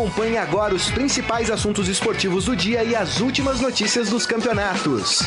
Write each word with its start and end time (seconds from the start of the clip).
Acompanhe 0.00 0.38
agora 0.38 0.74
os 0.74 0.90
principais 0.90 1.50
assuntos 1.50 1.86
esportivos 1.86 2.46
do 2.46 2.56
dia 2.56 2.82
e 2.82 2.96
as 2.96 3.20
últimas 3.20 3.60
notícias 3.60 4.08
dos 4.08 4.24
campeonatos. 4.24 5.20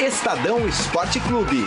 Estadão 0.00 0.64
Esporte 0.68 1.18
Clube. 1.18 1.66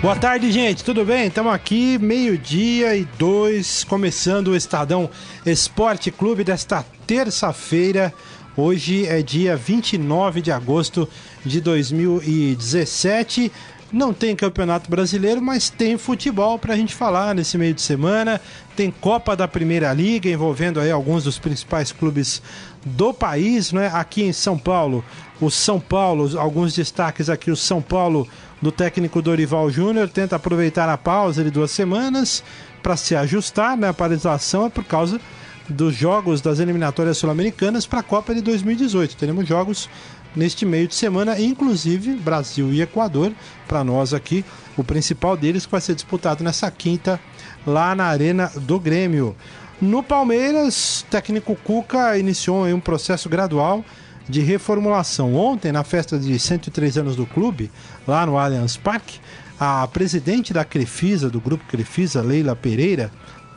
Boa 0.00 0.16
tarde, 0.16 0.50
gente. 0.50 0.82
Tudo 0.82 1.04
bem? 1.04 1.26
Estamos 1.26 1.52
aqui, 1.52 1.98
meio-dia 1.98 2.96
e 2.96 3.04
dois, 3.18 3.84
começando 3.84 4.48
o 4.48 4.56
Estadão 4.56 5.10
Esporte 5.44 6.10
Clube 6.10 6.44
desta 6.44 6.82
terça-feira. 7.06 8.10
Hoje 8.56 9.06
é 9.06 9.20
dia 9.20 9.54
29 9.54 10.40
de 10.40 10.50
agosto 10.50 11.06
de 11.44 11.60
2017. 11.60 13.52
Não 13.92 14.12
tem 14.12 14.34
campeonato 14.34 14.90
brasileiro, 14.90 15.40
mas 15.40 15.70
tem 15.70 15.96
futebol 15.96 16.58
para 16.58 16.74
a 16.74 16.76
gente 16.76 16.94
falar 16.94 17.34
nesse 17.34 17.56
meio 17.56 17.72
de 17.72 17.80
semana. 17.80 18.40
Tem 18.74 18.90
Copa 18.90 19.36
da 19.36 19.46
Primeira 19.46 19.92
Liga 19.92 20.28
envolvendo 20.28 20.80
aí 20.80 20.90
alguns 20.90 21.22
dos 21.22 21.38
principais 21.38 21.92
clubes 21.92 22.42
do 22.84 23.14
país, 23.14 23.72
né? 23.72 23.88
Aqui 23.94 24.24
em 24.24 24.32
São 24.32 24.58
Paulo, 24.58 25.04
o 25.40 25.50
São 25.50 25.78
Paulo, 25.78 26.36
alguns 26.38 26.74
destaques 26.74 27.30
aqui, 27.30 27.50
o 27.50 27.56
São 27.56 27.80
Paulo 27.80 28.28
do 28.60 28.72
técnico 28.72 29.22
Dorival 29.22 29.70
Júnior 29.70 30.08
tenta 30.08 30.34
aproveitar 30.34 30.88
a 30.88 30.98
pausa 30.98 31.44
de 31.44 31.50
duas 31.50 31.70
semanas 31.70 32.42
para 32.82 32.96
se 32.96 33.14
ajustar, 33.14 33.76
né? 33.76 33.88
A 33.88 33.94
paralisação 33.94 34.66
é 34.66 34.70
por 34.70 34.84
causa 34.84 35.20
dos 35.68 35.94
jogos 35.94 36.40
das 36.40 36.58
eliminatórias 36.58 37.18
sul-americanas 37.18 37.86
para 37.86 38.00
a 38.00 38.02
Copa 38.02 38.34
de 38.34 38.40
2018. 38.40 39.16
Teremos 39.16 39.46
jogos 39.46 39.88
neste 40.36 40.66
meio 40.66 40.86
de 40.86 40.94
semana, 40.94 41.40
inclusive 41.40 42.12
Brasil 42.14 42.72
e 42.72 42.82
Equador, 42.82 43.32
para 43.66 43.82
nós 43.82 44.12
aqui, 44.12 44.44
o 44.76 44.84
principal 44.84 45.36
deles 45.36 45.64
que 45.64 45.72
vai 45.72 45.80
ser 45.80 45.94
disputado 45.94 46.44
nessa 46.44 46.70
quinta 46.70 47.18
lá 47.66 47.94
na 47.94 48.04
Arena 48.04 48.52
do 48.54 48.78
Grêmio. 48.78 49.34
No 49.80 50.02
Palmeiras, 50.02 51.00
o 51.00 51.10
técnico 51.10 51.56
Cuca 51.56 52.18
iniciou 52.18 52.66
um 52.66 52.80
processo 52.80 53.28
gradual 53.28 53.84
de 54.28 54.40
reformulação. 54.40 55.34
Ontem, 55.34 55.72
na 55.72 55.84
festa 55.84 56.18
de 56.18 56.38
103 56.38 56.98
anos 56.98 57.16
do 57.16 57.26
clube, 57.26 57.70
lá 58.06 58.26
no 58.26 58.38
Allianz 58.38 58.76
Parque, 58.76 59.20
a 59.58 59.86
presidente 59.88 60.52
da 60.52 60.64
Crefisa, 60.64 61.30
do 61.30 61.40
grupo 61.40 61.64
Crefisa, 61.66 62.20
Leila 62.20 62.54
Pereira, 62.54 63.10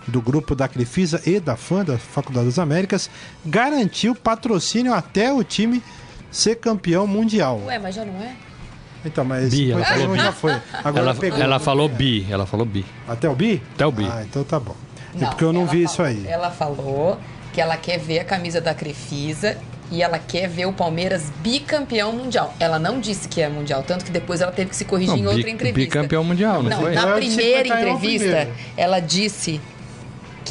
do 0.08 0.22
grupo 0.22 0.56
da 0.56 0.68
Crefisa 0.68 1.22
e 1.26 1.40
da 1.40 1.56
FAM, 1.56 1.84
da 1.84 1.98
Faculdade 1.98 2.48
das 2.48 2.60
Américas, 2.60 3.10
garantiu 3.46 4.16
patrocínio 4.16 4.94
até 4.94 5.32
o 5.32 5.44
time 5.44 5.84
ser 6.32 6.56
campeão 6.56 7.06
mundial. 7.08 7.62
Ué, 7.66 7.80
mas 7.80 7.96
já 7.96 8.06
não 8.06 8.22
é? 8.22 8.34
Então, 9.06 9.24
mas 9.24 9.50
Bi, 9.52 9.72
ela 9.72 9.86
falou 9.86 10.16
já 10.18 10.32
bi. 10.32 10.38
foi. 10.38 10.52
Agora 10.84 11.00
Ela, 11.06 11.16
pegou. 11.16 11.40
ela 11.40 11.60
falou 11.60 11.88
bi, 11.90 12.28
ela 12.30 12.46
falou 12.46 12.66
bi. 12.66 12.86
Até 13.08 13.30
o 13.30 13.36
bi? 13.36 13.62
Até 13.76 13.86
o 13.86 13.92
bi. 13.92 14.06
Ah, 14.12 14.24
então 14.24 14.44
tá 14.44 14.60
bom. 14.60 14.76
é 15.20 15.26
porque 15.26 15.44
eu 15.44 15.54
não 15.54 15.66
vi 15.66 15.84
isso 15.84 15.96
falou- 15.98 16.12
aí. 16.12 16.28
Ela 16.28 16.52
falou 16.52 17.18
que 17.54 17.62
ela 17.62 17.78
quer 17.78 17.98
ver 17.98 18.20
a 18.20 18.24
camisa 18.26 18.60
da 18.60 18.74
Crefisa 18.74 19.58
e 19.90 20.04
ela 20.04 20.20
quer 20.20 20.48
ver 20.50 20.66
o 20.68 20.74
Palmeiras 20.74 21.32
bicampeão 21.42 22.12
mundial. 22.12 22.54
Ela 22.60 22.78
não 22.78 23.00
disse 23.00 23.28
que 23.30 23.42
é 23.42 23.48
mundial, 23.50 23.82
tanto 23.84 24.04
que 24.06 24.12
depois 24.12 24.42
ela 24.42 24.52
teve 24.52 24.70
que 24.70 24.76
se 24.76 24.84
corrigir 24.86 25.16
Não, 25.16 25.24
em 25.24 25.28
outra 25.28 25.44
bi- 25.44 25.50
entrevista. 25.52 25.80
bicampeão 25.80 26.24
mundial, 26.24 26.62
não, 26.62 26.70
Não, 26.70 26.82
foi? 26.82 26.94
na 26.94 27.14
primeira 27.14 27.70
o 27.76 27.78
entrevista, 27.80 28.26
primeiro. 28.28 28.52
ela 28.78 29.00
disse 29.00 29.60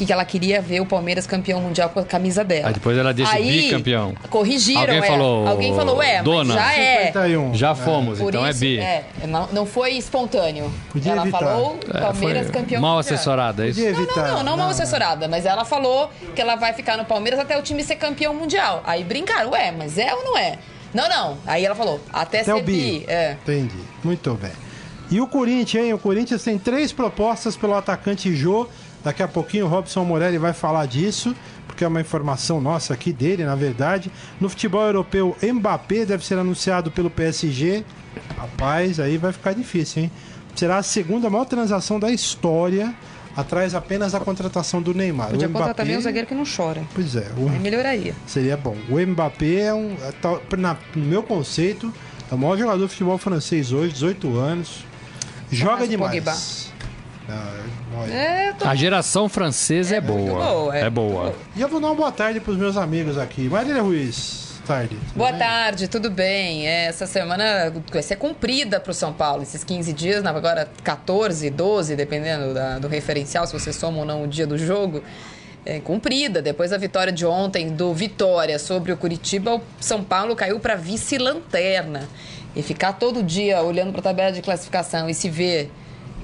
que 0.05 0.13
ela 0.13 0.23
queria 0.25 0.61
ver 0.61 0.79
o 0.81 0.85
Palmeiras 0.85 1.25
campeão 1.27 1.59
mundial 1.61 1.89
com 1.89 1.99
a 1.99 2.05
camisa 2.05 2.43
dela. 2.43 2.67
Aí 2.67 2.73
depois 2.73 2.97
ela 2.97 3.13
disse 3.13 3.33
Aí, 3.33 3.61
bicampeão. 3.63 4.13
Corrigiram 4.29 4.81
Alguém 4.81 4.97
ela. 4.97 5.07
falou, 5.07 5.47
Alguém 5.47 5.75
falou, 5.75 5.97
ué, 5.97 6.21
dona, 6.23 6.53
mas 6.55 6.63
já 6.63 6.73
é. 6.77 7.05
51. 7.07 7.53
Já 7.55 7.75
fomos, 7.75 8.19
Por 8.19 8.29
então 8.29 8.47
isso, 8.49 8.57
é 8.63 8.67
bi. 8.67 8.79
é, 8.79 9.03
não, 9.27 9.47
não 9.51 9.65
foi 9.65 9.91
espontâneo. 9.93 10.71
Podia 10.91 11.11
ela 11.11 11.21
evitar. 11.23 11.39
falou 11.39 11.79
É, 11.93 11.99
Palmeiras 11.99 12.43
foi 12.43 12.51
campeão 12.53 12.81
mal 12.81 12.95
mundial. 12.97 13.13
assessorada, 13.15 13.65
é 13.65 13.69
isso? 13.69 13.79
Podia 13.79 13.93
Não, 13.93 14.03
evitar. 14.03 14.27
não, 14.27 14.35
não, 14.37 14.43
não 14.43 14.57
mal 14.57 14.69
assessorada, 14.69 15.27
mas 15.27 15.45
ela 15.45 15.65
falou 15.65 16.09
que 16.35 16.41
ela 16.41 16.55
vai 16.55 16.73
ficar 16.73 16.97
no 16.97 17.05
Palmeiras 17.05 17.39
até 17.39 17.57
o 17.57 17.61
time 17.61 17.83
ser 17.83 17.95
campeão 17.95 18.33
mundial. 18.33 18.81
Aí 18.85 19.03
brincaram, 19.03 19.51
ué, 19.51 19.71
mas 19.71 19.97
é 19.97 20.13
ou 20.13 20.23
não 20.23 20.37
é? 20.37 20.57
Não, 20.93 21.07
não. 21.07 21.37
Aí 21.45 21.63
ela 21.65 21.75
falou, 21.75 21.99
até, 22.11 22.39
Até 22.39 22.43
ser 22.45 22.53
o 22.53 22.63
bi. 22.63 23.05
É. 23.07 23.35
Entendi. 23.43 23.75
Muito 24.03 24.33
bem. 24.33 24.51
E 25.11 25.19
o 25.19 25.27
Corinthians, 25.27 25.85
hein? 25.85 25.93
O 25.93 25.97
Corinthians 25.99 26.43
tem 26.43 26.57
três 26.57 26.91
propostas 26.91 27.55
pelo 27.57 27.73
atacante 27.75 28.35
Jô. 28.35 28.67
Daqui 29.03 29.23
a 29.23 29.27
pouquinho 29.27 29.65
o 29.65 29.69
Robson 29.69 30.03
Morelli 30.03 30.37
vai 30.37 30.51
falar 30.53 30.85
disso, 30.85 31.33
porque 31.65 31.83
é 31.83 31.87
uma 31.87 32.01
informação 32.01 32.59
nossa 32.59 32.93
aqui 32.93 33.13
dele, 33.13 33.45
na 33.45 33.55
verdade. 33.55 34.11
No 34.41 34.49
futebol 34.49 34.83
europeu, 34.85 35.35
Mbappé 35.41 36.05
deve 36.05 36.25
ser 36.25 36.37
anunciado 36.37 36.91
pelo 36.91 37.09
PSG. 37.09 37.83
Rapaz, 38.37 38.99
aí 38.99 39.17
vai 39.17 39.31
ficar 39.31 39.53
difícil, 39.53 40.03
hein? 40.03 40.11
Será 40.55 40.77
a 40.77 40.83
segunda 40.83 41.29
maior 41.29 41.45
transação 41.45 41.97
da 41.99 42.11
história, 42.11 42.93
atrás 43.37 43.73
apenas 43.73 44.11
da 44.11 44.19
contratação 44.19 44.81
do 44.81 44.93
Neymar. 44.93 45.29
Podia 45.29 45.47
o 45.47 45.51
contratar 45.51 45.67
Mbappé, 45.69 45.83
também 45.83 45.97
um 45.97 46.01
zagueiro 46.01 46.27
que 46.27 46.35
não 46.35 46.43
chora. 46.43 46.81
Pois 46.93 47.15
é, 47.15 47.27
o, 47.37 47.47
Aí 47.49 47.59
melhoraria. 47.59 48.13
Seria 48.27 48.57
bom. 48.57 48.75
O 48.89 48.99
Mbappé 48.99 49.61
é 49.61 49.73
um. 49.73 49.93
é 49.93 50.57
na- 50.57 50.75
no 50.95 51.05
meu 51.05 51.23
conceito, 51.23 51.93
é 52.29 52.35
o 52.35 52.37
maior 52.37 52.57
jogador 52.57 52.83
de 52.83 52.89
futebol 52.91 53.17
francês 53.17 53.71
hoje, 53.71 53.93
18 53.93 54.37
anos. 54.37 54.83
Joga 55.51 55.77
mais 55.77 55.87
o 55.87 55.89
demais. 55.91 56.15
Pogba. 56.23 56.68
Olha. 57.97 58.13
É, 58.13 58.49
eu 58.49 58.53
tô... 58.55 58.67
A 58.67 58.75
geração 58.75 59.27
francesa 59.27 59.95
é, 59.97 60.01
muito 60.01 60.31
boa. 60.31 60.45
boa, 60.45 60.77
é 60.77 60.81
É 60.85 60.89
boa. 60.89 61.09
boa. 61.23 61.35
E 61.55 61.61
eu 61.61 61.67
vou 61.67 61.79
dar 61.81 61.87
uma 61.87 61.95
boa 61.95 62.11
tarde 62.11 62.39
pros 62.39 62.57
meus 62.57 62.77
amigos 62.77 63.17
aqui. 63.17 63.49
Marília 63.49 63.81
Ruiz, 63.81 64.59
tarde. 64.65 64.95
Boa 65.15 65.31
bem? 65.31 65.39
tarde, 65.39 65.87
tudo 65.87 66.09
bem? 66.09 66.67
É, 66.67 66.85
Essa 66.85 67.05
semana 67.07 67.73
vai 67.91 68.01
ser 68.03 68.15
cumprida 68.15 68.79
para 68.79 68.91
o 68.91 68.93
São 68.93 69.11
Paulo, 69.11 69.41
esses 69.43 69.63
15 69.63 69.91
dias, 69.93 70.25
agora 70.25 70.67
14, 70.83 71.49
12, 71.49 71.95
dependendo 71.95 72.53
da- 72.53 72.77
do 72.79 72.87
referencial, 72.87 73.45
se 73.47 73.53
você 73.53 73.73
soma 73.73 73.99
ou 73.99 74.05
não 74.05 74.23
o 74.23 74.27
dia 74.27 74.45
do 74.47 74.57
jogo. 74.57 75.03
É, 75.65 75.79
cumprida. 75.79 76.41
Depois 76.41 76.71
da 76.71 76.77
vitória 76.77 77.11
de 77.11 77.25
ontem 77.25 77.69
do 77.69 77.93
Vitória 77.93 78.57
sobre 78.57 78.91
o 78.93 78.97
Curitiba, 78.97 79.55
o 79.55 79.61
São 79.79 80.03
Paulo 80.03 80.35
caiu 80.35 80.59
para 80.59 80.75
vice-lanterna. 80.75 82.07
E 82.55 82.63
ficar 82.63 82.93
todo 82.93 83.21
dia 83.21 83.61
olhando 83.61 83.91
para 83.91 83.99
a 83.99 84.03
tabela 84.03 84.31
de 84.31 84.41
classificação 84.41 85.09
e 85.09 85.13
se 85.13 85.29
ver 85.29 85.69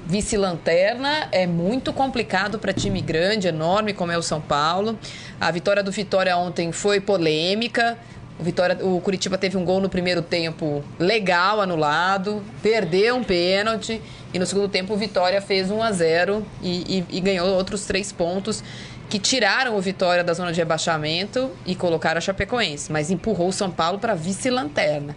vice-lanterna 0.05 1.27
é 1.31 1.47
muito 1.47 1.91
complicado 1.91 2.59
para 2.59 2.71
time 2.73 3.01
grande, 3.01 3.47
enorme 3.47 3.93
como 3.93 4.11
é 4.11 4.17
o 4.17 4.21
São 4.21 4.39
Paulo. 4.39 4.97
A 5.39 5.51
vitória 5.51 5.81
do 5.83 5.91
Vitória 5.91 6.35
ontem 6.37 6.71
foi 6.71 6.99
polêmica. 6.99 7.97
O, 8.39 8.43
Vitória, 8.43 8.77
o 8.85 8.99
Curitiba 9.01 9.37
teve 9.37 9.57
um 9.57 9.63
gol 9.63 9.79
no 9.79 9.89
primeiro 9.89 10.21
tempo 10.21 10.83
legal, 10.99 11.61
anulado, 11.61 12.43
perdeu 12.61 13.15
um 13.15 13.23
pênalti 13.23 14.01
e 14.33 14.37
no 14.39 14.45
segundo 14.45 14.67
tempo 14.67 14.93
o 14.93 14.97
Vitória 14.97 15.41
fez 15.41 15.71
1 15.71 15.81
a 15.81 15.91
0 15.91 16.45
e, 16.61 16.99
e- 16.99 17.17
e 17.17 17.21
ganhou 17.21 17.47
outros 17.47 17.85
três 17.85 18.11
pontos 18.11 18.61
que 19.09 19.19
tiraram 19.19 19.77
o 19.77 19.81
Vitória 19.81 20.23
da 20.23 20.33
zona 20.33 20.51
de 20.51 20.59
rebaixamento 20.59 21.49
e 21.65 21.75
colocaram 21.75 22.17
a 22.17 22.21
Chapecoense, 22.21 22.91
mas 22.91 23.09
empurrou 23.09 23.47
o 23.49 23.53
São 23.53 23.71
Paulo 23.71 23.99
para 23.99 24.13
vice-lanterna. 24.15 25.15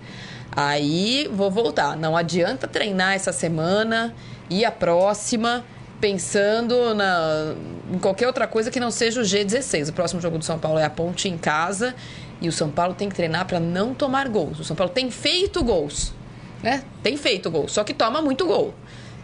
Aí 0.54 1.28
vou 1.32 1.50
voltar. 1.50 1.96
Não 1.96 2.16
adianta 2.16 2.68
treinar 2.68 3.14
essa 3.14 3.32
semana 3.32 4.14
e 4.50 4.64
a 4.64 4.70
próxima 4.70 5.64
pensando 6.00 6.94
na, 6.94 7.54
em 7.92 7.98
qualquer 7.98 8.26
outra 8.26 8.46
coisa 8.46 8.70
que 8.70 8.78
não 8.78 8.90
seja 8.90 9.20
o 9.20 9.24
G16. 9.24 9.90
O 9.90 9.92
próximo 9.92 10.20
jogo 10.20 10.38
do 10.38 10.44
São 10.44 10.58
Paulo 10.58 10.78
é 10.78 10.84
a 10.84 10.90
Ponte 10.90 11.28
em 11.28 11.36
casa 11.36 11.94
e 12.40 12.48
o 12.48 12.52
São 12.52 12.70
Paulo 12.70 12.94
tem 12.94 13.08
que 13.08 13.14
treinar 13.14 13.46
para 13.46 13.58
não 13.58 13.94
tomar 13.94 14.28
gols. 14.28 14.60
O 14.60 14.64
São 14.64 14.76
Paulo 14.76 14.92
tem 14.92 15.10
feito 15.10 15.62
gols, 15.62 16.12
né? 16.62 16.84
Tem 17.02 17.16
feito 17.16 17.50
gols, 17.50 17.72
só 17.72 17.82
que 17.82 17.92
toma 17.92 18.22
muito 18.22 18.46
gol. 18.46 18.74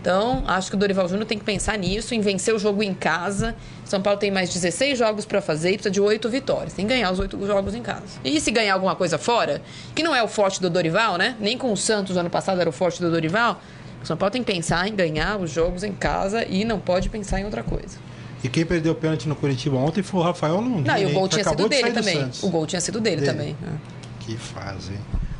Então, 0.00 0.44
acho 0.46 0.68
que 0.68 0.76
o 0.76 0.78
Dorival 0.78 1.08
Júnior 1.08 1.26
tem 1.26 1.38
que 1.38 1.44
pensar 1.46 1.78
nisso, 1.78 2.14
em 2.14 2.20
vencer 2.20 2.54
o 2.54 2.58
jogo 2.58 2.82
em 2.82 2.92
casa. 2.92 3.56
São 3.86 4.02
Paulo 4.02 4.18
tem 4.18 4.30
mais 4.30 4.52
16 4.52 4.98
jogos 4.98 5.24
para 5.24 5.40
fazer 5.40 5.70
e 5.70 5.72
precisa 5.74 5.90
de 5.90 5.98
8 5.98 6.28
vitórias. 6.28 6.74
Tem 6.74 6.86
que 6.86 6.92
ganhar 6.92 7.10
os 7.10 7.18
8 7.18 7.46
jogos 7.46 7.74
em 7.74 7.80
casa. 7.80 8.02
E 8.22 8.38
se 8.38 8.50
ganhar 8.50 8.74
alguma 8.74 8.94
coisa 8.94 9.16
fora, 9.16 9.62
que 9.94 10.02
não 10.02 10.14
é 10.14 10.22
o 10.22 10.28
forte 10.28 10.60
do 10.60 10.68
Dorival, 10.68 11.16
né? 11.16 11.34
Nem 11.40 11.56
com 11.56 11.72
o 11.72 11.76
Santos 11.76 12.18
ano 12.18 12.28
passado 12.28 12.60
era 12.60 12.68
o 12.68 12.72
forte 12.72 13.00
do 13.00 13.10
Dorival. 13.10 13.58
O 14.04 14.06
São 14.06 14.16
Paulo 14.16 14.30
tem 14.30 14.44
que 14.44 14.52
pensar 14.52 14.86
em 14.86 14.94
ganhar 14.94 15.38
os 15.40 15.50
jogos 15.50 15.82
em 15.82 15.92
casa 15.92 16.44
e 16.46 16.64
não 16.64 16.78
pode 16.78 17.08
pensar 17.08 17.40
em 17.40 17.44
outra 17.44 17.62
coisa. 17.62 17.98
E 18.42 18.48
quem 18.50 18.64
perdeu 18.64 18.92
o 18.92 18.94
pênalti 18.94 19.26
no 19.26 19.34
Curitiba 19.34 19.76
ontem 19.78 20.02
foi 20.02 20.20
o 20.20 20.22
Rafael 20.22 20.56
Longini. 20.60 20.82
Não, 20.86 20.98
e 20.98 21.06
o 21.06 21.10
gol 21.10 21.26
tinha 21.26 21.42
sido 21.42 21.62
de 21.62 21.68
dele 21.70 21.88
do 21.90 21.94
também. 21.94 22.30
O 22.42 22.50
gol 22.50 22.66
tinha 22.66 22.80
sido 22.80 23.00
dele, 23.00 23.22
Dele. 23.22 23.32
também. 23.32 23.56
é. 23.62 23.72
Que 24.20 24.36
fase, 24.36 24.92
hein? 24.92 24.98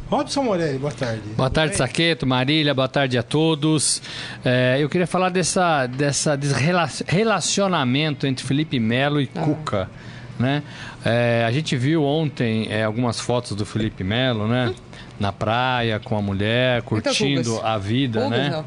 Robson 0.08 0.42
Morelli, 0.42 0.78
boa 0.78 0.92
tarde. 0.92 1.20
Boa 1.36 1.50
tarde? 1.50 1.76
Saqueto, 1.76 2.26
Marília, 2.26 2.72
boa 2.74 2.88
tarde 2.88 3.18
a 3.18 3.22
todos. 3.22 4.00
É, 4.44 4.76
eu 4.80 4.88
queria 4.88 5.06
falar 5.06 5.28
dessa, 5.28 5.86
dessa 5.86 6.36
desse 6.36 6.54
rela- 6.54 6.88
relacionamento 7.06 8.26
entre 8.26 8.44
Felipe 8.46 8.78
Melo 8.80 9.20
e 9.20 9.26
Cuca. 9.26 9.90
Né? 10.38 10.62
É, 11.04 11.44
a 11.46 11.52
gente 11.52 11.76
viu 11.76 12.02
ontem 12.02 12.66
é, 12.70 12.82
algumas 12.84 13.20
fotos 13.20 13.56
do 13.56 13.64
Felipe 13.64 14.02
Melo, 14.02 14.48
né? 14.48 14.74
Na 15.18 15.32
praia, 15.32 16.00
com 16.00 16.16
a 16.16 16.22
mulher, 16.22 16.82
curtindo 16.82 17.60
a 17.62 17.78
vida, 17.78 18.28
né? 18.28 18.50
não. 18.50 18.64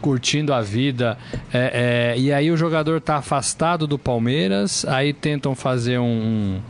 curtindo 0.00 0.52
a 0.52 0.60
vida. 0.60 1.16
É, 1.52 2.12
é, 2.14 2.18
e 2.20 2.32
aí 2.32 2.50
o 2.50 2.56
jogador 2.56 2.98
está 2.98 3.16
afastado 3.16 3.86
do 3.86 3.98
Palmeiras, 3.98 4.84
aí 4.86 5.12
tentam 5.12 5.54
fazer 5.54 5.98
um- 5.98 6.60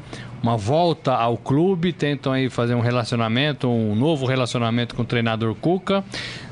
uma 0.42 0.56
volta 0.58 1.12
ao 1.14 1.36
clube, 1.38 1.92
tentam 1.92 2.32
aí 2.32 2.50
fazer 2.50 2.74
um 2.74 2.80
relacionamento, 2.80 3.66
um 3.66 3.94
novo 3.96 4.26
relacionamento 4.26 4.94
com 4.94 5.00
o 5.02 5.04
treinador 5.04 5.54
Cuca, 5.54 6.04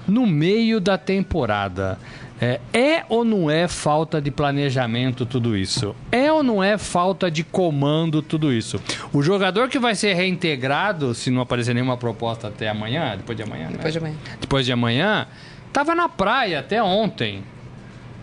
no 0.08 0.26
meio 0.26 0.80
da 0.80 0.96
temporada. 0.96 1.98
É, 2.42 2.60
é, 2.72 3.04
ou 3.08 3.24
não 3.24 3.48
é 3.48 3.68
falta 3.68 4.20
de 4.20 4.28
planejamento 4.28 5.24
tudo 5.24 5.56
isso? 5.56 5.94
É 6.10 6.32
ou 6.32 6.42
não 6.42 6.60
é 6.60 6.76
falta 6.76 7.30
de 7.30 7.44
comando 7.44 8.20
tudo 8.20 8.52
isso? 8.52 8.82
O 9.12 9.22
jogador 9.22 9.68
que 9.68 9.78
vai 9.78 9.94
ser 9.94 10.14
reintegrado, 10.14 11.14
se 11.14 11.30
não 11.30 11.40
aparecer 11.40 11.72
nenhuma 11.72 11.96
proposta 11.96 12.48
até 12.48 12.68
amanhã, 12.68 13.16
depois 13.16 13.36
de 13.36 13.44
amanhã, 13.44 13.68
Depois 13.70 13.84
né? 13.84 13.90
de 13.92 13.98
amanhã. 13.98 14.16
Depois 14.40 14.66
de 14.66 14.72
amanhã, 14.72 15.28
tava 15.72 15.94
na 15.94 16.08
praia 16.08 16.58
até 16.58 16.82
ontem. 16.82 17.44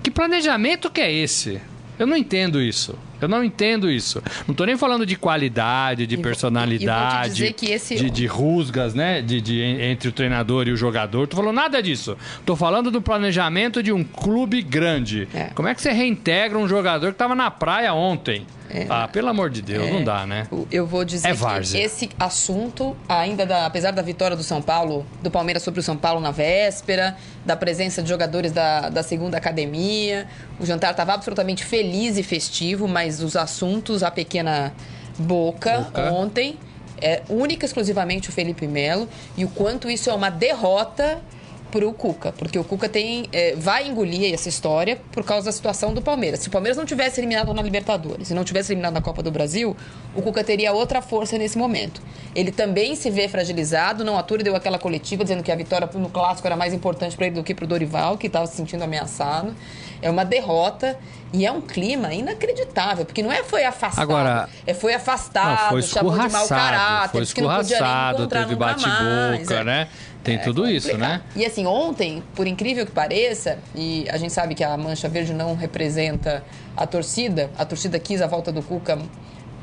Que 0.04 0.12
planejamento 0.12 0.92
que 0.92 1.00
é 1.00 1.10
esse? 1.10 1.62
Eu 1.98 2.06
não 2.06 2.18
entendo 2.18 2.62
isso. 2.62 3.00
Eu 3.21 3.27
não 3.27 3.44
entendo 3.44 3.89
isso. 3.89 4.21
Não 4.48 4.54
tô 4.56 4.66
nem 4.66 4.77
falando 4.77 5.06
de 5.06 5.16
qualidade, 5.16 6.06
de 6.07 6.16
E 6.16 6.19
e 6.19 6.21
personalidade, 6.21 7.33
dizer 7.33 7.54
que 7.54 7.68
esse- 7.71 7.95
de, 7.95 8.10
de 8.10 8.25
rusgas, 8.25 8.94
né? 8.94 9.21
De, 9.21 9.42
de- 9.42 9.62
entre 9.62 10.10
o 10.10 10.12
treinador 10.12 10.68
e 10.68 10.71
o 10.71 10.77
jogador. 10.77 11.27
Tô 11.27 11.38
falando 11.38 11.56
nada 11.56 11.81
disso. 11.81 12.18
Tô 12.45 12.56
falando 12.56 12.89
do 12.92 13.01
planejamento 13.01 13.81
de 13.83 13.92
um 13.92 14.04
clube 14.04 14.62
grande. 14.62 15.27
É. 15.33 15.45
Como 15.56 15.68
é 15.68 15.75
que 15.75 15.81
você 15.81 15.92
reintegra 15.92 16.57
um 16.57 16.68
jogador 16.68 17.12
que 17.12 17.18
tava 17.18 17.36
na 17.36 17.50
praia 17.51 17.94
ontem? 17.94 18.45
Ah, 18.88 19.07
pelo 19.07 19.30
amor 19.30 19.50
de 19.50 19.63
Deus, 19.63 19.92
não 19.92 20.04
dá, 20.04 20.27
né? 20.27 20.48
Eu 20.72 20.86
vou 20.86 21.04
dizer 21.04 21.27
É 21.27 21.33
que 21.33 21.77
esse 21.80 22.07
assunto, 22.19 22.95
ainda 23.07 23.44
da- 23.44 23.65
apesar 23.65 23.89
da 23.89 24.01
vitória 24.04 24.38
do 24.38 24.44
São 24.44 24.62
Paulo, 24.62 25.07
do 25.24 25.31
Palmeiras 25.31 25.63
sobre 25.63 25.80
o 25.80 25.83
São 25.83 25.98
Paulo 25.98 26.22
na 26.22 26.30
véspera, 26.30 27.18
da 27.44 27.56
presença 27.57 28.04
de 28.04 28.07
jogadores 28.10 28.51
da, 28.51 28.89
da 28.89 29.01
segunda 29.01 29.38
academia, 29.38 30.27
o 30.60 30.66
jantar 30.66 30.92
estava 30.92 31.14
absolutamente 31.14 31.64
feliz 31.64 32.18
e 32.18 32.24
festivo, 32.24 32.88
mas 32.88 33.22
os 33.22 33.36
assuntos, 33.36 34.04
a 34.04 34.12
pequena 34.12 34.74
boca, 35.18 35.80
Boca. 35.80 36.12
ontem, 36.12 36.58
é 37.02 37.22
única 37.30 37.66
e 37.66 37.68
exclusivamente 37.68 38.30
o 38.30 38.32
Felipe 38.32 38.68
Melo, 38.68 39.08
e 39.38 39.46
o 39.46 39.50
quanto 39.50 39.90
isso 39.90 40.10
é 40.10 40.14
uma 40.14 40.30
derrota 40.30 41.22
pro 41.71 41.92
Cuca, 41.94 42.31
porque 42.33 42.57
o 42.57 42.63
Cuca 42.63 42.89
tem 42.89 43.27
é, 43.31 43.56
vai 43.56 43.88
engolir 43.88 44.33
essa 44.33 44.50
história 44.50 45.00
por 45.12 45.24
causa 45.24 45.45
da 45.45 45.51
situação 45.51 45.94
do 45.94 46.01
Palmeiras. 46.01 46.39
Se 46.42 46.48
o 46.48 46.51
Palmeiras 46.51 46.77
não 46.77 46.86
tivesse 46.86 47.19
eliminado 47.19 47.54
na 47.54 47.62
Libertadores 47.62 48.30
e 48.30 48.33
não 48.33 48.44
tivesse 48.44 48.71
eliminado 48.71 48.94
na 48.94 49.01
Copa 49.01 49.21
do 49.21 49.31
Brasil, 49.31 49.75
o 50.16 50.21
Cuca 50.21 50.44
teria 50.44 50.74
outra 50.74 51.01
força 51.01 51.38
nesse 51.38 51.57
momento. 51.57 52.01
Ele 52.36 52.51
também 52.51 52.95
se 52.95 53.10
vê 53.10 53.27
fragilizado, 53.27 54.04
não 54.04 54.18
atura 54.18 54.44
deu 54.44 54.56
aquela 54.56 54.80
coletiva 54.80 55.24
dizendo 55.24 55.44
que 55.44 55.51
a 55.51 55.56
vitória 55.56 55.89
no 55.94 56.10
clássico 56.10 56.48
era 56.48 56.56
mais 56.56 56.74
importante 56.74 57.16
para 57.16 57.27
ele 57.27 57.36
do 57.36 57.44
que 57.44 57.54
pro 57.54 57.68
Dorival, 57.68 58.18
que 58.18 58.27
estava 58.27 58.48
se 58.48 58.56
sentindo 58.56 58.83
ameaçado. 58.83 59.54
É 60.01 60.10
uma 60.10 60.24
derrota 60.24 60.98
e 61.33 61.45
é 61.45 61.51
um 61.51 61.62
clima 61.62 62.13
inacreditável, 62.13 63.06
porque 63.06 63.22
não 63.22 63.31
é 63.31 63.44
foi 63.44 63.63
afastado, 63.63 64.01
Agora- 64.04 64.50
é 64.65 64.74
foi 64.74 64.94
afastado, 64.94 65.63
Não, 65.63 65.69
foi 65.69 65.81
chamou 65.83 66.18
de 66.18 66.30
mau 66.30 66.48
caráter, 66.48 67.12
foi 67.12 67.22
disse 67.22 67.36
que 67.36 67.42
não 67.42 67.56
podia 67.56 67.77
nem 67.80 67.88
escorraçado, 67.88 68.18
encontrar 68.19 68.39
teve 68.39 68.54
nunca 68.54 68.65
mais, 68.65 68.81
bate-boca, 68.83 69.72
é. 69.72 69.88
Tem 70.24 70.36
É 70.36 70.39
tudo 70.39 70.69
isso, 70.69 70.89
complicado. 70.89 71.12
né? 71.12 71.21
E 71.36 71.45
assim, 71.45 71.66
ontem, 71.66 72.21
por 72.36 72.45
incrível 72.45 72.86
que 72.86 72.92
pareça, 72.92 73.57
e 73.74 74.06
a 74.10 74.18
gente 74.18 74.33
sabe 74.33 74.54
que 74.54 74.63
a 74.63 74.75
Mancha 74.77 75.07
Verde 75.07 75.33
não 75.33 75.56
representa 75.56 76.44
a 76.75 76.86
torcida, 76.86 77.50
a 77.57 77.63
torcida 77.66 77.98
quis 78.00 78.21
a 78.21 78.27
volta 78.27 78.51
do 78.51 78.62
Cuca 78.62 78.98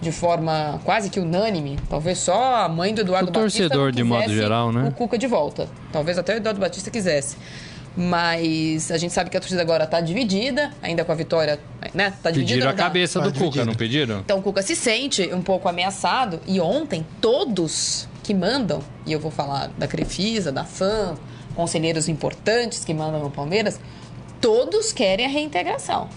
de 0.00 0.12
forma 0.12 0.81
quase 0.85 1.08
que 1.11 1.19
unânime. 1.20 1.79
Talvez 1.88 2.19
só 2.19 2.56
a 2.64 2.69
mãe 2.69 2.93
do 2.94 3.00
Eduardo 3.03 3.31
O 3.31 3.32
Batista 3.32 3.62
torcedor, 3.64 3.85
não 3.87 3.93
de 3.93 4.05
modo 4.05 4.23
quisesse 4.23 4.41
geral, 4.41 4.73
né? 4.73 4.88
O 4.88 4.93
Cuca 4.93 5.17
de 5.19 5.26
volta. 5.26 5.69
Talvez 5.93 6.19
até 6.19 6.35
o 6.35 6.37
Eduardo 6.37 6.61
Batista 6.61 6.91
quisesse. 6.91 7.37
Mas 7.97 8.91
a 8.91 8.99
gente 8.99 9.12
sabe 9.14 9.31
que 9.31 9.37
a 9.37 9.41
torcida 9.41 9.62
agora 9.62 9.85
está 9.85 10.00
dividida, 10.02 10.70
ainda 10.82 11.02
com 11.05 11.12
a 11.12 11.14
vitória, 11.14 11.59
né? 11.94 12.12
Tá 12.23 12.31
dividida. 12.31 12.55
Pediram 12.59 12.70
a 12.70 12.75
cabeça 12.75 13.19
Tá 13.20 13.25
do 13.26 13.32
Cuca, 13.32 13.43
dividido. 13.44 13.67
não 13.67 13.75
pediram? 13.75 14.19
Então 14.20 14.38
o 14.38 14.43
Cuca 14.43 14.61
se 14.62 14.76
sente 14.76 15.32
um 15.32 15.41
pouco 15.41 15.67
ameaçado 15.69 16.38
e 16.47 16.61
ontem 16.61 17.06
todos 17.23 18.06
que 18.26 18.34
mandam, 18.34 18.82
e 19.06 19.12
eu 19.12 19.20
vou 19.20 19.31
falar 19.31 19.69
da 19.78 19.87
Crefisa, 19.87 20.50
da 20.50 20.64
FAM, 20.64 21.17
conselheiros 21.55 22.08
importantes 22.08 22.84
que 22.84 22.93
mandam 22.93 23.23
no 23.23 23.31
Palmeiras, 23.31 23.78
todos 24.40 24.93
querem 24.93 25.25
a 25.25 25.28
reintegração. 25.28 26.08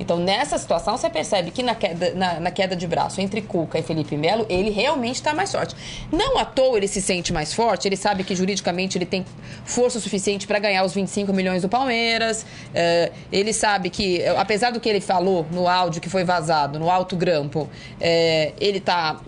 Então, 0.00 0.16
nessa 0.16 0.56
situação, 0.56 0.96
você 0.96 1.10
percebe 1.10 1.50
que 1.50 1.62
na 1.62 1.74
queda, 1.74 2.14
na, 2.14 2.40
na 2.40 2.50
queda 2.50 2.74
de 2.74 2.86
braço 2.86 3.20
entre 3.20 3.42
Cuca 3.42 3.78
e 3.78 3.82
Felipe 3.82 4.16
Melo, 4.16 4.46
ele 4.48 4.70
realmente 4.70 5.16
está 5.16 5.34
mais 5.34 5.52
forte. 5.52 5.76
Não 6.10 6.38
à 6.38 6.44
toa 6.44 6.78
ele 6.78 6.88
se 6.88 7.02
sente 7.02 7.34
mais 7.34 7.52
forte, 7.52 7.86
ele 7.86 7.96
sabe 7.96 8.24
que 8.24 8.34
juridicamente 8.34 8.96
ele 8.96 9.04
tem 9.04 9.26
força 9.62 10.00
suficiente 10.00 10.46
para 10.46 10.58
ganhar 10.58 10.84
os 10.84 10.94
25 10.94 11.32
milhões 11.34 11.60
do 11.60 11.68
Palmeiras. 11.68 12.46
eh, 12.74 13.12
ele 13.30 13.52
sabe 13.52 13.90
que, 13.90 14.22
eh, 14.22 14.34
apesar 14.38 14.70
do 14.70 14.80
que 14.80 14.88
ele 14.88 15.00
falou 15.00 15.46
no 15.50 15.68
áudio 15.68 16.00
que 16.00 16.08
foi 16.08 16.24
vazado, 16.24 16.78
no 16.78 16.88
alto 16.90 17.14
grampo, 17.14 17.68
eh, 18.00 18.52
ele 18.58 18.78
está 18.78 19.20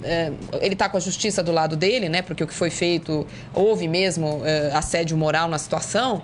ele 0.61 0.75
tá 0.75 0.89
com 0.89 0.97
a 0.97 1.01
justiça 1.01 1.43
do 1.43 1.53
lado 1.53 1.77
dele, 1.77 2.09
né? 2.09 2.23
Porque 2.23 2.43
o 2.43 2.47
que 2.47 2.55
foi 2.55 2.71
feito, 2.71 3.27
houve 3.53 3.87
mesmo 3.87 4.41
assédio 4.73 5.17
moral 5.19 5.49
na 5.49 5.59
situação. 5.59 6.23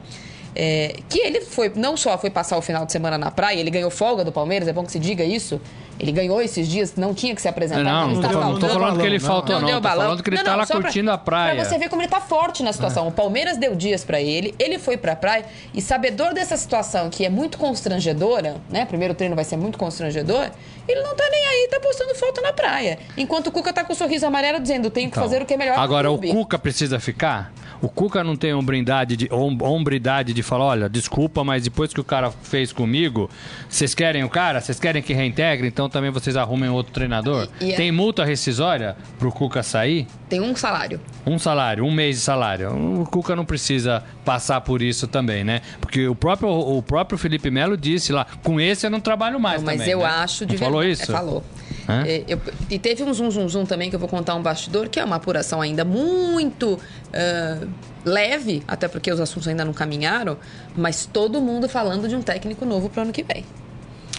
É, 0.56 0.96
que 1.08 1.18
ele 1.20 1.42
foi 1.42 1.70
não 1.76 1.96
só 1.96 2.16
foi 2.18 2.30
passar 2.30 2.56
o 2.56 2.62
final 2.62 2.84
de 2.84 2.90
semana 2.92 3.16
na 3.18 3.30
praia, 3.30 3.60
ele 3.60 3.70
ganhou 3.70 3.90
folga 3.90 4.24
do 4.24 4.32
Palmeiras, 4.32 4.66
é 4.66 4.72
bom 4.72 4.84
que 4.84 4.90
se 4.92 4.98
diga 4.98 5.22
isso. 5.24 5.60
Ele 6.00 6.12
ganhou 6.12 6.40
esses 6.40 6.68
dias, 6.68 6.94
não 6.94 7.12
tinha 7.12 7.34
que 7.34 7.42
se 7.42 7.48
apresentar. 7.48 7.82
Não, 7.82 8.06
não 8.08 8.14
está 8.20 8.28
não 8.32 8.56
tô 8.58 8.68
falando 8.68 9.00
que 9.00 9.06
ele 9.06 9.18
Não, 9.18 9.26
faltou, 9.26 9.58
não. 9.60 9.66
deu 9.66 9.76
Tô 9.76 9.80
balão. 9.80 10.02
falando 10.04 10.22
que 10.22 10.30
ele 10.30 10.36
Não, 10.36 10.44
tá 10.44 10.50
não, 10.52 10.58
lá 10.58 10.66
só 10.66 10.74
pra- 10.74 10.82
curtindo 10.84 11.10
a 11.10 11.18
praia. 11.18 11.56
Pra 11.56 11.64
você 11.64 11.76
ver 11.76 11.88
como 11.88 12.02
ele 12.02 12.08
tá 12.08 12.20
forte 12.20 12.62
na 12.62 12.72
situação. 12.72 13.08
O 13.08 13.12
Palmeiras 13.12 13.56
deu 13.58 13.74
dias 13.74 14.04
pra 14.04 14.20
ele, 14.20 14.54
ele 14.60 14.78
foi 14.78 14.96
pra 14.96 15.16
praia 15.16 15.44
e 15.74 15.82
sabedor 15.82 16.32
dessa 16.32 16.56
situação 16.56 17.10
que 17.10 17.24
é 17.24 17.28
muito 17.28 17.58
constrangedora, 17.58 18.56
né? 18.70 18.84
Primeiro 18.84 19.12
treino 19.12 19.34
vai 19.34 19.44
ser 19.44 19.56
muito 19.56 19.76
constrangedor, 19.76 20.50
ele 20.88 21.02
não 21.02 21.14
tá 21.14 21.24
nem 21.30 21.46
aí, 21.46 21.68
tá 21.70 21.78
postando 21.80 22.14
foto 22.14 22.40
na 22.40 22.52
praia. 22.52 22.98
Enquanto 23.16 23.48
o 23.48 23.52
Cuca 23.52 23.72
tá 23.72 23.84
com 23.84 23.92
o 23.92 23.96
sorriso 23.96 24.26
amarelo 24.26 24.58
dizendo, 24.60 24.90
tenho 24.90 25.08
que 25.10 25.16
Então, 25.18 25.22
fazer 25.22 25.42
o 25.42 25.46
que 25.46 25.54
é 25.54 25.56
melhor 25.56 25.78
Agora, 25.78 26.10
o. 26.10 26.18
Cuca 26.18 26.58
precisa 26.58 26.98
ficar? 26.98 27.52
O 27.80 27.88
Cuca 27.88 28.24
não 28.24 28.34
tem 28.34 28.52
hombridade 28.52 29.16
de, 29.16 29.28
hom- 29.32 29.56
hombridade 29.62 30.32
de 30.32 30.42
falar, 30.42 30.64
olha, 30.64 30.88
desculpa, 30.88 31.44
mas 31.44 31.62
depois 31.62 31.92
que 31.94 32.00
o 32.00 32.04
cara 32.04 32.28
fez 32.42 32.72
comigo, 32.72 33.30
vocês 33.68 33.94
querem 33.94 34.24
o 34.24 34.28
cara? 34.28 34.60
Vocês 34.60 34.80
querem 34.80 35.00
que 35.00 35.12
reintegre? 35.12 35.68
Então 35.68 35.88
também 35.88 36.10
vocês 36.10 36.36
arrumem 36.36 36.68
outro 36.68 36.92
treinador? 36.92 37.48
E- 37.60 37.66
e 37.66 37.72
é- 37.72 37.76
Tem 37.76 37.92
multa 37.92 38.24
rescisória 38.24 38.96
pro 39.18 39.30
Cuca 39.30 39.62
sair? 39.62 40.08
Tem 40.28 40.40
um 40.40 40.56
salário. 40.56 41.00
Um 41.24 41.38
salário, 41.38 41.84
um 41.84 41.92
mês 41.92 42.16
de 42.16 42.22
salário. 42.22 43.00
O 43.00 43.04
Cuca 43.06 43.36
não 43.36 43.44
precisa 43.44 44.02
passar 44.24 44.60
por 44.62 44.82
isso 44.82 45.06
também, 45.06 45.44
né? 45.44 45.60
Porque 45.80 46.08
o 46.08 46.16
próprio, 46.16 46.48
o 46.50 46.82
próprio 46.82 47.16
Felipe 47.16 47.48
Melo 47.48 47.76
disse 47.76 48.12
lá, 48.12 48.26
com 48.42 48.60
esse 48.60 48.84
eu 48.86 48.90
não 48.90 49.00
trabalho 49.00 49.38
mais 49.38 49.62
Não, 49.62 49.66
mas 49.66 49.78
também, 49.78 49.92
eu 49.92 50.00
né? 50.00 50.04
acho 50.06 50.44
de 50.44 50.54
Não 50.54 50.58
falou 50.78 50.84
isso? 50.84 51.02
É, 51.02 51.06
falou. 51.06 51.44
Hã? 51.88 52.04
É, 52.06 52.24
eu- 52.28 52.40
e 52.70 52.78
teve 52.78 53.02
um 53.02 53.12
zum, 53.14 53.30
zum, 53.30 53.48
zum 53.48 53.64
também 53.66 53.88
que 53.90 53.96
eu 53.96 54.00
vou 54.00 54.08
contar 54.08 54.34
um 54.34 54.42
bastidor, 54.42 54.88
que 54.88 55.00
é 55.00 55.04
uma 55.04 55.16
apuração 55.16 55.60
ainda 55.60 55.84
muito 55.84 56.78
ah, 57.12 57.66
leve, 58.04 58.62
até 58.68 58.88
porque 58.88 59.10
os 59.12 59.20
assuntos 59.20 59.48
ainda 59.48 59.64
não 59.64 59.72
caminharam, 59.72 60.36
mas 60.76 61.06
todo 61.06 61.40
mundo 61.40 61.68
falando 61.68 62.08
de 62.08 62.14
um 62.16 62.22
técnico 62.22 62.64
novo 62.64 62.88
pro 62.88 63.02
ano 63.02 63.12
que 63.12 63.22
vem. 63.22 63.44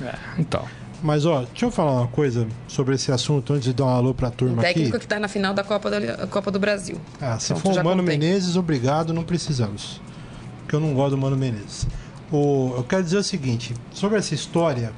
É, 0.01 0.15
então. 0.37 0.63
Mas, 1.01 1.25
ó, 1.25 1.43
deixa 1.43 1.65
eu 1.65 1.71
falar 1.71 1.93
uma 1.93 2.07
coisa 2.07 2.45
sobre 2.67 2.93
esse 2.95 3.09
assunto 3.09 3.53
antes 3.53 3.63
de 3.63 3.73
dar 3.73 3.85
um 3.85 3.89
alô 3.89 4.13
pra 4.13 4.27
Um 4.27 4.31
turma 4.31 4.61
técnico 4.61 4.97
aqui. 4.97 4.99
que 4.99 5.07
tá 5.07 5.17
na 5.17 5.29
final 5.29 5.53
da 5.53 5.63
Copa, 5.63 5.89
da, 5.89 6.27
Copa 6.27 6.51
do 6.51 6.59
Brasil. 6.59 6.99
Ah, 7.21 7.39
se 7.39 7.53
Pronto, 7.53 7.61
for 7.61 7.81
o 7.81 7.83
Mano 7.85 8.03
contei. 8.03 8.17
Menezes, 8.17 8.57
obrigado, 8.57 9.13
não 9.13 9.23
precisamos. 9.23 10.01
Porque 10.61 10.75
eu 10.75 10.79
não 10.81 10.93
gosto 10.93 11.11
do 11.11 11.17
Mano 11.17 11.37
Menezes. 11.37 11.87
O, 12.29 12.73
eu 12.75 12.83
quero 12.83 13.01
dizer 13.01 13.17
o 13.17 13.23
seguinte, 13.23 13.73
sobre 13.93 14.17
essa 14.19 14.35
história 14.35 14.91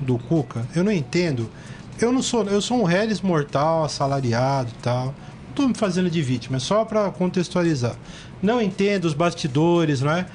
do 0.00 0.18
Cuca, 0.18 0.66
eu 0.74 0.84
não 0.84 0.92
entendo. 0.92 1.50
Eu 2.00 2.12
não 2.12 2.22
sou, 2.22 2.44
eu 2.44 2.60
sou 2.60 2.80
um 2.80 2.84
réis 2.84 3.20
mortal, 3.20 3.84
assalariado 3.84 4.70
e 4.70 4.82
tal. 4.82 5.06
Não 5.06 5.54
tô 5.54 5.68
me 5.68 5.74
fazendo 5.74 6.08
de 6.08 6.22
vítima, 6.22 6.58
é 6.58 6.60
só 6.60 6.84
para 6.84 7.10
contextualizar. 7.10 7.96
Não 8.40 8.62
entendo 8.62 9.04
os 9.04 9.14
bastidores, 9.14 10.00
não 10.00 10.12
é? 10.12 10.26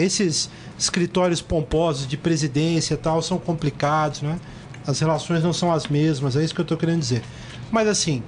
Esses 0.00 0.48
escritórios 0.78 1.42
pomposos 1.42 2.06
de 2.06 2.16
presidência 2.16 2.94
e 2.94 2.96
tal 2.96 3.20
são 3.20 3.38
complicados, 3.38 4.22
né? 4.22 4.40
As 4.86 4.98
relações 5.00 5.42
não 5.42 5.52
são 5.52 5.70
as 5.70 5.86
mesmas, 5.86 6.34
é 6.34 6.42
isso 6.42 6.54
que 6.54 6.60
eu 6.60 6.64
tô 6.64 6.76
querendo 6.76 7.00
dizer. 7.00 7.22
Mas 7.70 7.86
assim, 7.86 8.22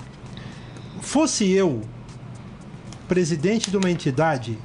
fosse 1.00 1.50
eu 1.50 1.80
presidente 3.08 3.70
de 3.70 3.76
uma 3.76 3.90
entidade 3.90 4.58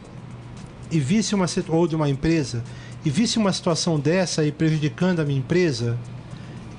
e 0.91 0.99
visse 0.99 1.35
uma 1.35 1.45
ou 1.69 1.87
de 1.87 1.95
uma 1.95 2.09
empresa 2.09 2.63
e 3.03 3.09
visse 3.09 3.37
uma 3.37 3.53
situação 3.53 3.99
dessa 3.99 4.43
e 4.43 4.51
prejudicando 4.51 5.19
a 5.19 5.25
minha 5.25 5.39
empresa, 5.39 5.97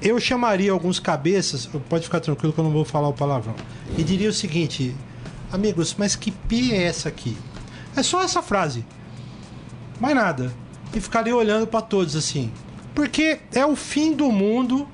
eu 0.03 0.19
chamaria 0.19 0.73
alguns 0.73 0.99
cabeças, 0.99 1.69
pode 1.89 2.05
ficar 2.05 2.21
tranquilo 2.21 2.53
que 2.53 2.59
eu 2.59 2.65
não 2.65 2.71
vou 2.71 2.85
falar 2.85 3.09
o 3.09 3.13
palavrão, 3.13 3.55
e 3.97 4.03
diria 4.03 4.31
o 4.31 4.33
seguinte: 4.33 4.95
amigos, 5.53 5.95
mas 5.99 6.17
que 6.17 6.31
P 6.31 6.73
é 6.73 6.85
essa 6.85 7.09
aqui? 7.09 7.37
É 7.97 8.03
só 8.03 8.23
essa 8.23 8.43
frase, 8.43 8.85
mais 10.01 10.15
nada, 10.15 10.53
e 10.95 11.01
ficaria 11.01 11.35
olhando 11.35 11.67
para 11.67 11.83
todos 11.83 12.17
assim, 12.17 12.51
porque 12.95 13.41
é 13.53 13.65
o 13.65 13.77
fim 13.77 14.13
do 14.13 14.31
mundo 14.31 14.89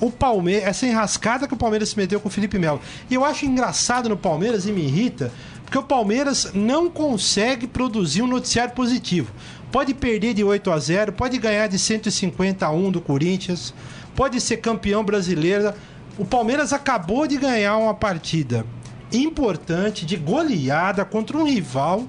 o 0.00 0.10
Palmeiras, 0.10 0.68
essa 0.68 0.86
enrascada 0.86 1.48
que 1.48 1.54
o 1.54 1.56
Palmeiras 1.56 1.90
se 1.90 1.96
meteu 1.96 2.20
com 2.20 2.28
o 2.28 2.32
Felipe 2.32 2.58
Melo. 2.58 2.80
E 3.10 3.14
eu 3.14 3.24
acho 3.24 3.44
engraçado 3.44 4.08
no 4.08 4.16
Palmeiras 4.16 4.66
e 4.66 4.72
me 4.72 4.82
irrita, 4.82 5.32
porque 5.64 5.78
o 5.78 5.82
Palmeiras 5.82 6.52
não 6.54 6.88
consegue 6.88 7.66
produzir 7.66 8.22
um 8.22 8.26
noticiário 8.26 8.74
positivo. 8.74 9.32
Pode 9.70 9.92
perder 9.92 10.32
de 10.32 10.42
8 10.42 10.70
a 10.70 10.78
0, 10.78 11.12
pode 11.12 11.36
ganhar 11.38 11.66
de 11.66 11.78
150 11.78 12.64
a 12.64 12.70
1 12.70 12.90
do 12.90 13.00
Corinthians, 13.00 13.74
pode 14.16 14.40
ser 14.40 14.58
campeão 14.58 15.04
brasileiro. 15.04 15.74
O 16.16 16.24
Palmeiras 16.24 16.72
acabou 16.72 17.26
de 17.26 17.36
ganhar 17.36 17.76
uma 17.76 17.94
partida 17.94 18.64
importante 19.12 20.06
de 20.06 20.16
goleada 20.16 21.04
contra 21.04 21.36
um 21.36 21.44
rival 21.44 22.06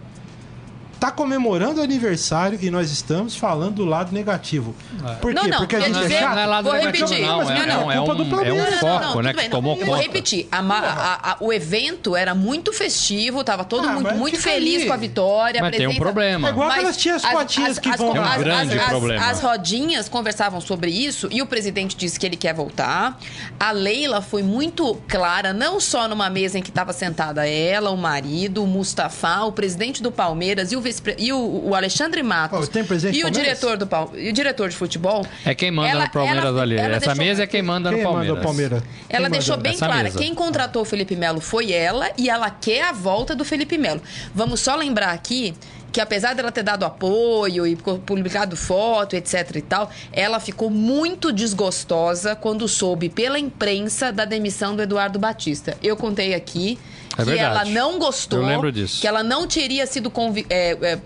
tá 1.00 1.12
comemorando 1.12 1.80
o 1.80 1.84
aniversário 1.84 2.60
e 2.62 2.70
nós 2.70 2.92
estamos 2.92 3.36
falando 3.36 3.76
do 3.76 3.86
lado 3.86 4.12
negativo. 4.14 4.76
Por 5.22 5.34
Não, 5.34 5.44
quê? 5.44 5.48
não, 5.50 5.58
Porque 5.60 5.76
a 5.76 5.80
gente 5.80 5.98
dizer- 6.00 6.16
é 6.16 6.22
Não 6.22 6.38
é 6.40 6.46
lado 6.46 6.64
Vou 6.66 6.74
negativo, 6.74 7.06
repetir. 7.08 7.26
não. 7.28 7.38
Mas 7.38 7.50
É, 7.50 7.66
não, 7.66 7.92
é 7.92 8.00
um, 8.00 8.04
é 8.04 8.06
culpa 8.06 8.16
do 8.16 8.22
é 8.24 8.26
um 8.26 8.30
Palmeiras. 8.30 8.80
foco, 8.80 8.86
Não, 8.86 9.00
não, 9.16 9.22
né? 9.22 9.30
tudo 9.30 9.36
bem, 9.36 9.46
Que 9.46 9.50
tomou 9.52 9.78
não, 9.78 9.86
Vou 9.86 9.96
repetir. 9.96 10.48
A 10.52 10.60
a- 10.60 11.32
a- 11.32 11.38
o 11.40 11.54
evento 11.54 12.16
era 12.16 12.36
muito 12.36 12.74
festivo, 12.74 13.44
tava 13.44 13.64
todo 13.64 13.88
Ah, 13.88 13.94
muito 13.94 14.38
fica 14.38 14.50
feliz 14.52 14.82
aí. 14.82 14.88
com 14.88 14.94
a 14.94 14.98
vitória. 14.98 15.62
a 15.62 15.64
Mas 15.64 15.76
tem 15.78 15.88
um 15.88 15.96
problema. 15.96 16.48
É 16.50 16.52
igual 16.52 16.68
Mas 16.68 16.78
aquelas 16.78 16.98
tias 16.98 17.24
as- 17.26 17.32
fotinhas 17.32 17.72
as- 17.72 17.80
que 17.80 17.98
vão 17.98 18.16
É 18.16 18.20
um 18.20 18.24
as- 18.26 18.38
grande 18.38 18.78
as- 18.80 18.86
problema. 18.88 19.26
As 19.30 19.42
rodinhas 19.42 20.10
conversavam 20.10 20.60
sobre 20.62 20.92
isso 20.92 21.28
e 21.32 21.42
o 21.42 21.46
presidente 21.48 21.96
disse 21.96 22.20
que 22.20 22.26
ele 22.26 22.36
quer 22.36 22.54
voltar. 22.54 23.18
A 23.60 23.72
Leila 23.72 24.22
foi 24.22 24.44
muito 24.44 24.96
clara, 25.08 25.54
não 25.54 25.80
só 25.80 26.08
numa 26.08 26.30
mesa 26.30 26.58
em 26.60 26.62
que 26.62 26.70
estava 26.70 26.92
sentada 26.94 27.48
ela, 27.48 27.90
o 27.90 27.98
marido, 27.98 28.64
o 28.64 28.68
Mustafa, 28.68 29.44
o 29.44 29.52
presidente 29.52 30.04
do 30.04 30.12
Palmeiras 30.12 30.72
e 30.72 30.76
o, 30.76 30.82
vice- 30.90 31.16
e 31.18 31.32
o, 31.32 31.68
o 31.70 31.76
Alexandre 31.76 32.22
Matos. 32.24 32.60
Oh, 32.64 32.68
tem 32.68 32.84
presidente 32.84 33.16
e 33.18 33.20
o 33.20 33.24
Palmeiras? 33.32 33.60
diretor 33.60 33.78
do 33.78 34.18
e 34.18 34.30
o 34.30 34.34
diretor 34.34 34.70
de 34.70 34.76
futebol. 34.76 35.26
É 35.46 35.54
quem 35.56 35.72
manda 35.72 35.90
Ela- 35.90 36.06
no 36.06 36.12
Palmeiras 36.12 36.46
ela- 36.46 36.62
ali. 36.62 36.76
ela 36.78 36.96
Essa 36.98 37.08
deixou- 37.08 37.16
mesa 37.26 37.44
é 37.44 37.48
quem 37.48 37.62
manda 37.62 37.90
Quem 37.90 37.98
no 38.00 38.04
manda 38.04 38.16
Palmeiras. 38.16 38.40
o 38.40 38.44
Palmeiras? 38.44 38.84
Ela 39.10 39.24
Quem 39.24 39.32
deixou 39.32 39.54
manda? 39.56 39.64
bem 39.64 39.74
Essa 39.76 39.86
clara, 39.86 40.04
mesa. 40.04 40.18
quem 40.18 40.36
contratou 40.36 40.82
o 40.82 40.86
Felipe 40.86 41.16
Melo 41.16 41.40
foi 41.42 41.72
ela 41.72 42.10
e 42.18 42.30
ela 42.30 42.50
quer 42.50 42.84
a 42.86 42.92
volta 42.92 43.36
do 43.36 43.46
Felipe 43.46 43.78
Melo. 43.78 44.02
Vamos 44.34 44.60
só 44.60 44.76
lembrar 44.76 45.12
aqui 45.12 45.54
que 45.92 46.00
apesar 46.00 46.36
dela 46.36 46.52
ter 46.52 46.62
dado 46.62 46.86
apoio 46.86 47.66
e 47.66 47.76
pu- 47.76 47.98
publicado 48.00 48.56
foto, 48.56 49.16
etc 49.16 49.56
e 49.56 49.62
tal, 49.62 49.90
ela 50.14 50.40
ficou 50.40 50.70
muito 50.70 51.32
desgostosa 51.32 52.36
quando 52.36 52.68
soube 52.68 53.10
pela 53.10 53.40
imprensa 53.40 54.12
da 54.12 54.24
demissão 54.24 54.76
do 54.76 54.84
Eduardo 54.84 55.18
Batista. 55.18 55.76
Eu 55.82 55.98
contei 55.98 56.36
aqui 56.36 56.78
É 57.18 57.24
que 57.26 57.32
ela 57.38 57.66
não 57.66 58.00
gostou, 58.00 58.40
Eu 58.40 58.46
lembro 58.46 58.72
disso. 58.72 59.02
que 59.02 59.08
ela 59.08 59.24
não 59.24 59.46
teria 59.48 59.86
sido 59.86 60.10
convi- 60.10 60.46
é, 60.50 60.72
é, 60.82 61.00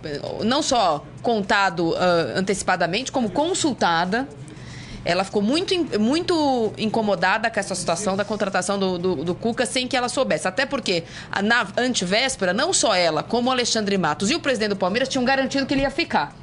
não 0.44 0.62
só 0.62 1.04
contado 1.22 1.96
ah, 1.98 2.34
antecipadamente, 2.40 3.12
como 3.12 3.30
consultada. 3.30 4.28
Ela 5.06 5.26
ficou 5.26 5.42
muito, 5.42 5.76
muito 6.00 6.72
incomodada 6.78 7.50
com 7.52 7.60
essa 7.60 7.76
situação 7.76 8.16
da 8.16 8.24
contratação 8.24 8.80
do, 8.80 8.98
do, 8.98 9.16
do 9.26 9.36
Cuca 9.36 9.66
sem 9.66 9.86
que 9.86 9.98
ela 9.98 10.08
soubesse. 10.08 10.48
Até 10.48 10.66
porque, 10.66 11.04
na 11.44 11.68
antivéspera, 11.76 12.54
não 12.54 12.72
só 12.72 12.96
ela, 12.96 13.22
como 13.22 13.50
o 13.50 13.52
Alexandre 13.52 13.98
Matos 13.98 14.30
e 14.32 14.36
o 14.36 14.40
presidente 14.40 14.70
do 14.70 14.76
Palmeiras 14.78 15.10
tinham 15.10 15.26
garantido 15.26 15.66
que 15.66 15.74
ele 15.74 15.82
ia 15.82 15.92
ficar. 15.92 16.34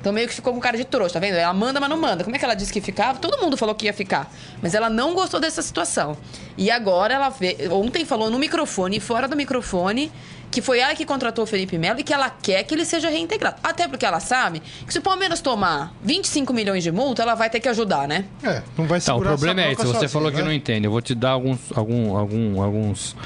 Então 0.00 0.12
meio 0.12 0.28
que 0.28 0.34
ficou 0.34 0.52
com 0.52 0.60
cara 0.60 0.76
de 0.76 0.84
trouxa, 0.84 1.14
tá 1.14 1.20
vendo? 1.20 1.34
Ela 1.34 1.52
manda, 1.52 1.80
mas 1.80 1.88
não 1.90 1.96
manda. 1.96 2.24
Como 2.24 2.34
é 2.34 2.38
que 2.38 2.44
ela 2.44 2.54
disse 2.54 2.72
que 2.72 2.80
ficava? 2.80 3.18
Todo 3.18 3.40
mundo 3.40 3.56
falou 3.56 3.74
que 3.74 3.86
ia 3.86 3.92
ficar. 3.92 4.32
Mas 4.62 4.74
ela 4.74 4.88
não 4.88 5.14
gostou 5.14 5.40
dessa 5.40 5.62
situação. 5.62 6.16
E 6.56 6.70
agora 6.70 7.14
ela 7.14 7.28
vê. 7.28 7.56
Ontem 7.70 8.04
falou 8.04 8.30
no 8.30 8.38
microfone 8.38 8.96
e 8.96 9.00
fora 9.00 9.26
do 9.26 9.36
microfone 9.36 10.10
que 10.50 10.62
foi 10.62 10.78
ela 10.78 10.94
que 10.94 11.04
contratou 11.04 11.44
o 11.44 11.46
Felipe 11.46 11.76
Melo 11.78 12.00
e 12.00 12.02
que 12.02 12.12
ela 12.12 12.30
quer 12.30 12.62
que 12.62 12.74
ele 12.74 12.84
seja 12.84 13.10
reintegrado. 13.10 13.56
Até 13.62 13.86
porque 13.86 14.04
ela 14.04 14.20
sabe 14.20 14.62
que 14.86 14.92
se 14.92 14.98
o 14.98 15.02
Palmeiras 15.02 15.40
tomar 15.40 15.94
25 16.02 16.52
milhões 16.52 16.82
de 16.82 16.90
multa, 16.90 17.22
ela 17.22 17.34
vai 17.34 17.50
ter 17.50 17.60
que 17.60 17.68
ajudar, 17.68 18.08
né? 18.08 18.24
É, 18.42 18.62
não 18.76 18.86
vai 18.86 18.98
Então, 18.98 19.16
o 19.16 19.18
segurar 19.18 19.30
problema 19.36 19.60
essa 19.60 19.68
é 19.68 19.72
esse. 19.72 19.82
Você 19.82 19.92
sozinho, 19.92 20.10
falou 20.10 20.30
que 20.30 20.38
né? 20.38 20.44
não 20.44 20.52
entende. 20.52 20.86
Eu 20.86 20.90
vou 20.90 21.02
te 21.02 21.14
dar 21.14 21.30
alguns, 21.30 21.58
algum, 21.74 22.16
algum, 22.16 22.62
alguns, 22.62 23.16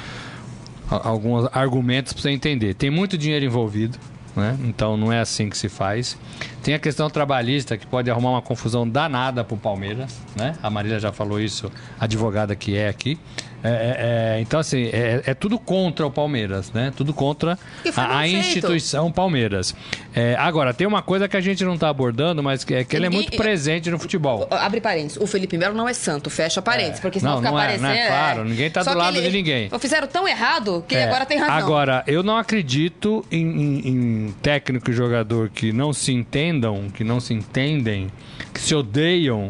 alguns 0.89 1.49
argumentos 1.53 2.13
para 2.13 2.21
você 2.21 2.29
entender. 2.29 2.73
Tem 2.73 2.89
muito 2.89 3.17
dinheiro 3.17 3.45
envolvido, 3.45 3.97
né? 4.35 4.57
Então 4.63 4.97
não 4.97 5.11
é 5.11 5.19
assim 5.19 5.49
que 5.49 5.57
se 5.57 5.69
faz. 5.69 6.17
Tem 6.61 6.73
a 6.73 6.79
questão 6.79 7.09
trabalhista 7.09 7.77
que 7.77 7.85
pode 7.85 8.09
arrumar 8.09 8.31
uma 8.31 8.41
confusão 8.41 8.87
danada 8.87 9.43
para 9.43 9.55
o 9.55 9.57
Palmeiras, 9.57 10.19
né? 10.35 10.55
A 10.61 10.69
Marília 10.69 10.99
já 10.99 11.11
falou 11.11 11.39
isso, 11.39 11.71
advogada 11.99 12.55
que 12.55 12.75
é 12.75 12.87
aqui. 12.87 13.19
É, 13.63 13.69
é, 13.69 14.37
é, 14.37 14.41
então, 14.41 14.59
assim, 14.59 14.87
é, 14.91 15.21
é 15.25 15.33
tudo 15.33 15.57
contra 15.57 16.05
o 16.05 16.11
Palmeiras, 16.11 16.71
né? 16.73 16.91
Tudo 16.95 17.13
contra 17.13 17.57
E 17.85 17.89
a, 17.95 18.17
a 18.19 18.27
instituição 18.27 19.11
Palmeiras. 19.11 19.73
É, 20.13 20.35
agora, 20.37 20.73
tem 20.73 20.85
uma 20.85 21.01
coisa 21.01 21.27
que 21.27 21.37
a 21.37 21.41
gente 21.41 21.63
não 21.63 21.75
está 21.75 21.87
abordando, 21.89 22.43
mas 22.43 22.63
que 22.63 22.73
é 22.73 22.83
que 22.83 22.95
ele 22.95 23.05
é 23.05 23.09
muito 23.09 23.35
presente 23.37 23.89
no 23.89 23.97
futebol. 23.97 24.47
Abre 24.51 24.81
parênteses. 24.81 25.17
O 25.17 25.25
Felipe 25.25 25.57
Melo 25.57 25.75
não 25.75 25.87
é 25.87 25.93
santo, 25.93 26.29
fecha 26.29 26.61
parênteses. 26.61 26.99
Porque 26.99 27.19
senão 27.19 27.33
Não, 27.33 27.39
fica 27.39 27.51
não 27.51 27.59
é, 27.59 27.61
parecendo. 27.63 27.87
não 27.87 27.95
é 27.95 28.07
claro, 28.07 28.43
ninguém 28.45 28.69
tá 28.69 28.83
Só 28.83 28.91
do 28.91 28.97
lado 28.97 29.21
de 29.21 29.29
ninguém. 29.31 29.69
Fizeram 29.79 30.07
tão 30.07 30.27
errado 30.27 30.83
que 30.87 30.95
ele 30.95 31.03
É, 31.03 31.07
agora 31.07 31.25
tem 31.25 31.37
razão. 31.39 31.55
Agora, 31.55 32.03
eu 32.05 32.21
não 32.21 32.37
acredito 32.37 33.25
em, 33.31 33.45
em- 33.45 33.87
em 34.27 34.31
técnico 34.41 34.89
e 34.91 34.93
jogador 34.93 35.49
que 35.49 35.71
não 35.71 35.93
se 35.93 36.11
entendam, 36.11 36.89
que 36.93 37.03
não 37.03 37.19
se 37.19 37.33
entendem, 37.33 38.09
que 38.53 38.59
se 38.59 38.75
odeiam, 38.75 39.47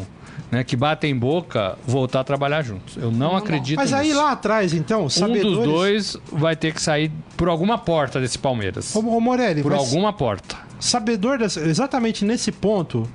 né, 0.54 0.62
que 0.62 0.76
batem 0.76 1.16
boca, 1.16 1.76
voltar 1.84 2.20
a 2.20 2.24
trabalhar 2.24 2.62
juntos. 2.62 2.96
Eu 2.96 3.10
não, 3.10 3.36
acredito 3.36 3.76
Mas 3.76 3.92
aí 3.92 4.08
nisso. 4.08 4.18
lá 4.20 4.30
atrás, 4.30 4.72
então, 4.72 5.06
um 5.06 5.08
sabedores... 5.10 5.56
dos 5.56 5.64
dois 5.66 6.16
vai 6.30 6.54
ter 6.54 6.72
que 6.72 6.80
sair 6.80 7.10
por 7.36 7.48
alguma 7.48 7.76
porta 7.76 8.20
desse 8.20 8.38
Palmeiras. 8.38 8.94
Ô, 8.94 9.00
ô 9.00 9.20
Morelli, 9.20 9.62
Por 9.62 9.72
alguma 9.72 10.12
porta. 10.12 10.56
sabedor 10.78 11.38
dessa- 11.38 11.60
exatamente 11.60 12.24
nesse 12.24 12.52
ponto, 12.52 13.08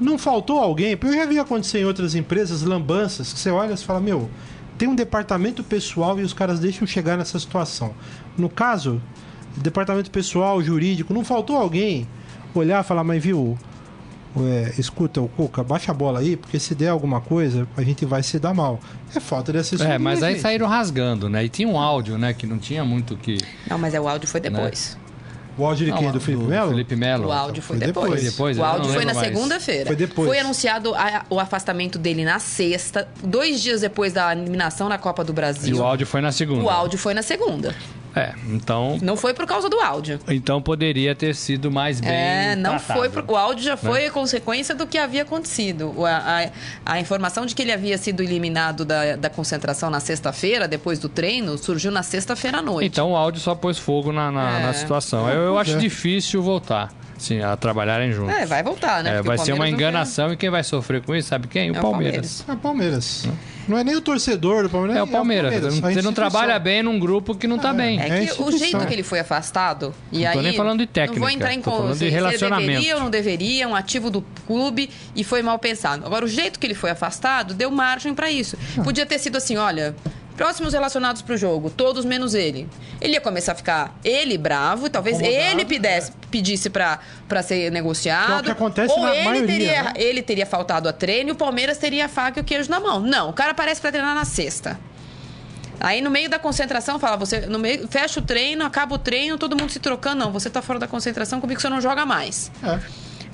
não 0.00 0.18
faltou 0.18 0.58
alguém, 0.58 0.96
porque 0.96 1.14
eu 1.14 1.20
já 1.20 1.26
vi 1.26 1.38
acontecer 1.38 1.78
em 1.78 1.84
outras 1.84 2.16
empresas, 2.16 2.62
lambanças, 2.62 3.32
que 3.32 3.38
você 3.38 3.50
olha 3.50 3.74
e 3.74 3.76
fala, 3.76 4.00
meu, 4.00 4.28
tem 4.76 4.88
um 4.88 4.96
departamento 4.96 5.62
pessoal 5.62 6.18
e 6.18 6.22
os 6.24 6.32
caras 6.32 6.58
deixam 6.58 6.84
chegar 6.88 7.16
nessa 7.16 7.38
situação. 7.38 7.94
No 8.36 8.48
caso, 8.48 9.00
departamento 9.56 10.10
pessoal, 10.10 10.60
jurídico, 10.60 11.14
não 11.14 11.24
faltou 11.24 11.56
alguém 11.56 12.08
olhar 12.52 12.82
e 12.82 12.86
falar, 12.86 13.04
mas 13.04 13.22
viu, 13.22 13.56
é, 14.38 14.72
escuta, 14.78 15.20
o 15.20 15.28
Cuca, 15.28 15.62
baixa 15.62 15.90
a 15.92 15.94
bola 15.94 16.20
aí, 16.20 16.36
porque 16.36 16.58
se 16.58 16.74
der 16.74 16.88
alguma 16.88 17.20
coisa, 17.20 17.66
a 17.76 17.82
gente 17.82 18.04
vai 18.04 18.22
se 18.22 18.38
dar 18.38 18.52
mal. 18.54 18.80
É 19.14 19.20
falta 19.20 19.52
de 19.52 19.58
assessoria, 19.58 19.94
É, 19.94 19.98
mas 19.98 20.22
aí 20.22 20.32
gente. 20.32 20.42
saíram 20.42 20.66
rasgando, 20.66 21.28
né? 21.28 21.44
E 21.44 21.48
tinha 21.48 21.68
um 21.68 21.78
áudio, 21.78 22.18
né, 22.18 22.32
que 22.34 22.46
não 22.46 22.58
tinha 22.58 22.84
muito 22.84 23.16
que... 23.16 23.38
Não, 23.68 23.78
mas 23.78 23.94
é, 23.94 24.00
o 24.00 24.08
áudio 24.08 24.28
foi 24.28 24.40
depois. 24.40 24.96
O 25.56 25.64
áudio 25.64 25.86
de 25.86 25.92
quem? 25.92 26.02
Não, 26.06 26.10
do 26.10 26.20
Felipe 26.20 26.42
Melo? 26.44 26.70
Felipe 26.70 26.96
Melo. 26.96 27.28
O 27.28 27.32
áudio 27.32 27.62
foi, 27.62 27.76
Foi 27.78 27.86
depois. 27.86 28.06
depois. 28.10 28.24
Depois, 28.24 28.58
o 28.58 28.64
áudio 28.64 28.92
foi 28.92 29.04
na 29.04 29.14
segunda-feira. 29.14 29.86
Foi 29.86 29.94
depois. 29.94 30.40
anunciado 30.40 30.92
a- 30.96 31.24
o 31.30 31.38
afastamento 31.38 31.96
dele 31.96 32.24
na 32.24 32.40
sexta, 32.40 33.06
dois 33.22 33.62
dias 33.62 33.82
depois 33.82 34.12
da 34.12 34.32
eliminação 34.32 34.88
na 34.88 34.98
Copa 34.98 35.22
do 35.22 35.30
E 35.30 35.34
Brasil. 35.36 35.76
o 35.76 35.82
áudio 35.84 36.08
foi 36.08 36.20
na 36.20 36.32
segunda. 36.32 36.64
O 36.64 36.68
áudio 36.68 36.98
foi 36.98 37.14
na 37.14 37.22
segunda. 37.22 37.72
É, 38.16 38.32
então, 38.48 38.98
Não 39.02 39.16
foi 39.16 39.34
por 39.34 39.44
causa 39.46 39.68
do 39.68 39.80
áudio. 39.80 40.20
então 40.28 40.62
poderia 40.62 41.14
ter 41.16 41.34
sido 41.34 41.70
mais 41.70 42.00
bem 42.00 42.10
É, 42.12 42.54
não 42.56 42.70
tratado. 42.76 42.98
foi. 43.00 43.08
Pro, 43.08 43.24
o 43.32 43.36
áudio 43.36 43.64
já 43.64 43.76
foi 43.76 44.08
consequência 44.10 44.74
do 44.74 44.86
que 44.86 44.96
havia 44.96 45.22
acontecido. 45.22 45.92
A, 46.06 46.44
a- 46.44 46.50
a 46.94 47.00
informação 47.00 47.44
de 47.44 47.54
que 47.54 47.62
ele 47.62 47.72
havia 47.72 47.98
sido 47.98 48.22
eliminado 48.22 48.84
da, 48.84 49.16
da 49.16 49.28
concentração 49.28 49.90
na 49.90 49.98
sexta-feira, 50.00 50.68
depois 50.68 50.98
do 50.98 51.08
treino, 51.08 51.58
surgiu 51.58 51.90
na 51.90 52.02
sexta-feira 52.04 52.58
à 52.58 52.62
noite. 52.62 52.86
Então 52.86 53.10
o 53.12 53.16
áudio 53.16 53.40
só 53.40 53.54
pôs 53.54 53.78
fogo 53.78 54.12
na, 54.12 54.30
na, 54.30 54.60
É. 54.60 54.62
na 54.66 54.72
situação. 54.72 55.28
Eu, 55.28 55.42
eu 55.42 55.58
acho 55.58 55.72
é. 55.74 55.78
difícil 55.78 56.40
voltar, 56.42 56.92
sim, 57.24 57.40
a 57.40 57.56
trabalharem 57.56 58.12
juntos. 58.12 58.34
É, 58.34 58.46
vai 58.46 58.62
voltar, 58.62 59.02
né? 59.02 59.18
É, 59.18 59.22
vai 59.22 59.36
o 59.36 59.38
ser 59.38 59.52
uma 59.52 59.58
Palmeiras 59.64 59.80
enganação 59.80 60.32
e 60.32 60.36
quem 60.36 60.50
vai 60.50 60.62
sofrer 60.62 61.02
com 61.02 61.14
isso, 61.14 61.28
sabe 61.28 61.48
quem? 61.48 61.70
O 61.70 61.76
É 61.76 61.78
o 61.78 61.82
Palmeiras. 61.82 62.44
É 62.48 62.52
o 62.52 62.56
Palmeiras. 62.56 63.28
Não 63.66 63.78
é 63.78 63.84
nem 63.84 63.96
o 63.96 64.00
torcedor 64.00 64.64
do 64.64 64.70
Palmeiras. 64.70 64.96
É 64.96 65.02
o 65.02 65.06
Palmeiras. 65.06 65.64
a 65.64 65.70
Você 65.70 66.02
não 66.02 66.12
trabalha 66.12 66.58
bem 66.58 66.82
num 66.82 66.98
grupo 66.98 67.34
que 67.34 67.46
não 67.46 67.58
tá 67.58 67.72
bem. 67.72 67.98
É 68.00 68.08
É 68.08 68.26
que 68.26 68.42
o 68.42 68.52
jeito 68.52 68.86
que 68.86 68.92
ele 68.92 69.02
foi 69.02 69.20
afastado. 69.20 69.94
E 70.12 70.24
Não 70.24 70.32
tô 70.32 70.38
aí, 70.38 70.44
nem 70.44 70.54
falando 70.54 70.80
de 70.80 70.86
técnica, 70.86 71.18
Não 71.18 71.26
vou 71.26 71.34
entrar 71.34 71.54
em 71.54 71.60
tô 71.60 71.70
falando 71.70 71.98
de 71.98 72.08
relacionamento. 72.08 72.68
deveria 72.68 72.94
ou 72.96 73.00
não 73.00 73.10
deveria, 73.10 73.68
um 73.68 73.74
ativo 73.74 74.10
do 74.10 74.22
clube 74.46 74.90
e 75.16 75.24
foi 75.24 75.42
mal 75.42 75.58
pensado. 75.58 76.04
Agora, 76.04 76.24
o 76.24 76.28
jeito 76.28 76.58
que 76.58 76.66
ele 76.66 76.74
foi 76.74 76.90
afastado 76.90 77.54
deu 77.54 77.70
margem 77.70 78.14
pra 78.14 78.30
isso. 78.30 78.56
Podia 78.82 79.06
ter 79.06 79.18
sido 79.18 79.36
assim: 79.36 79.56
olha. 79.56 79.94
Próximos 80.36 80.72
relacionados 80.72 81.22
pro 81.22 81.36
jogo, 81.36 81.70
todos 81.70 82.04
menos 82.04 82.34
ele. 82.34 82.68
Ele 83.00 83.12
ia 83.14 83.20
começar 83.20 83.52
a 83.52 83.54
ficar 83.54 83.96
ele 84.02 84.36
bravo, 84.36 84.86
e 84.86 84.90
talvez 84.90 85.20
Incomodado, 85.20 85.60
ele 85.60 85.64
pedisse, 85.64 86.12
pedisse 86.30 86.70
pra, 86.70 86.98
pra 87.28 87.42
ser 87.42 87.70
negociado. 87.70 88.26
Que 88.26 88.32
é 88.32 88.38
o 88.38 88.42
que 88.42 88.50
acontece 88.50 88.92
ou 88.92 89.00
na 89.00 89.14
ele 89.14 89.24
maioria, 89.24 89.46
teria, 89.46 89.82
né? 89.84 89.92
ele 89.94 90.22
teria 90.22 90.46
faltado 90.46 90.88
a 90.88 90.92
treino 90.92 91.30
e 91.30 91.32
o 91.32 91.36
Palmeiras 91.36 91.78
teria 91.78 92.06
a 92.06 92.08
faca 92.08 92.40
e 92.40 92.42
o 92.42 92.44
queijo 92.44 92.68
na 92.68 92.80
mão. 92.80 92.98
Não, 93.00 93.30
o 93.30 93.32
cara 93.32 93.52
aparece 93.52 93.80
pra 93.80 93.92
treinar 93.92 94.14
na 94.14 94.24
sexta. 94.24 94.78
Aí 95.78 96.00
no 96.00 96.10
meio 96.10 96.28
da 96.28 96.38
concentração 96.38 96.98
fala, 96.98 97.16
você 97.16 97.40
no 97.40 97.58
meio, 97.58 97.86
fecha 97.86 98.18
o 98.18 98.22
treino, 98.22 98.64
acaba 98.64 98.94
o 98.94 98.98
treino, 98.98 99.36
todo 99.38 99.56
mundo 99.56 99.70
se 99.70 99.78
trocando. 99.78 100.24
Não, 100.24 100.32
você 100.32 100.50
tá 100.50 100.62
fora 100.62 100.78
da 100.78 100.88
concentração, 100.88 101.40
comigo 101.40 101.60
você 101.60 101.68
não 101.68 101.80
joga 101.80 102.04
mais. 102.06 102.50
É. 102.62 102.80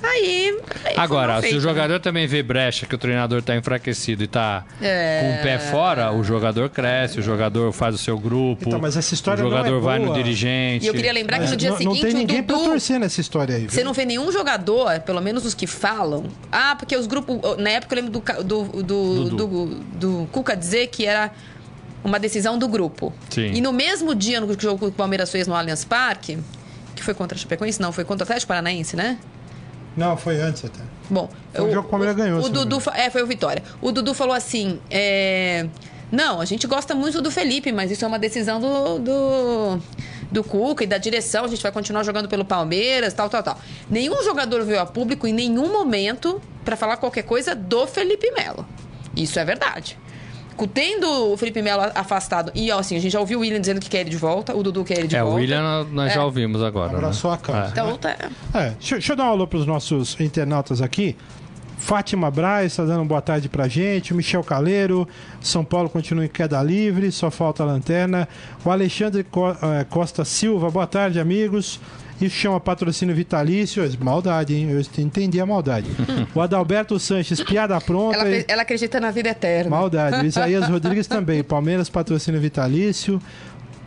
Aí. 0.03 0.57
aí 0.85 0.95
Agora, 0.97 1.33
se 1.33 1.39
o 1.39 1.41
feito, 1.43 1.59
jogador 1.59 1.99
também 1.99 2.25
vê 2.27 2.41
brecha, 2.41 2.85
que 2.85 2.95
o 2.95 2.97
treinador 2.97 3.41
tá 3.41 3.55
enfraquecido 3.55 4.23
e 4.23 4.27
tá 4.27 4.63
É. 4.81 5.21
com 5.21 5.39
o 5.39 5.43
pé 5.43 5.59
fora, 5.59 6.11
o 6.11 6.23
jogador 6.23 6.69
cresce, 6.69 7.19
o 7.19 7.21
jogador 7.23 7.71
faz 7.71 7.95
o 7.95 7.97
seu 7.97 8.17
grupo. 8.17 8.67
Então, 8.67 8.79
mas 8.79 8.97
essa 8.97 9.13
história 9.13 9.43
o 9.45 9.49
não 9.49 9.55
é 9.55 9.59
jogador 9.59 9.79
vai 9.81 9.99
no 9.99 10.05
boa. 10.07 10.17
dirigente. 10.17 10.85
E 10.85 10.87
eu 10.87 10.93
queria 10.93 11.13
lembrar 11.13 11.37
Mas 11.39 11.45
que 11.45 11.51
no 11.51 11.57
dia 11.57 11.69
não, 11.69 11.77
seguinte 11.77 11.95
não 12.01 12.09
tem 12.09 12.13
ninguém 12.19 12.39
o 12.41 12.43
pra 12.43 12.55
Dudu. 12.55 12.69
torcer 12.69 12.99
nessa 12.99 13.21
história 13.21 13.55
aí. 13.55 13.69
Você 13.69 13.77
viu? 13.77 13.85
não 13.85 13.93
vê 13.93 14.05
nenhum 14.05 14.31
jogador, 14.31 14.99
pelo 15.01 15.21
menos 15.21 15.45
os 15.45 15.53
que 15.53 15.67
falam. 15.67 16.25
Ah, 16.51 16.75
porque 16.77 16.95
os 16.95 17.05
grupos. 17.07 17.37
Na 17.57 17.69
época 17.71 17.93
eu 17.95 18.03
lembro 18.03 18.19
do, 18.19 18.43
do, 18.43 18.63
do, 18.83 19.29
do, 19.29 19.65
do 19.93 20.29
Cuca 20.31 20.55
dizer 20.55 20.87
que 20.87 21.05
era 21.05 21.31
uma 22.03 22.19
decisão 22.19 22.57
do 22.57 22.67
grupo. 22.67 23.13
Sim. 23.29 23.51
E 23.53 23.61
no 23.61 23.71
mesmo 23.71 24.15
dia 24.15 24.41
no 24.41 24.59
jogo 24.59 24.79
que 24.79 24.85
o 24.85 24.91
Palmeiras 24.91 25.29
fez 25.31 25.45
no 25.47 25.53
Allianz 25.53 25.85
Parque, 25.85 26.39
que 26.95 27.03
foi 27.03 27.13
contra 27.13 27.37
a 27.37 27.39
Chapecoense? 27.39 27.79
Não, 27.81 27.91
foi 27.91 28.03
contra 28.03 28.23
o 28.23 28.25
Atlético 28.25 28.47
Paranaense, 28.47 28.95
né? 28.95 29.17
Não, 29.95 30.15
foi 30.15 30.39
antes 30.41 30.63
até. 30.65 30.79
Bom, 31.09 31.29
Foi 31.53 31.65
um 31.65 31.71
jogo 31.71 31.81
que 31.81 31.87
o 31.87 31.89
Palmeiras 31.89 32.15
ganhou, 32.15 32.39
O 32.39 32.49
Dudu, 32.49 32.81
é, 32.93 33.09
foi 33.09 33.21
o 33.21 33.27
Vitória. 33.27 33.61
O 33.81 33.91
Dudu 33.91 34.13
falou 34.13 34.33
assim: 34.33 34.79
é, 34.89 35.67
não, 36.11 36.41
a 36.41 36.45
gente 36.45 36.67
gosta 36.67 36.93
muito 36.93 37.21
do 37.21 37.31
Felipe, 37.31 37.71
mas 37.71 37.89
isso 37.89 38.03
é 38.03 38.07
uma 38.07 38.19
decisão 38.19 38.59
do, 38.59 38.99
do, 38.99 39.81
do 40.31 40.43
Cuca 40.43 40.83
e 40.83 40.87
da 40.87 40.97
direção, 40.97 41.45
a 41.45 41.47
gente 41.47 41.63
vai 41.63 41.71
continuar 41.71 42.03
jogando 42.03 42.27
pelo 42.27 42.43
Palmeiras, 42.43 43.13
tal, 43.13 43.29
tal, 43.29 43.41
tal. 43.41 43.59
Nenhum 43.89 44.21
jogador 44.23 44.63
veio 44.63 44.79
a 44.79 44.85
público 44.85 45.25
em 45.25 45.33
nenhum 45.33 45.71
momento 45.71 46.41
para 46.65 46.75
falar 46.75 46.97
qualquer 46.97 47.23
coisa 47.23 47.55
do 47.55 47.87
Felipe 47.87 48.29
Melo. 48.31 48.65
Isso 49.15 49.39
é 49.39 49.45
verdade. 49.45 49.97
Tendo 50.67 51.33
o 51.33 51.37
Felipe 51.37 51.61
Melo 51.61 51.83
afastado, 51.95 52.51
e 52.55 52.71
assim, 52.71 52.95
a 52.95 52.99
gente 52.99 53.11
já 53.11 53.19
ouviu 53.19 53.39
o 53.39 53.41
William 53.41 53.59
dizendo 53.59 53.79
que 53.79 53.89
quer 53.89 54.01
ele 54.01 54.09
de 54.09 54.17
volta, 54.17 54.55
o 54.55 54.63
Dudu 54.63 54.83
quer 54.83 54.99
ele 54.99 55.07
de 55.07 55.15
é, 55.15 55.21
volta. 55.21 55.33
É, 55.33 55.37
o 55.37 55.41
William 55.41 55.87
nós 55.91 56.11
é. 56.11 56.15
já 56.15 56.25
ouvimos 56.25 56.61
agora. 56.63 56.97
Abraçou 56.97 57.31
né? 57.31 57.37
a 57.37 57.45
causa. 57.45 57.65
É. 57.65 57.69
Então, 57.69 57.97
tá. 57.97 58.09
É, 58.53 58.69
deixa, 58.71 58.95
deixa 58.95 59.13
eu 59.13 59.15
dar 59.15 59.25
um 59.25 59.29
alô 59.29 59.47
pros 59.47 59.65
nossos 59.65 60.19
internautas 60.19 60.81
aqui. 60.81 61.15
Fátima 61.81 62.29
Braz 62.29 62.73
está 62.73 62.85
dando 62.85 63.03
boa 63.05 63.21
tarde 63.21 63.49
pra 63.49 63.67
gente. 63.67 64.13
Michel 64.13 64.43
Caleiro. 64.43 65.07
São 65.41 65.65
Paulo 65.65 65.89
continua 65.89 66.23
em 66.23 66.29
queda 66.29 66.61
livre, 66.61 67.11
só 67.11 67.31
falta 67.31 67.63
a 67.63 67.65
lanterna. 67.65 68.29
O 68.63 68.69
Alexandre 68.69 69.25
Costa 69.89 70.23
Silva, 70.23 70.69
boa 70.69 70.85
tarde, 70.85 71.19
amigos. 71.19 71.79
Isso 72.21 72.35
chama 72.35 72.59
patrocínio 72.59 73.15
vitalício. 73.15 73.83
Maldade, 73.99 74.55
hein? 74.55 74.69
Eu 74.69 74.79
entendi 75.03 75.39
a 75.41 75.45
maldade. 75.45 75.89
o 76.35 76.41
Adalberto 76.41 76.99
Sanches, 76.99 77.43
piada 77.43 77.79
pronta. 77.81 78.19
Ela, 78.19 78.29
e... 78.29 78.45
ela 78.47 78.61
acredita 78.61 78.99
na 78.99 79.11
vida 79.11 79.29
eterna. 79.29 79.69
Maldade. 79.69 80.23
O 80.23 80.25
Isaías 80.25 80.67
Rodrigues 80.69 81.07
também. 81.07 81.43
Palmeiras, 81.43 81.89
patrocínio 81.89 82.39
vitalício. 82.39 83.21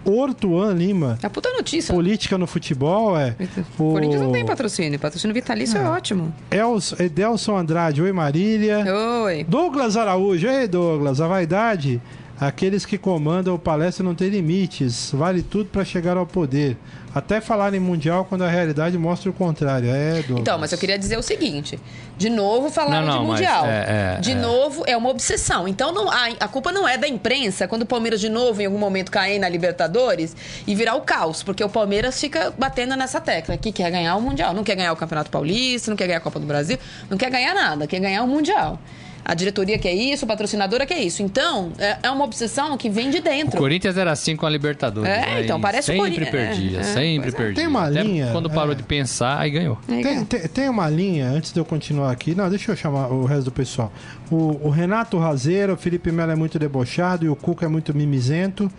Ortuan 0.04 0.74
Lima. 0.74 1.18
É 1.22 1.26
a 1.26 1.30
puta 1.30 1.50
notícia. 1.52 1.94
Política 1.94 2.36
no 2.36 2.46
futebol, 2.46 3.18
é. 3.18 3.34
O 3.78 3.92
Corinthians 3.92 4.22
não 4.22 4.32
tem 4.32 4.44
patrocínio. 4.44 4.98
Patrocínio 4.98 5.32
vitalício 5.32 5.78
é, 5.78 5.82
é 5.82 5.88
ótimo. 5.88 6.34
Els, 6.50 6.92
Edelson 7.00 7.56
Andrade, 7.56 8.02
oi 8.02 8.12
Marília. 8.12 8.84
Oi. 9.24 9.44
Douglas 9.44 9.96
Araújo, 9.96 10.46
ei 10.46 10.68
Douglas, 10.68 11.20
a 11.20 11.26
vaidade. 11.26 12.02
Aqueles 12.38 12.84
que 12.84 12.98
comandam 12.98 13.54
o 13.54 13.58
palestra 13.58 14.04
não 14.04 14.14
tem 14.14 14.28
limites. 14.28 15.10
Vale 15.12 15.42
tudo 15.42 15.70
para 15.70 15.84
chegar 15.84 16.16
ao 16.16 16.26
poder. 16.26 16.76
Até 17.14 17.40
falar 17.40 17.72
em 17.74 17.78
mundial 17.78 18.24
quando 18.24 18.42
a 18.42 18.48
realidade 18.48 18.98
mostra 18.98 19.30
o 19.30 19.32
contrário. 19.32 19.88
É, 19.88 20.14
Douglas. 20.14 20.40
Então, 20.40 20.58
mas 20.58 20.72
eu 20.72 20.78
queria 20.78 20.98
dizer 20.98 21.16
o 21.16 21.22
seguinte: 21.22 21.78
de 22.16 22.28
novo 22.28 22.70
falaram 22.70 23.06
não, 23.06 23.14
não, 23.14 23.20
de 23.22 23.30
mundial. 23.30 23.66
É, 23.66 24.16
é, 24.16 24.20
de 24.20 24.32
é. 24.32 24.34
novo 24.34 24.82
é 24.84 24.96
uma 24.96 25.10
obsessão. 25.10 25.68
Então 25.68 25.92
não, 25.92 26.10
a, 26.10 26.26
a, 26.40 26.48
culpa 26.48 26.72
não 26.72 26.88
é 26.88 26.98
da 26.98 27.06
imprensa 27.06 27.68
quando 27.68 27.82
o 27.82 27.86
Palmeiras 27.86 28.20
de 28.20 28.28
novo 28.28 28.60
em 28.60 28.66
algum 28.66 28.78
momento 28.78 29.12
cair 29.12 29.38
na 29.38 29.48
Libertadores 29.48 30.34
e 30.66 30.74
virar 30.74 30.96
o 30.96 31.02
caos, 31.02 31.42
porque 31.42 31.62
o 31.62 31.68
Palmeiras 31.68 32.20
fica 32.20 32.52
batendo 32.58 32.96
nessa 32.96 33.20
tecla 33.20 33.56
que 33.56 33.70
quer 33.70 33.92
ganhar 33.92 34.16
o 34.16 34.20
mundial, 34.20 34.52
não 34.52 34.64
quer 34.64 34.74
ganhar 34.74 34.92
o 34.92 34.96
Campeonato 34.96 35.30
Paulista, 35.30 35.90
não 35.90 35.96
quer 35.96 36.06
ganhar 36.06 36.18
a 36.18 36.22
Copa 36.22 36.40
do 36.40 36.46
Brasil, 36.46 36.78
não 37.08 37.16
quer 37.16 37.30
ganhar 37.30 37.54
nada, 37.54 37.86
quer 37.86 38.00
ganhar 38.00 38.24
o 38.24 38.26
mundial. 38.26 38.78
A 39.24 39.32
diretoria 39.34 39.78
quer 39.78 39.94
isso, 39.94 40.24
a 40.24 40.28
patrocinadora 40.28 40.84
quer 40.84 40.98
isso. 41.00 41.22
Então, 41.22 41.72
é, 41.78 41.96
é 42.02 42.10
uma 42.10 42.24
obsessão 42.24 42.76
que 42.76 42.90
vem 42.90 43.08
de 43.10 43.20
dentro. 43.20 43.56
O 43.56 43.58
Corinthians 43.58 43.96
era 43.96 44.12
assim 44.12 44.36
com 44.36 44.44
a 44.44 44.50
Libertadores. 44.50 45.08
É, 45.08 45.20
né? 45.20 45.42
então, 45.42 45.58
parece 45.60 45.90
o 45.90 45.94
Sempre 45.94 46.00
Corinthians- 46.00 46.30
perdia, 46.30 46.78
é, 46.78 46.80
é, 46.80 46.84
sempre 46.84 47.28
é. 47.30 47.32
perdia. 47.32 47.54
Tem 47.54 47.66
uma 47.66 47.86
Até 47.88 48.02
linha, 48.02 48.28
Quando 48.32 48.50
parou 48.50 48.72
é. 48.72 48.74
de 48.74 48.82
pensar, 48.82 49.40
aí 49.40 49.50
ganhou. 49.50 49.78
Tem, 49.86 50.24
tem, 50.24 50.40
tem 50.48 50.68
uma 50.68 50.90
linha, 50.90 51.28
antes 51.28 51.52
de 51.52 51.58
eu 51.58 51.64
continuar 51.64 52.10
aqui. 52.10 52.34
Não, 52.34 52.50
deixa 52.50 52.70
eu 52.72 52.76
chamar 52.76 53.08
o 53.08 53.24
resto 53.24 53.44
do 53.46 53.52
pessoal. 53.52 53.90
O, 54.30 54.66
o 54.66 54.70
Renato 54.70 55.18
Razeiro, 55.18 55.72
o 55.72 55.76
Felipe 55.76 56.12
Melo 56.12 56.32
é 56.32 56.36
muito 56.36 56.58
debochado 56.58 57.24
e 57.24 57.28
o 57.28 57.36
Cuca 57.36 57.64
é 57.64 57.68
muito 57.68 57.94
mimizento. 57.96 58.70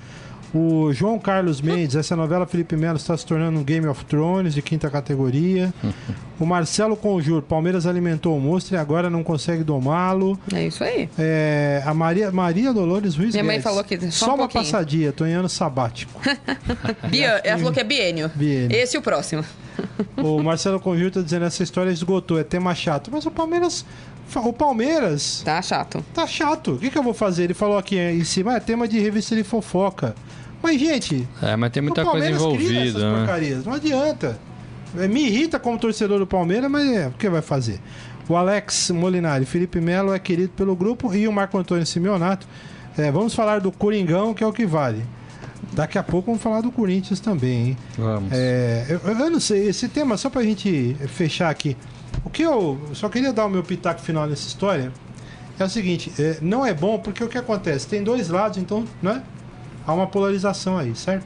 O 0.57 0.93
João 0.93 1.19
Carlos 1.19 1.59
Mendes, 1.59 1.97
essa 1.97 2.15
novela 2.15 2.45
Felipe 2.47 2.77
Melo 2.77 2.95
está 2.95 3.17
se 3.17 3.25
tornando 3.25 3.59
um 3.59 3.63
Game 3.63 3.85
of 3.87 4.05
Thrones 4.05 4.53
de 4.53 4.61
quinta 4.61 4.89
categoria. 4.89 5.73
o 6.39 6.45
Marcelo 6.45 6.95
Conjur, 6.95 7.41
Palmeiras 7.41 7.85
alimentou 7.85 8.37
o 8.37 8.39
monstro 8.39 8.75
e 8.75 8.77
agora 8.77 9.09
não 9.09 9.21
consegue 9.21 9.65
domá-lo. 9.65 10.39
É 10.53 10.65
isso 10.65 10.81
aí. 10.81 11.09
É, 11.19 11.83
a 11.85 11.93
Maria, 11.93 12.31
Maria 12.31 12.71
Dolores 12.71 13.17
Ruiz 13.17 13.33
Minha 13.33 13.43
mãe 13.43 13.55
Guedes, 13.57 13.63
falou 13.65 13.83
que 13.83 13.99
só 14.09 14.11
só, 14.11 14.25
um 14.27 14.29
uma 14.29 14.37
pouquinho. 14.47 14.63
passadinha, 14.63 15.11
tô 15.11 15.25
em 15.25 15.33
ano 15.33 15.49
sabático. 15.49 16.21
Bia, 17.11 17.41
ela 17.43 17.57
falou 17.57 17.73
que 17.73 17.81
é 17.81 17.83
biênio. 17.83 18.31
Biênio. 18.33 18.73
Esse 18.73 18.95
e 18.95 18.97
o 18.97 19.01
próximo. 19.01 19.43
O 20.15 20.41
Marcelo 20.41 20.79
Conjur 20.79 21.11
tá 21.11 21.21
dizendo 21.21 21.43
essa 21.43 21.63
história 21.63 21.91
esgotou, 21.91 22.39
é 22.39 22.45
tema 22.45 22.73
chato. 22.73 23.09
Mas 23.11 23.25
o 23.25 23.31
Palmeiras. 23.31 23.85
O 24.33 24.53
Palmeiras 24.53 25.41
Tá 25.43 25.61
chato. 25.61 26.03
tá 26.13 26.25
chato. 26.25 26.71
O 26.71 26.77
que, 26.77 26.89
que 26.89 26.97
eu 26.97 27.03
vou 27.03 27.13
fazer? 27.13 27.43
Ele 27.43 27.53
falou 27.53 27.77
aqui 27.77 27.97
em 27.99 28.23
cima, 28.23 28.55
é 28.55 28.59
tema 28.61 28.87
de 28.87 28.99
revista 28.99 29.35
de 29.35 29.43
fofoca. 29.43 30.15
Mas, 30.61 30.79
gente, 30.79 31.27
É, 31.41 31.55
mas 31.55 31.71
tem 31.71 31.81
muita 31.83 32.03
coisa 32.05 32.29
envolvida, 32.29 33.11
né? 33.11 33.17
porcarias. 33.17 33.65
Não 33.65 33.73
adianta. 33.73 34.37
É, 34.97 35.07
Me 35.07 35.27
irrita 35.27 35.59
como 35.59 35.77
torcedor 35.77 36.19
do 36.19 36.27
Palmeiras, 36.27 36.69
mas 36.69 36.87
é, 36.89 37.07
o 37.07 37.11
que 37.11 37.29
vai 37.29 37.41
fazer? 37.41 37.79
O 38.27 38.35
Alex 38.35 38.89
Molinari, 38.91 39.45
Felipe 39.45 39.79
Melo 39.79 40.13
é 40.13 40.17
querido 40.19 40.49
pelo 40.49 40.75
grupo 40.75 41.13
e 41.13 41.27
o 41.27 41.31
Marco 41.31 41.57
Antônio 41.57 41.85
Simeonato. 41.85 42.47
É, 42.97 43.11
vamos 43.11 43.35
falar 43.35 43.59
do 43.59 43.71
Coringão, 43.71 44.33
que 44.33 44.43
é 44.43 44.47
o 44.47 44.53
que 44.53 44.65
vale. 44.65 45.03
Daqui 45.73 45.97
a 45.97 46.03
pouco 46.03 46.27
vamos 46.27 46.41
falar 46.41 46.61
do 46.61 46.71
Corinthians 46.71 47.19
também, 47.19 47.67
hein? 47.69 47.77
Vamos. 47.97 48.29
É, 48.31 48.85
eu, 48.89 49.11
eu 49.11 49.29
não 49.29 49.39
sei, 49.39 49.67
esse 49.67 49.87
tema, 49.89 50.15
só 50.17 50.29
pra 50.29 50.41
gente 50.43 50.95
fechar 51.07 51.49
aqui. 51.49 51.75
O 52.23 52.29
que 52.29 52.41
eu 52.43 52.79
só 52.93 53.09
queria 53.09 53.33
dar 53.33 53.45
o 53.45 53.49
meu 53.49 53.61
pitaco 53.63 53.99
final 54.01 54.25
nessa 54.25 54.47
história 54.47 54.91
é 55.59 55.63
o 55.63 55.69
seguinte: 55.69 56.11
é, 56.17 56.37
não 56.41 56.65
é 56.65 56.73
bom 56.73 56.97
porque 56.97 57.23
o 57.23 57.27
que 57.27 57.37
acontece? 57.37 57.87
Tem 57.87 58.01
dois 58.03 58.29
lados, 58.29 58.57
então, 58.57 58.85
né? 59.01 59.21
Há 59.85 59.93
uma 59.93 60.07
polarização 60.07 60.77
aí, 60.77 60.95
certo? 60.95 61.25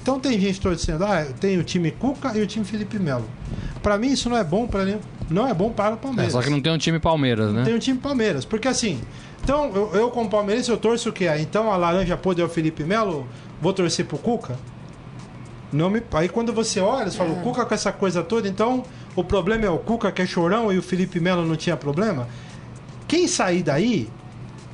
Então 0.00 0.18
tem 0.18 0.38
gente 0.40 0.60
torcendo, 0.60 1.04
ah, 1.04 1.24
tem 1.38 1.58
o 1.58 1.62
time 1.64 1.90
Cuca 1.92 2.36
e 2.36 2.42
o 2.42 2.46
time 2.46 2.64
Felipe 2.64 2.98
Melo. 2.98 3.24
Pra 3.82 3.96
mim 3.98 4.08
isso 4.12 4.28
não 4.28 4.36
é 4.36 4.42
bom 4.44 4.66
para 4.66 4.98
não 5.30 5.46
é 5.46 5.54
bom 5.54 5.70
para 5.70 5.90
o 5.90 5.94
É, 5.94 5.96
Palmeiras. 5.96 6.32
só 6.32 6.42
que 6.42 6.50
não 6.50 6.60
tem 6.60 6.72
um 6.72 6.78
time 6.78 6.98
Palmeiras, 6.98 7.52
né? 7.52 7.62
Tem 7.64 7.74
o 7.74 7.78
time 7.78 7.98
Palmeiras, 7.98 8.44
porque 8.44 8.66
assim, 8.68 9.00
então 9.42 9.70
eu, 9.74 9.90
eu 9.94 10.10
como 10.10 10.28
palmeirense 10.28 10.70
eu 10.70 10.76
torço 10.76 11.08
o 11.10 11.12
quê? 11.12 11.28
Ah, 11.28 11.38
Então 11.38 11.70
a 11.72 11.76
laranja 11.76 12.16
podre 12.16 12.42
é 12.42 12.44
o 12.44 12.48
Felipe 12.48 12.82
Melo, 12.84 13.26
vou 13.60 13.72
torcer 13.72 14.04
pro 14.06 14.18
Cuca? 14.18 14.56
Não 15.72 15.88
me... 15.88 16.02
Aí 16.12 16.28
quando 16.28 16.52
você 16.52 16.80
olha, 16.80 17.10
você 17.10 17.16
fala, 17.16 17.30
o 17.30 17.36
Cuca 17.36 17.64
com 17.64 17.74
essa 17.74 17.92
coisa 17.92 18.22
toda, 18.22 18.46
então 18.48 18.82
o 19.16 19.22
problema 19.24 19.64
é 19.64 19.70
o 19.70 19.78
Cuca 19.78 20.10
que 20.12 20.20
é 20.20 20.26
chorão 20.26 20.72
e 20.72 20.78
o 20.78 20.82
Felipe 20.82 21.18
Melo 21.20 21.44
não 21.46 21.56
tinha 21.56 21.76
problema? 21.76 22.28
Quem 23.08 23.26
sair 23.28 23.62
daí 23.62 24.08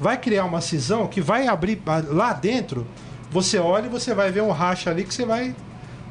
vai 0.00 0.16
criar 0.16 0.44
uma 0.44 0.60
cisão 0.60 1.06
que 1.06 1.20
vai 1.20 1.46
abrir 1.46 1.80
ah, 1.86 2.02
lá 2.08 2.32
dentro, 2.32 2.86
você 3.30 3.58
olha 3.58 3.86
e 3.86 3.88
você 3.88 4.14
vai 4.14 4.30
ver 4.30 4.42
um 4.42 4.50
racha 4.50 4.90
ali 4.90 5.04
que 5.04 5.12
você 5.14 5.24
vai 5.24 5.54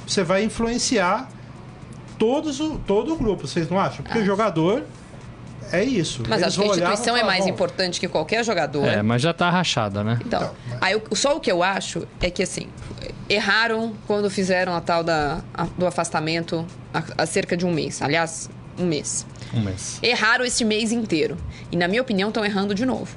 você 0.05 0.23
vai 0.23 0.43
influenciar 0.43 1.29
todos 2.17 2.59
o, 2.59 2.77
todo 2.79 3.13
o 3.13 3.17
grupo, 3.17 3.47
vocês 3.47 3.69
não 3.69 3.79
acham? 3.79 4.03
Porque 4.03 4.19
o 4.19 4.25
jogador 4.25 4.83
é 5.71 5.83
isso. 5.83 6.23
Mas 6.27 6.41
Eles 6.41 6.47
acho 6.47 6.59
que 6.59 6.63
a 6.63 6.67
instituição 6.69 7.15
é 7.15 7.19
falar, 7.19 7.31
mais 7.33 7.43
"Bom, 7.43 7.49
importante 7.51 7.99
que 7.99 8.07
qualquer 8.07 8.43
jogador. 8.43 8.85
É, 8.87 9.01
mas 9.03 9.21
já 9.21 9.33
tá 9.33 9.49
rachada, 9.49 10.03
né? 10.03 10.17
Então, 10.25 10.51
aí, 10.79 10.95
o- 10.95 11.15
só 11.15 11.35
o 11.35 11.39
que 11.41 11.51
eu 11.51 11.61
acho 11.61 12.07
é 12.21 12.29
que, 12.31 12.41
assim, 12.41 12.67
erraram 13.29 13.93
quando 14.07 14.29
fizeram 14.29 14.73
a 14.73 14.79
tal 14.81 15.03
da, 15.03 15.41
a- 15.53 15.67
do 15.77 15.85
afastamento 15.85 16.65
há, 16.93 17.03
há 17.17 17.25
cerca 17.25 17.57
de 17.57 17.65
um 17.65 17.71
mês. 17.73 18.01
Aliás, 18.01 18.49
um 18.79 18.85
mês. 18.85 19.25
Um 19.53 19.59
mês. 19.61 19.99
Erraram 20.01 20.45
esse 20.45 20.63
mês 20.63 20.91
inteiro. 20.93 21.37
E, 21.69 21.75
na 21.75 21.87
minha 21.87 22.01
opinião, 22.01 22.29
estão 22.29 22.45
errando 22.45 22.73
de 22.73 22.85
novo. 22.85 23.15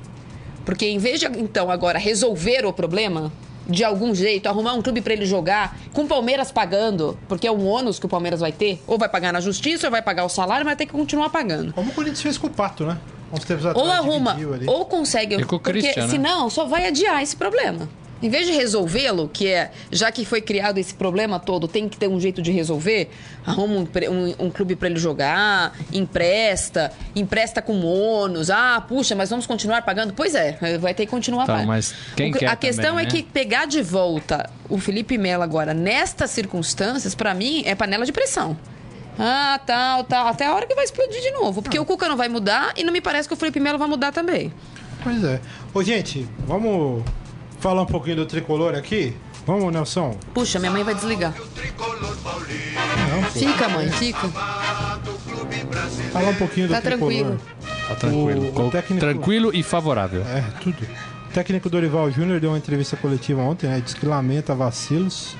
Porque, 0.65 0.87
em 0.87 0.99
vez 0.99 1.21
de, 1.21 1.27
então, 1.27 1.71
agora 1.71 1.99
resolver 1.99 2.67
o 2.67 2.73
problema, 2.73 3.33
de 3.71 3.85
algum 3.85 4.15
jeito, 4.15 4.49
arrumar 4.49 4.75
um 4.75 4.83
clube 4.83 5.01
para 5.01 5.13
ele 5.13 5.25
jogar, 5.25 5.79
com 5.93 6.03
o 6.03 6.09
Palmeiras 6.09 6.51
pagando, 6.51 7.19
porque 7.29 7.47
é 7.47 7.53
um 7.53 7.67
ônus 7.67 7.99
que 7.99 8.07
o 8.07 8.09
Palmeiras 8.09 8.41
vai 8.41 8.53
ter, 8.53 8.83
ou 8.87 8.99
vai 8.99 9.09
pagar 9.09 9.33
na 9.33 9.41
justiça, 9.41 9.87
ou 9.87 9.91
vai 9.91 10.03
pagar 10.03 10.25
o 10.25 10.29
salário, 10.29 10.65
mas 10.65 10.73
vai 10.73 10.77
ter 10.77 10.87
que 10.87 10.93
continuar 10.93 11.31
pagando. 11.31 11.73
Como 11.73 11.91
o 11.91 11.95
Corinthians 11.95 12.23
fez 12.23 12.37
com 12.37 12.49
o 12.49 12.51
Pato, 12.51 12.85
né? 12.85 12.99
Uns 13.33 13.45
tempos 13.45 13.65
atrás. 13.65 13.87
Ou 13.87 13.93
arruma, 13.93 14.37
ou 14.67 14.85
consegue. 14.85 15.45
Com 15.45 15.59
porque 15.59 15.95
né? 15.97 16.09
senão 16.09 16.51
só 16.51 16.65
vai 16.65 16.89
adiar 16.89 17.23
esse 17.23 17.37
problema. 17.37 17.89
Em 18.23 18.29
vez 18.29 18.47
de 18.47 18.53
resolvê-lo, 18.53 19.29
que 19.33 19.49
é, 19.49 19.71
já 19.91 20.13
que 20.13 20.25
foi 20.25 20.41
criado 20.43 20.79
esse 20.79 20.93
problema 20.95 21.39
todo, 21.39 21.67
tem 21.67 21.89
que 21.89 21.97
ter 21.97 22.07
um 22.09 22.21
jeito 22.21 22.43
de 22.43 22.51
resolver, 22.53 23.11
arruma 23.47 23.75
um, 23.77 23.89
um- 24.11 24.35
um 24.47 24.51
clube 24.51 24.77
para 24.77 24.89
ele 24.89 24.99
jogar, 24.99 25.73
empresta, 25.93 26.93
empresta 27.17 27.63
com 27.63 27.81
ônus. 27.85 28.51
Ah, 28.51 28.85
puxa, 28.87 29.15
mas 29.15 29.31
vamos 29.31 29.47
continuar 29.47 29.83
pagando? 29.83 30.13
Pois 30.13 30.35
é, 30.35 30.59
vai 30.79 30.93
ter 30.93 31.07
que 31.07 31.11
continuar 31.11 31.47
Tá, 31.47 31.53
pagando. 31.55 31.69
mas 31.69 31.95
quem 32.17 32.31
O 32.31 32.33
que- 32.35 32.41
quer 32.41 32.47
A 32.49 32.57
questão 32.57 32.85
também, 32.97 33.05
é 33.07 33.09
né? 33.09 33.11
que 33.11 33.23
pegar 33.23 33.67
de 33.67 33.81
volta 33.83 34.51
o 34.69 34.79
Felipe 34.79 35.17
Melo 35.17 35.43
agora, 35.43 35.73
nestas 35.73 36.31
circunstâncias, 36.31 37.15
para 37.15 37.33
mim, 37.35 37.63
é 37.65 37.75
panela 37.75 38.05
de 38.05 38.13
pressão. 38.13 38.57
Ah, 39.19 39.61
tal, 39.67 40.05
tal. 40.05 40.29
Até 40.29 40.47
a 40.47 40.55
hora 40.55 40.67
que 40.67 40.75
vai 40.75 40.85
explodir 40.85 41.21
de 41.21 41.31
novo. 41.33 41.61
Porque 41.61 41.79
o 41.79 41.85
Cuca 41.85 42.09
não 42.09 42.17
vai 42.17 42.29
mudar 42.29 42.73
e 42.77 42.83
não 42.85 42.93
me 42.93 43.01
parece 43.03 43.29
que 43.29 43.35
o 43.35 43.37
Felipe 43.37 43.61
Melo 43.61 43.79
vai 43.79 43.89
mudar 43.89 44.13
também. 44.13 44.53
Pois 45.03 45.23
é. 45.25 45.41
Ô, 45.75 45.83
gente, 45.83 46.27
vamos 46.47 47.03
falar 47.61 47.83
um 47.83 47.87
pouquinho 47.87 48.17
do 48.17 48.27
tricolor 48.27 48.75
aqui? 48.75 49.17
Vamos, 49.47 49.73
Nelson? 49.73 50.17
Puxa, 50.35 50.59
minha 50.59 50.71
mãe 50.71 50.85
vai 50.85 50.95
desligar. 50.95 51.33
Não, 51.35 53.23
pô. 53.23 53.31
Fica, 53.31 53.69
mãe, 53.69 53.91
fica. 53.91 54.29
Falar 56.13 56.29
um 56.31 56.35
pouquinho 56.35 56.69
do 56.69 56.75
Tá 56.75 56.81
tricolor. 56.81 57.11
tranquilo. 57.13 57.41
Tá 57.89 57.95
tranquilo. 57.95 58.45
O- 58.45 58.49
o 58.49 58.53
Co- 58.53 58.71
técnico- 58.71 59.01
Tranquilo 59.01 59.51
e 59.55 59.63
favorável. 59.63 60.23
É, 60.23 60.43
tudo. 60.61 60.77
O 61.29 61.33
técnico 61.33 61.71
Dorival 61.71 62.11
Júnior 62.11 62.41
deu 62.41 62.51
uma 62.51 62.59
entrevista 62.59 62.97
coletiva 62.97 63.41
ontem, 63.43 63.67
né? 63.69 63.81
Diz 63.85 63.95
que 63.95 64.05
lamenta 64.07 64.55
vacilos. 64.55 65.37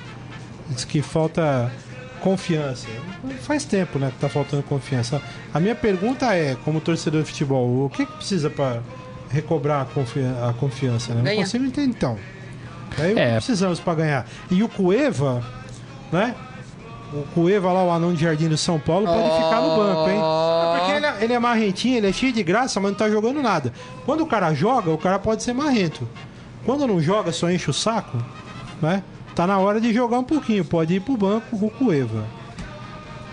Diz 0.69 0.85
que 0.85 1.01
falta 1.01 1.71
confiança. 2.21 2.87
Faz 3.41 3.65
tempo, 3.65 3.99
né, 3.99 4.11
que 4.11 4.19
tá 4.19 4.29
faltando 4.29 4.63
confiança. 4.63 5.21
A 5.53 5.59
minha 5.59 5.75
pergunta 5.75 6.33
é, 6.33 6.55
como 6.63 6.79
torcedor 6.79 7.23
de 7.23 7.29
futebol, 7.29 7.85
o 7.85 7.89
que, 7.89 8.05
que 8.05 8.11
precisa 8.13 8.49
para 8.49 8.81
recobrar 9.31 9.81
a, 9.83 9.85
confi- 9.85 10.19
a 10.19 10.53
confiança, 10.53 11.11
né? 11.13 11.17
Não 11.17 11.23
Ganhar. 11.25 11.41
consigo 11.43 11.65
entender, 11.65 11.87
então. 11.89 12.17
Aí 12.97 13.17
É. 13.17 13.35
precisamos 13.35 13.79
para 13.79 13.95
ganhar. 13.95 14.25
E 14.49 14.61
o 14.63 14.67
Cueva, 14.69 15.43
né? 16.11 16.35
O 17.13 17.23
Cueva 17.33 17.71
lá, 17.71 17.83
o 17.83 17.91
anão 17.91 18.13
de 18.13 18.21
Jardim 18.21 18.47
do 18.47 18.57
São 18.57 18.79
Paulo, 18.79 19.05
pode 19.05 19.19
Oh. 19.29 19.43
ficar 19.43 19.61
no 19.61 19.75
banco, 19.75 20.09
hein? 20.09 20.17
É 20.17 20.77
porque 20.79 20.91
ele 20.93 21.05
é, 21.05 21.23
ele 21.23 21.33
é 21.33 21.39
marrentinho, 21.39 21.97
ele 21.97 22.07
é 22.07 22.13
cheio 22.13 22.31
de 22.33 22.41
graça, 22.43 22.79
mas 22.79 22.91
não 22.91 22.97
tá 22.97 23.09
jogando 23.09 23.41
nada. 23.41 23.73
Quando 24.05 24.21
o 24.21 24.25
cara 24.27 24.53
joga, 24.53 24.89
o 24.91 24.97
cara 24.97 25.19
pode 25.19 25.43
ser 25.43 25.53
marrento. 25.53 26.07
Quando 26.65 26.85
não 26.87 27.01
joga, 27.01 27.31
só 27.31 27.49
enche 27.49 27.69
o 27.69 27.73
saco, 27.73 28.17
né? 28.81 29.03
Tá 29.35 29.47
na 29.47 29.57
hora 29.57 29.79
de 29.81 29.93
jogar 29.93 30.19
um 30.19 30.23
pouquinho, 30.23 30.63
pode 30.63 30.93
ir 30.93 30.99
pro 30.99 31.15
banco 31.17 31.55
o 31.55 31.69
Cueva. 31.69 32.23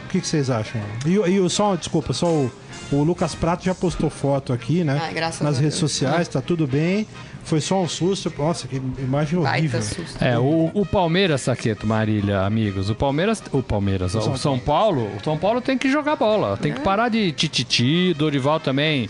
O 0.07 0.09
que, 0.09 0.21
que 0.21 0.27
vocês 0.27 0.49
acham? 0.51 0.81
E, 1.05 1.11
e 1.11 1.41
o- 1.41 1.51
só, 1.51 1.77
desculpa, 1.77 2.13
só 2.13 2.27
o, 2.27 2.51
o 2.91 3.03
Lucas 3.03 3.35
Prato 3.35 3.65
já 3.65 3.75
postou 3.75 4.09
foto 4.11 4.53
aqui, 4.53 4.83
né? 4.85 4.99
Ai, 5.01 5.13
graças 5.13 5.41
Nas 5.41 5.59
a 5.59 5.61
redes 5.61 5.79
Deus. 5.79 5.91
sociais, 5.93 6.29
tá 6.29 6.41
tudo 6.41 6.67
bem. 6.67 7.07
Foi 7.45 7.61
só 7.61 7.83
um 7.83 7.89
susto. 7.89 8.33
Nossa, 8.37 8.69
que 8.69 8.77
imagem 8.77 9.39
horrível. 9.39 9.81
Susto. 9.83 10.23
É, 10.23 10.39
o, 10.39 10.71
o 10.75 10.85
Palmeiras, 10.85 11.43
Saqueto, 11.43 11.87
Marília, 11.87 12.41
amigos. 12.43 12.91
O 12.91 12.95
Palmeiras. 12.95 13.43
O 13.53 13.63
Palmeiras, 13.63 14.15
o 14.15 14.37
São, 14.37 14.59
Paulo. 14.59 15.09
O 15.19 15.25
São 15.25 15.39
Paulo 15.39 15.61
tem 15.61 15.79
que 15.79 15.91
jogar 15.91 16.17
bola. 16.17 16.59
Tem 16.59 16.73
que 16.73 16.81
parar 16.81 17.09
de 17.09 17.33
tititi. 17.33 18.13
Dorival 18.15 18.61
também 18.61 19.09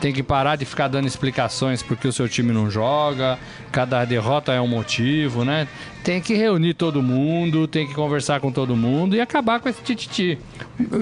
tem 0.00 0.12
que 0.14 0.22
parar 0.22 0.56
de 0.56 0.64
ficar 0.64 0.88
dando 0.88 1.06
explicações 1.06 1.82
porque 1.82 2.08
o 2.08 2.12
seu 2.12 2.28
time 2.28 2.52
não 2.52 2.70
joga. 2.70 3.38
Cada 3.70 4.04
derrota 4.04 4.52
é 4.52 4.60
um 4.60 4.66
motivo, 4.66 5.44
né? 5.44 5.68
Tem 6.02 6.20
que 6.20 6.34
reunir 6.34 6.74
todo 6.74 7.02
mundo, 7.02 7.68
tem 7.68 7.86
que 7.86 7.94
conversar 7.94 8.40
com 8.40 8.50
todo 8.50 8.74
mundo 8.74 9.14
e 9.14 9.20
acabar 9.20 9.60
com 9.60 9.68
esse 9.68 9.82
tititi. 9.82 10.38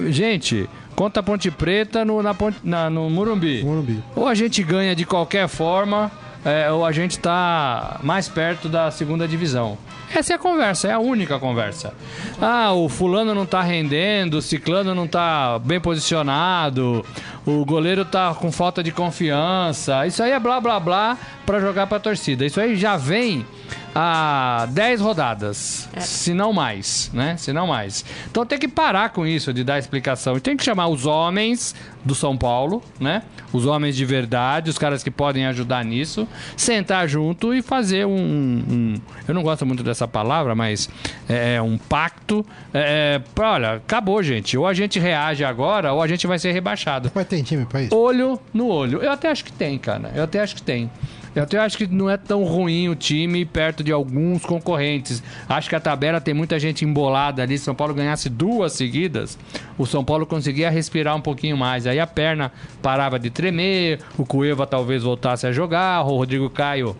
Gente, 0.09 0.69
conta 0.99 1.21
a 1.21 1.23
Ponte 1.23 1.49
Preta 1.49 2.03
no, 2.03 2.21
na 2.21 2.33
Ponte, 2.33 2.57
na- 2.61 2.89
no 2.89 3.09
Morumbi. 3.09 3.63
Morumbi. 3.63 4.03
Ou 4.17 4.27
a 4.27 4.35
gente 4.35 4.61
ganha 4.61 4.93
de 4.93 5.05
qualquer 5.05 5.47
forma, 5.47 6.11
é, 6.43 6.69
ou 6.69 6.85
a 6.85 6.91
gente 6.91 7.11
está 7.11 8.01
mais 8.03 8.27
perto 8.27 8.67
da 8.67 8.91
segunda 8.91 9.25
divisão. 9.25 9.77
Essa 10.13 10.33
é 10.33 10.35
a 10.35 10.39
conversa, 10.39 10.89
é 10.89 10.91
a 10.91 10.99
única 10.99 11.39
conversa. 11.39 11.93
Ah, 12.41 12.73
o 12.73 12.89
fulano 12.89 13.33
não 13.33 13.45
tá 13.45 13.61
rendendo, 13.61 14.39
o 14.39 14.41
ciclano 14.41 14.93
não 14.93 15.07
tá 15.07 15.57
bem 15.59 15.79
posicionado, 15.79 17.05
o 17.45 17.63
goleiro 17.63 18.03
tá 18.03 18.33
com 18.33 18.51
falta 18.51 18.83
de 18.83 18.91
confiança. 18.91 20.05
Isso 20.05 20.21
aí 20.21 20.31
é 20.31 20.39
blá 20.39 20.59
blá 20.59 20.79
blá 20.81 21.17
para 21.45 21.61
jogar 21.61 21.87
pra 21.87 21.97
torcida. 21.99 22.45
Isso 22.45 22.59
aí 22.59 22.75
já 22.75 22.97
vem 22.97 23.45
há 23.95 24.67
10 24.71 25.01
rodadas, 25.01 25.89
se 25.99 26.33
não 26.33 26.53
mais, 26.53 27.09
né? 27.13 27.35
Se 27.37 27.51
não 27.51 27.67
mais. 27.67 28.05
Então 28.29 28.45
tem 28.45 28.57
que 28.59 28.67
parar 28.67 29.09
com 29.09 29.25
isso 29.25 29.53
de 29.53 29.63
dar 29.63 29.79
explicação. 29.79 30.39
Tem 30.39 30.55
que 30.55 30.63
chamar 30.63 30.87
os 30.87 31.05
homens 31.05 31.75
do 32.05 32.15
São 32.15 32.37
Paulo, 32.37 32.81
né? 32.99 33.23
Os 33.51 33.65
homens 33.65 33.95
de 33.95 34.05
verdade, 34.05 34.69
os 34.69 34.77
caras 34.77 35.03
que 35.03 35.11
podem 35.11 35.45
ajudar 35.47 35.83
nisso, 35.83 36.27
sentar 36.55 37.07
junto 37.07 37.53
e 37.53 37.61
fazer 37.61 38.05
um, 38.05 38.11
um- 38.15 39.01
eu 39.27 39.33
não 39.33 39.43
gosto 39.43 39.65
muito 39.65 39.83
dessa 39.83 40.07
palavra, 40.07 40.55
mas 40.55 40.89
é 41.27 41.61
um 41.61 41.77
pacto. 41.77 42.45
É, 42.73 43.19
pra, 43.35 43.53
olha, 43.53 43.71
acabou, 43.73 44.21
gente. 44.23 44.57
Ou 44.57 44.65
a 44.67 44.73
gente 44.73 44.99
reage 44.99 45.43
agora, 45.43 45.91
ou 45.93 46.01
a 46.01 46.07
gente 46.07 46.25
vai 46.27 46.37
ser 46.39 46.51
rebaixado 46.51 47.11
Mas 47.13 47.27
tem 47.27 47.43
time 47.43 47.65
pra 47.65 47.81
isso? 47.83 47.95
olho 47.95 48.39
no 48.53 48.67
olho. 48.67 49.01
Eu 49.01 49.11
até 49.11 49.29
acho 49.29 49.43
que 49.43 49.51
tem, 49.51 49.77
cara. 49.77 50.11
Eu 50.15 50.23
até 50.23 50.39
acho 50.39 50.55
que 50.55 50.61
tem. 50.61 50.89
Eu 51.35 51.43
até 51.43 51.57
acho 51.57 51.77
que 51.77 51.87
não 51.87 52.09
é 52.09 52.17
tão 52.17 52.43
ruim 52.43 52.89
o 52.89 52.95
time 52.95 53.45
perto 53.45 53.83
de 53.83 53.91
alguns 53.91 54.43
concorrentes. 54.45 55.21
Acho 55.47 55.69
que 55.69 55.75
a 55.75 55.79
tabela 55.79 56.19
tem 56.19 56.33
muita 56.33 56.59
gente 56.59 56.83
embolada 56.83 57.43
ali. 57.43 57.57
Se 57.57 57.65
São 57.65 57.75
Paulo 57.75 57.93
ganhasse 57.93 58.29
duas 58.29 58.73
seguidas, 58.73 59.37
o 59.77 59.85
São 59.85 60.03
Paulo 60.03 60.25
conseguia 60.25 60.69
respirar 60.69 61.15
um 61.15 61.21
pouquinho 61.21 61.57
mais. 61.57 61.85
Aí 61.85 61.99
a 61.99 62.07
perna 62.07 62.51
parava 62.81 63.19
de 63.19 63.29
tremer, 63.29 63.99
o 64.17 64.25
Cueva 64.25 64.65
talvez 64.65 65.03
voltasse 65.03 65.45
a 65.45 65.51
jogar, 65.51 66.01
o 66.01 66.17
Rodrigo 66.17 66.49
Caio 66.49 66.95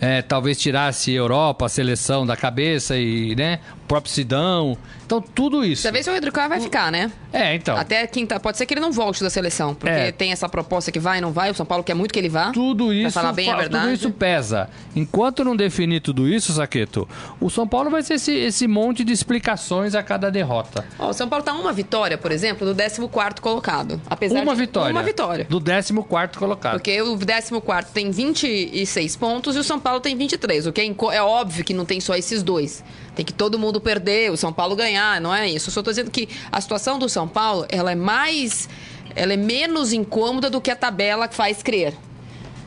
é, 0.00 0.22
talvez 0.22 0.58
tirasse 0.58 1.12
Europa, 1.12 1.66
a 1.66 1.68
seleção 1.68 2.26
da 2.26 2.36
cabeça 2.36 2.96
e, 2.96 3.34
né, 3.34 3.60
próprio 3.86 4.12
Sidão. 4.12 4.76
Então, 5.04 5.20
tudo 5.20 5.64
isso. 5.64 5.90
Vê 5.92 6.02
se 6.02 6.10
o 6.10 6.32
Caio 6.32 6.48
vai 6.48 6.60
ficar, 6.60 6.90
né? 6.90 7.10
É, 7.32 7.54
então. 7.54 7.76
Até 7.76 8.04
quinta. 8.06 8.40
Pode 8.40 8.58
ser 8.58 8.66
que 8.66 8.74
ele 8.74 8.80
não 8.80 8.90
volte 8.90 9.22
da 9.22 9.30
seleção, 9.30 9.74
porque 9.74 9.94
É. 9.94 10.10
tem 10.12 10.32
essa 10.32 10.48
proposta 10.48 10.90
que 10.90 10.98
vai 10.98 11.18
e 11.18 11.20
não 11.20 11.30
vai. 11.32 11.50
O 11.50 11.54
São 11.54 11.64
Paulo 11.64 11.84
quer 11.84 11.94
muito 11.94 12.12
que 12.12 12.18
ele 12.18 12.28
vá. 12.28 12.50
Tudo 12.50 12.92
isso, 12.92 13.12
falar 13.12 13.32
bem 13.32 13.50
a 13.50 13.56
verdade. 13.56 13.84
tudo 13.84 13.94
isso 13.94 14.10
pesa. 14.10 14.68
Enquanto 14.96 15.44
não 15.44 15.54
definir 15.54 16.00
tudo 16.00 16.28
isso, 16.28 16.52
Saqueto, 16.52 17.08
o 17.40 17.48
São 17.48 17.68
Paulo 17.68 17.88
vai 17.88 18.02
ser 18.02 18.14
esse, 18.14 18.32
esse 18.32 18.66
monte 18.66 19.04
de 19.04 19.12
explicações 19.12 19.94
a 19.94 20.02
cada 20.02 20.30
derrota. 20.30 20.84
Ó, 20.98 21.10
o 21.10 21.12
São 21.12 21.28
Paulo 21.28 21.44
tá 21.44 21.52
uma 21.54 21.72
vitória, 21.72 22.18
por 22.18 22.32
exemplo, 22.32 22.66
do 22.66 22.74
14 22.74 23.40
colocado. 23.40 24.00
Apesar 24.10 24.42
uma 24.42 24.54
de 24.54 24.60
vitória. 24.60 24.90
Uma 24.92 25.02
vitória. 25.02 25.46
Do 25.48 25.60
14 25.60 25.92
colocado. 26.36 26.72
Porque 26.74 27.00
o 27.00 27.16
14 27.16 27.92
tem 27.92 28.10
26 28.10 29.14
pontos 29.16 29.54
e 29.54 29.58
o 29.60 29.64
São 29.64 29.78
Paulo 29.78 30.00
tem 30.00 30.16
23. 30.16 30.66
O 30.66 30.72
que 30.72 30.80
é, 30.80 30.94
é 31.12 31.22
óbvio 31.22 31.64
que 31.64 31.72
não 31.72 31.84
tem 31.84 32.00
só 32.00 32.14
esses 32.16 32.42
dois. 32.42 32.82
Tem 33.16 33.24
que 33.24 33.32
todo 33.32 33.58
mundo 33.58 33.80
perder, 33.80 34.30
o 34.30 34.36
São 34.36 34.52
Paulo 34.52 34.76
ganhar, 34.76 35.20
não 35.22 35.34
é 35.34 35.48
isso. 35.48 35.70
Eu 35.70 35.72
só 35.72 35.82
tô 35.82 35.90
dizendo 35.90 36.10
que 36.10 36.28
a 36.52 36.60
situação 36.60 36.98
do 36.98 37.08
São 37.08 37.26
Paulo, 37.26 37.66
ela 37.70 37.90
é 37.90 37.94
mais. 37.94 38.68
Ela 39.14 39.32
é 39.32 39.36
menos 39.38 39.94
incômoda 39.94 40.50
do 40.50 40.60
que 40.60 40.70
a 40.70 40.76
tabela 40.76 41.26
faz 41.28 41.62
crer. 41.62 41.94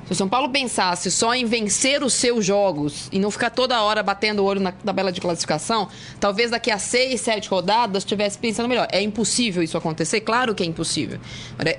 Se 0.08 0.14
o 0.14 0.16
São 0.16 0.28
Paulo 0.28 0.50
pensasse 0.50 1.12
só 1.12 1.36
em 1.36 1.46
vencer 1.46 2.02
os 2.02 2.16
seus 2.16 2.44
jogos 2.44 3.08
e 3.12 3.20
não 3.20 3.30
ficar 3.30 3.52
toda 3.52 3.80
hora 3.84 4.02
batendo 4.02 4.40
o 4.40 4.44
olho 4.46 4.60
na 4.60 4.72
tabela 4.72 5.12
de 5.12 5.22
classificação, 5.22 5.88
talvez 6.20 6.50
daqui 6.50 6.72
a 6.72 6.80
seis, 6.80 7.22
sete 7.22 7.48
rodadas 7.48 8.02
estivesse 8.02 8.36
pensando 8.40 8.68
melhor. 8.68 8.88
É 8.92 9.00
impossível 9.00 9.62
isso 9.62 9.78
acontecer? 9.78 10.22
Claro 10.22 10.56
que 10.56 10.64
é 10.64 10.66
impossível. 10.66 11.20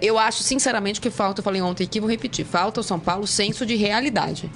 Eu 0.00 0.16
acho, 0.16 0.44
sinceramente, 0.44 1.00
que 1.00 1.10
falta, 1.10 1.40
eu 1.40 1.44
falei 1.44 1.60
ontem 1.60 1.82
aqui, 1.82 1.98
vou 1.98 2.08
repetir, 2.08 2.46
falta 2.46 2.78
ao 2.78 2.84
São 2.84 3.00
Paulo 3.00 3.26
senso 3.26 3.66
de 3.66 3.74
realidade. 3.74 4.48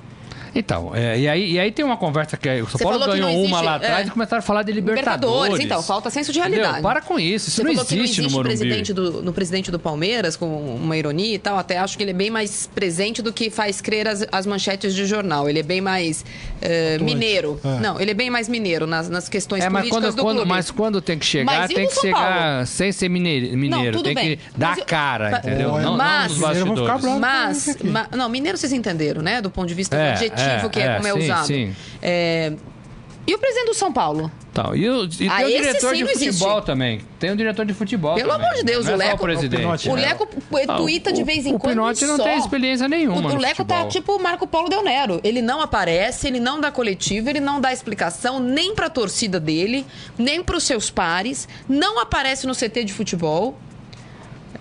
Então, 0.55 0.93
é, 0.95 1.19
e, 1.19 1.29
aí, 1.29 1.53
e 1.53 1.59
aí 1.59 1.73
tem 1.73 1.85
uma 1.85 1.97
conversa 1.97 2.37
que 2.37 2.49
o 2.63 2.69
São 2.69 2.79
Paulo 2.81 2.99
ganhou 3.07 3.29
não 3.29 3.37
uma 3.37 3.45
existe, 3.47 3.65
lá 3.65 3.75
atrás 3.77 4.05
é. 4.05 4.09
e 4.09 4.11
começaram 4.11 4.39
a 4.39 4.43
falar 4.43 4.63
de 4.63 4.73
Libertadores. 4.73 5.59
então, 5.61 5.83
falta 5.83 6.11
senso 6.11 6.33
de 6.33 6.39
Entendeu? 6.39 6.59
realidade. 6.61 6.83
Para 6.83 7.01
com 7.01 7.19
isso, 7.19 7.49
isso 7.49 7.57
Você 7.57 7.63
não 7.65 7.73
falou 7.73 7.87
que 7.87 7.95
não 7.97 8.05
existe, 8.05 8.21
existe 8.21 8.33
no 8.33 8.37
Morumbi. 8.39 8.57
presidente 8.57 8.93
do, 8.93 9.23
no 9.23 9.33
presidente 9.33 9.71
do 9.71 9.79
Palmeiras, 9.79 10.37
com 10.37 10.47
uma 10.77 10.97
ironia 10.97 11.35
e 11.35 11.39
tal. 11.39 11.59
Até 11.59 11.79
acho 11.79 11.97
que 11.97 12.03
ele 12.05 12.11
é 12.11 12.15
bem 12.15 12.31
mais 12.31 12.67
presente 12.75 13.21
do 13.23 13.33
que 13.33 13.51
faz 13.51 13.81
crer 13.81 14.07
as, 14.09 14.27
as 14.31 14.47
manchetes 14.47 14.95
de 14.95 15.05
jornal. 15.07 15.49
Ele 15.49 15.59
é 15.59 15.63
bem 15.63 15.81
mais 15.81 16.25
eh, 16.63 16.99
mineiro. 17.01 17.59
É. 17.65 17.81
Não, 17.81 18.01
ele 18.01 18.11
é 18.11 18.15
bem 18.15 18.31
mais 18.31 18.49
mineiro 18.49 18.87
nas, 18.87 19.09
nas 19.09 19.29
questões 19.29 19.65
É, 19.65 19.69
mas 19.69 19.83
políticas 19.89 20.05
quando, 20.15 20.17
do 20.17 20.23
quando, 20.23 20.37
clube. 20.37 20.49
mas 20.51 20.71
quando 20.71 21.01
tem 21.01 21.19
que 21.19 21.27
chegar, 21.27 21.45
Mas 21.61 21.73
tem 21.73 21.87
que 21.89 21.95
chegar 22.01 22.51
Paulo? 22.53 22.67
sem 22.67 22.93
ser 22.93 23.09
mineiro. 23.09 23.57
mineiro. 23.57 23.97
tudo 23.97 24.05
tem 24.05 24.15
bem. 24.15 24.37
que 24.37 24.43
dar 24.57 24.71
Mas 24.71 24.79
eu- 24.79 24.85
cara, 24.85 25.31
Mas- 25.31 25.39
entendeu? 25.47 25.79
Não, 25.79 25.97
mas- 25.97 26.39
não 26.39 26.75
bravos. 26.75 27.05
Mas, 27.19 27.69
aqui. 27.69 27.87
ma- 27.87 28.09
não, 28.17 28.29
mineiro 28.29 28.57
vocês 28.59 28.73
entenderam, 28.73 29.23
né? 29.23 29.41
Do 29.41 29.51
ponto 29.51 29.67
de 29.69 29.75
vista 29.75 29.97
É, 29.97 30.13
do 30.13 30.19
é, 30.47 30.69
que 30.69 30.81
é, 30.81 30.83
é, 30.87 30.95
como 30.97 31.07
é 31.09 31.13
sim, 31.13 31.19
usado. 31.25 31.47
sim. 31.47 31.77
É, 32.03 32.53
E 33.27 33.35
o 33.35 33.39
presidente 33.39 33.67
do 33.69 33.75
São 33.75 33.91
Paulo? 33.93 34.31
Então, 34.53 34.77
e, 34.77 34.89
o, 34.89 35.05
e 35.19 35.29
Ah, 35.29 35.37
tem 35.39 35.47
o 35.47 35.49
esse 35.49 35.59
diretor 35.63 35.91
sim 35.91 35.97
de 35.97 36.05
não 36.05 36.11
existe. 36.13 36.33
futebol 36.39 36.63
também. 36.63 37.01
Tem 37.19 37.31
o 37.31 37.37
diretor 37.37 37.65
de 37.67 37.73
futebol. 37.75 38.15
Pelo 38.15 38.29
também. 38.31 38.47
amor 38.47 38.57
de 38.59 38.63
Deus, 38.65 38.85
não 38.85 38.93
o 38.93 38.95
é 38.95 38.99
Leco- 39.07 39.17
o 39.17 39.19
presidente. 39.21 39.61
Pinote, 39.63 39.89
O 39.89 39.97
né? 39.97 40.03
Leco 40.03 40.29
Ah, 40.69 40.77
tuita 40.77 41.13
de 41.13 41.23
o- 41.23 41.25
vez 41.25 41.45
em 41.47 41.55
o 41.55 41.59
quando. 41.59 41.73
Pinote 41.73 42.05
não 42.07 42.17
só. 42.19 42.23
tem 42.23 42.39
experiência 42.39 42.87
nenhuma 42.87 43.17
O, 43.17 43.19
o 43.31 43.35
no 43.35 43.41
Leco 43.41 43.65
tá 43.65 43.75
futebol. 43.77 43.89
tipo 43.89 44.17
o 44.17 44.23
Marco 44.23 44.47
Polo 44.47 44.69
Del 44.69 44.83
Nero. 44.85 45.21
Ele 45.25 45.41
não 45.43 45.61
aparece, 45.61 46.29
ele 46.29 46.39
não 46.39 46.61
dá 46.61 46.71
coletiva, 46.71 47.31
ele 47.31 47.41
não 47.41 47.61
dá 47.61 47.73
explicação 47.73 48.39
nem 48.39 48.75
pra 48.75 48.89
torcida 48.91 49.41
dele, 49.41 49.85
nem 50.19 50.41
pros 50.45 50.63
seus 50.65 50.89
pares, 50.91 51.49
não 51.69 51.99
aparece 51.99 52.47
no 52.47 52.55
CT 52.55 52.85
de 52.85 52.93
futebol. 52.93 53.59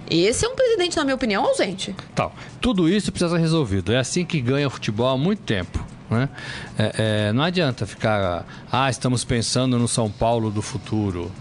Esse 0.10 0.45
é 0.45 0.49
um 0.49 0.56
presidente, 0.56 0.97
na 0.97 1.03
minha 1.03 1.15
opinião, 1.15 1.43
ausente. 1.45 1.95
Então, 2.13 2.32
tudo 2.62 2.88
isso 2.89 3.12
precisa 3.12 3.36
ser 3.36 3.41
resolvido. 3.41 3.91
É 3.91 3.97
assim 3.97 4.25
que 4.25 4.39
ganha 4.41 4.67
o 4.67 4.69
futebol 4.69 5.08
há 5.08 5.17
muito 5.17 5.41
tempo. 5.41 5.84
Né? 6.10 6.29
É, 6.77 6.93
é, 7.27 7.34
não 7.34 7.43
adianta 7.43 7.86
ficar. 7.86 8.45
Ah, 8.71 8.89
estamos 8.89 9.23
pensando 9.23 9.79
no 9.79 9.88
São 9.88 10.10
Paulo 10.10 10.51
do 10.51 10.62
futuro. 10.62 11.32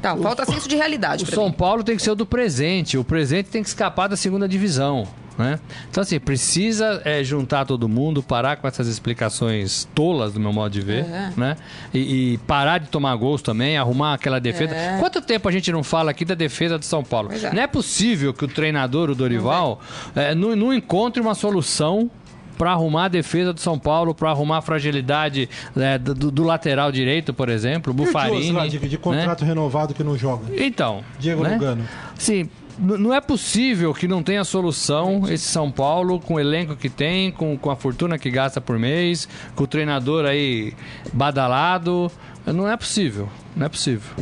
Tá, 0.00 0.16
falta 0.16 0.44
senso 0.44 0.68
de 0.68 0.76
realidade 0.76 1.24
O 1.24 1.26
São 1.26 1.46
mim. 1.46 1.52
Paulo 1.52 1.82
tem 1.82 1.96
que 1.96 2.02
ser 2.02 2.12
o 2.12 2.14
do 2.14 2.24
presente. 2.24 2.96
O 2.96 3.04
presente 3.04 3.50
tem 3.50 3.62
que 3.62 3.68
escapar 3.68 4.08
da 4.08 4.16
segunda 4.16 4.48
divisão. 4.48 5.06
Né? 5.38 5.60
Então, 5.88 6.02
assim, 6.02 6.18
precisa 6.18 7.00
é, 7.04 7.22
juntar 7.22 7.64
todo 7.64 7.88
mundo, 7.88 8.22
parar 8.24 8.56
com 8.56 8.66
essas 8.66 8.88
explicações 8.88 9.88
tolas, 9.94 10.32
do 10.32 10.40
meu 10.40 10.52
modo 10.52 10.72
de 10.72 10.80
ver, 10.80 11.04
É. 11.04 11.32
né? 11.36 11.56
E, 11.94 12.32
e 12.34 12.38
parar 12.38 12.78
de 12.78 12.88
tomar 12.88 13.14
gols 13.14 13.40
também, 13.40 13.78
arrumar 13.78 14.14
aquela 14.14 14.40
defesa. 14.40 14.74
É. 14.74 14.98
Quanto 14.98 15.20
tempo 15.22 15.48
a 15.48 15.52
gente 15.52 15.70
não 15.70 15.84
fala 15.84 16.10
aqui 16.10 16.24
da 16.24 16.34
defesa 16.34 16.76
do 16.76 16.84
São 16.84 17.04
Paulo? 17.04 17.30
É. 17.32 17.54
Não 17.54 17.62
é 17.62 17.66
possível 17.68 18.34
que 18.34 18.44
o 18.44 18.48
treinador, 18.48 19.10
o 19.10 19.14
Dorival, 19.14 19.80
é, 20.16 20.34
não, 20.34 20.56
não 20.56 20.74
encontre 20.74 21.22
uma 21.22 21.36
solução 21.36 22.10
para 22.56 22.72
arrumar 22.72 23.04
a 23.04 23.08
defesa 23.08 23.52
do 23.52 23.60
São 23.60 23.78
Paulo, 23.78 24.12
para 24.12 24.30
arrumar 24.30 24.58
a 24.58 24.60
fragilidade 24.62 25.48
é, 25.76 25.96
do, 25.96 26.32
do 26.32 26.42
lateral 26.42 26.90
direito, 26.90 27.32
por 27.32 27.48
exemplo, 27.48 27.92
E 27.92 27.94
o 27.94 27.94
Bufarini. 27.94 28.50
lá, 28.50 28.66
de, 28.66 28.76
de 28.80 28.88
né? 28.88 28.96
contrato 29.00 29.44
renovado 29.44 29.94
que 29.94 30.02
não 30.02 30.18
joga. 30.18 30.42
Então. 30.56 31.04
Diego 31.20 31.44
né? 31.44 31.52
Lugano. 31.54 31.84
Sim. 32.16 32.50
Não 32.78 33.12
é 33.12 33.20
possível 33.20 33.92
que 33.92 34.06
não 34.06 34.22
tenha 34.22 34.44
solução 34.44 35.24
esse 35.28 35.44
São 35.44 35.70
Paulo 35.70 36.20
com 36.20 36.34
o 36.34 36.40
elenco 36.40 36.76
que 36.76 36.88
tem, 36.88 37.32
com, 37.32 37.58
com 37.58 37.70
a 37.70 37.76
fortuna 37.76 38.18
que 38.18 38.30
gasta 38.30 38.60
por 38.60 38.78
mês, 38.78 39.28
com 39.56 39.64
o 39.64 39.66
treinador 39.66 40.24
aí 40.24 40.74
badalado. 41.12 42.10
Não 42.46 42.68
é 42.68 42.76
possível. 42.76 43.28
Não 43.56 43.66
é 43.66 43.68
possível. 43.68 44.12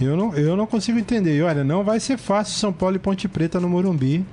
Eu 0.00 0.16
não, 0.16 0.34
eu 0.34 0.56
não 0.56 0.66
consigo 0.66 0.98
entender. 0.98 1.36
E 1.36 1.42
olha, 1.42 1.62
não 1.62 1.84
vai 1.84 2.00
ser 2.00 2.18
fácil 2.18 2.58
São 2.58 2.72
Paulo 2.72 2.96
e 2.96 2.98
Ponte 2.98 3.28
Preta 3.28 3.60
no 3.60 3.68
Morumbi. 3.68 4.24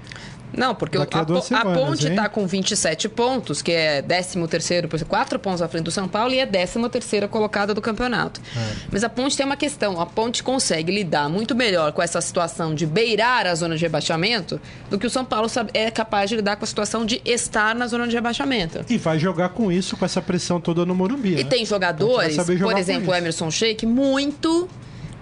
Não, 0.55 0.73
porque 0.73 0.97
Daqui 0.97 1.17
a, 1.17 1.21
a 1.21 1.25
Po- 1.25 1.37
a 1.37 1.41
semanas, 1.41 1.77
Ponte 1.77 2.07
está 2.07 2.27
com 2.29 2.45
27 2.47 3.07
pontos, 3.09 3.61
que 3.61 3.71
é 3.71 4.01
13 4.01 4.47
terceiro, 4.47 4.89
quatro 5.07 5.37
pontos 5.39 5.61
à 5.61 5.67
frente 5.67 5.83
do 5.85 5.91
São 5.91 6.07
Paulo 6.07 6.33
e 6.33 6.39
é 6.39 6.45
13 6.45 6.89
terceira 6.89 7.27
colocada 7.27 7.73
do 7.73 7.81
campeonato. 7.81 8.41
É. 8.55 8.73
Mas 8.91 9.03
a 9.03 9.09
Ponte 9.09 9.37
tem 9.37 9.45
uma 9.45 9.57
questão, 9.57 9.99
a 10.01 10.05
Ponte 10.05 10.43
consegue 10.43 10.91
lidar 10.91 11.29
muito 11.29 11.55
melhor 11.55 11.91
com 11.91 12.01
essa 12.01 12.19
situação 12.21 12.73
de 12.73 12.85
beirar 12.85 13.45
a 13.45 13.55
zona 13.55 13.75
de 13.75 13.81
rebaixamento 13.81 14.59
do 14.89 14.97
que 14.97 15.05
o 15.07 15.09
São 15.09 15.23
Paulo 15.25 15.49
é 15.73 15.91
capaz 15.91 16.29
de 16.29 16.35
lidar 16.37 16.55
com 16.55 16.63
a 16.63 16.67
situação 16.67 17.05
de 17.05 17.21
estar 17.25 17.75
na 17.75 17.87
zona 17.87 18.07
de 18.07 18.15
rebaixamento. 18.15 18.83
E 18.89 18.97
vai 18.97 19.19
jogar 19.19 19.49
com 19.49 19.71
isso, 19.71 19.95
com 19.95 20.05
essa 20.05 20.21
pressão 20.21 20.59
toda 20.59 20.85
no 20.85 20.95
Morumbi. 20.95 21.33
E 21.33 21.43
né? 21.43 21.43
tem 21.43 21.65
jogadores, 21.65 22.33
Então, 22.33 22.45
jogar 22.57 22.71
por 22.73 22.79
exemplo, 22.79 23.11
o. 23.11 23.15
Emerson 23.15 23.51
Sheik, 23.51 23.85
muito 23.85 24.67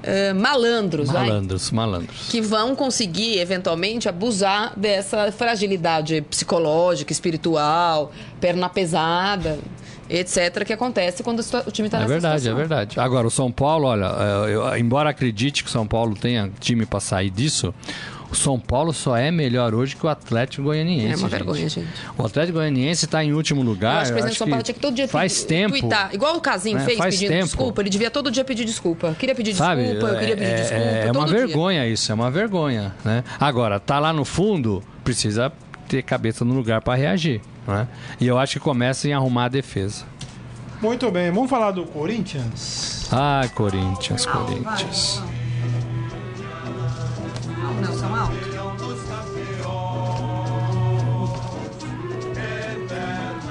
eh, 0.04 0.34
malandros, 0.34 1.10
vai? 1.12 1.28
Malandros, 1.28 1.72
malandros. 1.72 2.28
que 2.30 2.42
vão 2.42 2.76
conseguir 2.76 3.40
eventualmente 3.40 4.08
abusar 4.08 4.74
dessa 4.78 5.32
fragilidade 5.32 6.22
psicológica, 6.30 7.12
espiritual, 7.12 8.12
perna 8.40 8.70
pesada, 8.70 9.60
etc, 10.10 10.64
que 10.66 10.72
acontece 10.72 11.22
quando 11.24 11.40
o 11.40 11.72
time 11.72 11.88
está 11.88 11.98
É 11.98 12.02
nessa 12.02 12.14
verdade, 12.14 12.36
é 12.36 12.40
situação. 12.40 12.56
verdade. 12.58 13.00
Agora, 13.00 13.28
o 13.28 13.32
São 13.32 13.52
Paulo, 13.52 13.88
olha, 13.88 14.06
é, 14.48 14.56
eu- 14.56 14.78
embora 14.78 15.10
acredite 15.10 15.64
que 15.64 15.70
o 15.70 15.72
São 15.72 15.86
Paulo 15.86 16.16
tenha 16.16 16.50
time 16.60 16.86
para 16.86 17.00
sair 17.02 17.30
disso, 17.30 17.74
o 18.30 18.36
São 18.36 18.60
Paulo 18.60 18.92
só 18.94 19.16
é 19.16 19.32
melhor 19.32 19.74
hoje 19.74 19.96
que 19.96 20.06
o 20.06 20.10
Atlético 20.10 20.64
Goianiense. 20.64 21.06
É 21.06 21.10
uma 21.10 21.18
gente. 21.18 21.30
vergonha, 21.30 21.70
gente. 21.70 21.88
O 22.18 22.26
Atlético 22.26 22.58
Goianiense 22.58 23.06
está 23.06 23.24
em 23.24 23.34
último 23.34 23.62
lugar. 23.62 23.96
eu 23.96 24.00
acho 24.02 24.12
que 24.12 24.12
o 24.12 24.16
presidente 24.16 24.36
do 24.36 24.38
São 24.38 24.48
Paulo 24.50 24.64
tinha 24.64 24.74
que 24.76 24.80
todo 24.82 24.96
dia 24.96 25.08
faz 25.08 25.44
tempo. 25.44 25.80
tuitar. 25.80 26.14
Igual 26.14 26.36
o 26.36 26.42
Casim 26.42 26.74
né? 26.74 26.84
fez 26.86 26.98
Faz 26.98 27.16
pedindo 27.16 27.30
tempo. 27.30 27.46
desculpa, 27.46 27.82
ele 27.82 27.90
devia 27.90 28.12
todo 28.12 28.30
dia 28.30 28.44
pedir 28.44 28.66
desculpa. 28.66 29.16
Queria 29.18 29.34
pedir 29.36 29.56
Sabe? 29.56 29.84
desculpa, 29.84 30.08
eu 30.08 30.20
queria 30.20 30.36
pedir 30.38 30.50
é, 30.50 30.56
desculpa. 30.56 30.84
é, 30.84 31.02
é 31.02 31.06
uma 31.06 31.14
todo 31.14 31.28
dia. 31.30 31.38
vergonha 31.48 31.88
isso, 31.88 32.12
é 32.12 32.16
uma 32.16 32.30
vergonha, 32.30 32.94
né? 33.06 33.24
Agora, 33.40 33.80
tá 33.80 34.00
lá 34.00 34.12
no 34.12 34.26
fundo, 34.26 34.84
precisa 35.04 35.52
ter 35.88 36.04
cabeça 36.04 36.44
no 36.44 36.54
lugar 36.54 36.82
para 36.82 36.96
reagir, 36.96 37.40
né? 37.66 37.88
E 38.20 38.28
eu 38.28 38.38
acho 38.38 38.54
que 38.54 38.60
começa 38.60 39.08
em 39.08 39.14
arrumar 39.14 39.46
a 39.46 39.50
defesa. 39.50 40.04
Muito 40.82 41.10
bem, 41.10 41.32
vamos 41.32 41.50
falar 41.50 41.72
do 41.72 41.86
Corinthians? 41.86 43.08
Ai, 43.12 43.48
Corinthians, 43.50 44.26
Corinthians. 44.26 45.22
Não, 47.82 47.94
são 47.94 48.16
altos. 48.16 48.38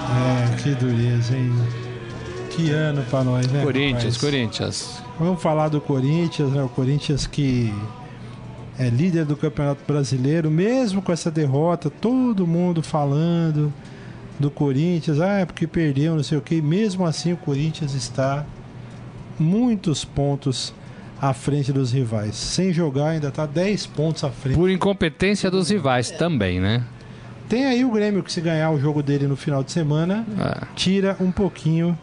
É, 0.09 0.57
que 0.63 0.75
dureza, 0.75 1.37
hein? 1.37 1.53
Que 2.51 2.71
ano 2.71 3.03
pra 3.11 3.23
nós, 3.23 3.47
né? 3.49 3.63
Corinthians, 3.63 4.17
rapaz? 4.17 4.17
Corinthians. 4.19 5.03
Vamos 5.19 5.43
falar 5.43 5.69
do 5.69 5.81
Corinthians, 5.81 6.51
né? 6.53 6.63
O 6.63 6.69
Corinthians 6.69 7.27
que 7.27 7.73
é 8.79 8.89
líder 8.89 9.25
do 9.25 9.37
Campeonato 9.37 9.81
Brasileiro, 9.87 10.51
mesmo 10.51 11.01
com 11.01 11.13
essa 11.13 11.31
derrota, 11.31 11.89
todo 11.89 12.47
mundo 12.47 12.83
falando 12.83 13.73
do 14.39 14.51
Corinthians, 14.51 15.21
ah, 15.21 15.39
é 15.39 15.47
porque 15.47 15.67
perdeu, 15.67 16.15
não 16.15 16.23
sei 16.23 16.37
o 16.37 16.43
que. 16.43 16.61
Mesmo 16.61 17.07
assim, 17.07 17.33
o 17.33 17.37
Corinthians 17.37 17.95
está 17.95 18.45
muitos 19.39 20.05
pontos 20.05 20.75
à 21.21 21.33
frente 21.33 21.73
dos 21.73 21.93
rivais. 21.93 22.37
Sem 22.37 22.73
jogar, 22.73 23.09
ainda 23.09 23.29
está 23.29 23.47
10 23.47 23.87
pontos 23.87 24.25
à 24.25 24.31
frente. 24.31 24.57
Por 24.57 24.71
incompetência 24.71 25.51
dos 25.51 25.71
rivais 25.71 26.11
também, 26.11 26.61
né? 26.61 26.85
Tem 27.49 27.65
aí 27.65 27.85
o 27.85 27.91
Grêmio 27.91 28.23
que, 28.23 28.33
se 28.33 28.41
ganhar 28.41 28.71
o 28.71 28.81
jogo 28.81 29.03
dele 29.03 29.27
no 29.27 29.37
final 29.37 29.63
de 29.63 29.71
semana, 29.71 30.27
Ah, 30.39 30.67
tira 30.75 31.17
um 31.21 31.31
pouquinho 31.31 31.97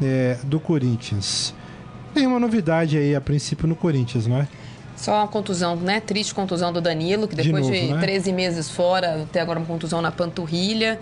é, 0.00 0.38
do 0.44 0.60
Corinthians. 0.60 1.52
Tem 2.14 2.26
uma 2.26 2.38
novidade 2.40 2.96
aí 2.96 3.14
a 3.14 3.20
princípio 3.20 3.66
no 3.68 3.74
Corinthians, 3.76 4.26
não 4.26 4.38
é? 4.38 4.48
Só 4.96 5.16
uma 5.16 5.28
contusão, 5.28 5.76
né? 5.76 5.98
Triste 5.98 6.34
contusão 6.34 6.72
do 6.72 6.80
Danilo, 6.80 7.26
que 7.26 7.34
De 7.34 7.42
depois 7.42 7.66
de, 7.66 7.80
novo, 7.80 7.94
né? 7.94 8.00
13 8.00 8.32
meses 8.32 8.70
fora, 8.70 9.26
tem 9.32 9.40
agora 9.40 9.58
uma 9.58 9.66
contusão 9.66 10.02
na 10.02 10.12
panturrilha. 10.12 11.00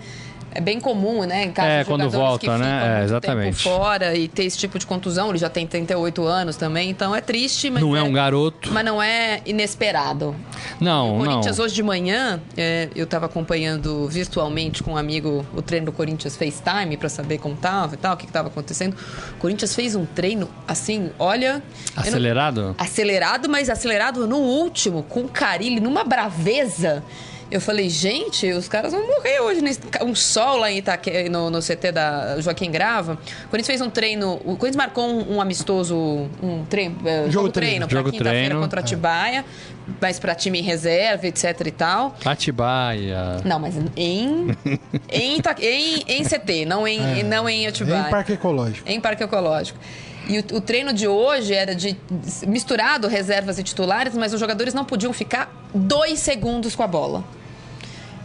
É 0.51 0.59
bem 0.61 0.79
comum, 0.79 1.23
né? 1.23 1.45
Em 1.45 1.51
casos 1.51 1.71
É, 1.71 1.79
de 1.79 1.85
quando 1.85 2.01
jogadores 2.03 2.27
volta, 2.29 2.45
que 2.45 2.57
né? 2.63 2.99
É, 3.01 3.03
exatamente. 3.03 3.57
tempo 3.63 3.75
fora 3.77 4.15
e 4.15 4.27
ter 4.27 4.45
esse 4.45 4.57
tipo 4.57 4.79
de 4.79 4.85
contusão. 4.85 5.29
Ele 5.29 5.37
já 5.37 5.49
tem 5.49 5.67
38 5.67 6.23
anos 6.25 6.55
também, 6.55 6.89
então 6.89 7.15
é 7.15 7.21
triste, 7.21 7.69
mas 7.69 7.81
não 7.83 7.95
é 7.95 8.01
um 8.01 8.11
garoto. 8.11 8.71
Mas 8.73 8.83
não 8.85 9.01
é 9.01 9.41
inesperado. 9.45 10.35
Não, 10.79 11.15
o 11.15 11.17
não. 11.19 11.25
Corinthians 11.25 11.59
hoje 11.59 11.75
de 11.75 11.83
manhã, 11.83 12.41
é, 12.57 12.89
eu 12.95 13.03
estava 13.03 13.27
acompanhando 13.27 14.07
virtualmente 14.07 14.81
com 14.81 14.93
um 14.93 14.97
amigo 14.97 15.45
o 15.55 15.61
treino 15.61 15.87
do 15.87 15.91
Corinthians 15.91 16.35
FaceTime 16.35 16.97
para 16.97 17.09
saber 17.09 17.37
como 17.37 17.55
tava 17.55 17.93
e 17.93 17.97
tal, 17.97 18.13
o 18.15 18.17
que 18.17 18.25
estava 18.25 18.47
acontecendo. 18.47 18.95
O 19.33 19.39
Corinthians 19.39 19.75
fez 19.75 19.95
um 19.95 20.05
treino 20.05 20.49
assim, 20.67 21.11
olha. 21.19 21.61
eu 21.95 22.03
não- 22.03 22.03
Acelerado? 22.09 22.75
acelerado, 22.77 23.47
mas 23.49 23.69
acelerado 23.69 24.27
no 24.27 24.37
último, 24.37 25.03
com 25.03 25.27
Carilli, 25.27 25.79
numa 25.79 26.03
braveza. 26.03 27.03
Eu 27.51 27.59
falei, 27.59 27.89
gente, 27.89 28.51
os 28.51 28.67
caras 28.67 28.91
vão 28.93 29.05
morrer 29.07 29.39
hoje. 29.39 29.61
Nesse... 29.61 29.79
Um 30.03 30.13
sol 30.13 30.57
lá 30.57 30.71
em 30.71 30.77
Itaque... 30.77 31.29
no, 31.29 31.49
no 31.49 31.59
CT 31.59 31.91
da 31.91 32.39
Joaquim 32.39 32.69
Grava. 32.69 33.13
O 33.45 33.49
Corinthians 33.49 33.67
fez 33.79 33.81
um 33.81 33.89
treino. 33.89 34.33
O 34.45 34.55
Corinthians 34.55 34.75
marcou 34.75 35.05
um, 35.07 35.35
um 35.35 35.41
amistoso. 35.41 35.95
Um 36.43 36.63
treino. 36.69 36.97
eh, 37.05 37.25
Jogo 37.29 37.49
treino. 37.49 37.51
treino 37.51 37.87
pra 37.87 37.97
Jogo 37.97 38.11
quinta-feira 38.11 38.55
contra 38.55 38.79
a 38.79 38.81
é. 38.81 38.83
Atibaia. 38.83 39.45
Mas 39.99 40.19
pra 40.19 40.35
time 40.35 40.59
em 40.59 40.61
reserva, 40.61 41.25
etc 41.25 41.59
e 41.65 41.71
tal. 41.71 42.15
Atibaia. 42.23 43.37
Não, 43.43 43.59
mas 43.59 43.73
em. 43.95 44.55
em, 45.09 45.37
Ita- 45.37 45.55
em, 45.59 46.03
em 46.07 46.23
CT, 46.23 46.65
não 46.65 46.87
em, 46.87 47.23
não 47.23 47.49
em 47.49 47.65
Atibaia. 47.65 48.07
Em 48.07 48.11
Parque 48.11 48.33
Ecológico. 48.33 48.87
Em 48.87 49.01
Parque 49.01 49.23
Ecológico. 49.23 49.79
E 50.27 50.37
o, 50.37 50.57
o 50.57 50.61
treino 50.61 50.93
de 50.93 51.07
hoje 51.07 51.55
era 51.55 51.73
de 51.73 51.97
misturado 52.45 53.07
reservas 53.07 53.57
e 53.57 53.63
titulares, 53.63 54.13
mas 54.13 54.31
os 54.31 54.39
jogadores 54.39 54.75
não 54.75 54.85
podiam 54.85 55.11
ficar 55.11 55.51
dois 55.73 56.19
segundos 56.19 56.75
com 56.75 56.83
a 56.83 56.87
bola. 56.87 57.23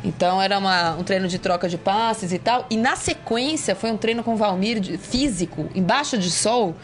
Então 0.05 0.41
era 0.41 0.59
uma- 0.59 0.95
um 0.97 1.03
treino 1.03 1.27
de 1.27 1.39
troca 1.39 1.69
de 1.69 1.79
passes 1.79 2.33
e 2.33 2.39
tal. 2.39 2.67
E 2.69 2.77
na 2.77 2.95
sequência 2.95 3.75
foi 3.75 3.91
um 3.91 3.97
treino 3.97 4.23
com 4.23 4.35
o 4.35 4.37
Valmir 4.37 4.79
de- 4.79 4.99
físico, 4.99 5.67
embaixo 5.75 6.19
de 6.19 6.31
sol. 6.31 6.75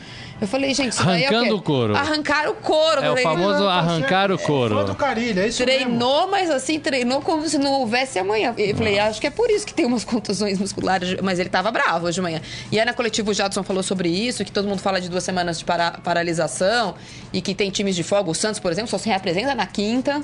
Eu 0.41 0.49
falei, 0.49 0.73
gente, 0.73 0.95
isso 0.95 1.05
daí 1.05 1.25
é 1.25 1.27
Arrancando 1.27 1.49
quê? 1.49 1.53
o 1.53 1.61
couro. 1.61 1.95
Arrancar 1.95 2.49
o 2.49 2.55
couro. 2.55 3.03
É 3.05 3.11
o 3.11 3.17
famoso 3.19 3.59
"Não, 3.61 3.69
arrancar 3.69 4.33
o 4.33 4.39
Fã 4.39 4.43
do 4.45 4.47
couro. 4.47 4.95
Carilho, 4.95 5.39
é 5.39 5.49
isso 5.49 5.63
mesmo. 5.67 5.85
Treinou, 5.85 6.31
mas 6.31 6.49
assim, 6.49 6.81
treinou 6.81 7.21
como 7.21 7.47
se 7.47 7.59
não 7.59 7.73
houvesse 7.73 8.19
amanhã. 8.19 8.55
Eu 8.57 8.75
falei, 8.75 8.99
acho 8.99 9.21
que 9.21 9.27
é 9.27 9.31
por 9.31 9.51
isso 9.51 9.67
que 9.67 9.75
tem 9.75 9.85
umas 9.85 10.03
contusões 10.03 10.59
musculares, 10.59 11.21
mas 11.23 11.39
ele 11.39 11.51
tava 11.51 11.71
bravo 11.71 12.07
hoje 12.07 12.15
de 12.15 12.23
manhã. 12.23 12.41
E 12.73 12.81
aí 12.81 12.87
na 12.87 12.95
coletiva 12.95 13.31
o 13.31 13.35
Jadson 13.35 13.63
falou 13.63 13.83
sobre 13.83 14.09
isso, 14.09 14.43
que 14.43 14.51
todo 14.51 14.67
mundo 14.67 14.79
fala 14.81 14.99
de 14.99 15.11
duas 15.11 15.23
semanas 15.23 15.59
de 15.59 15.65
para- 15.67 15.99
paralisação 16.03 16.95
e 17.35 17.43
que 17.43 17.55
tem 17.55 17.71
times 17.71 17.95
de 17.95 18.03
folga. 18.03 18.31
O 18.31 18.35
Santos, 18.35 18.59
por 18.61 18.73
exemplo, 18.73 18.91
só 18.91 18.97
se 18.97 19.11
reapresenta 19.11 19.55
na 19.55 19.67
quinta. 19.67 20.23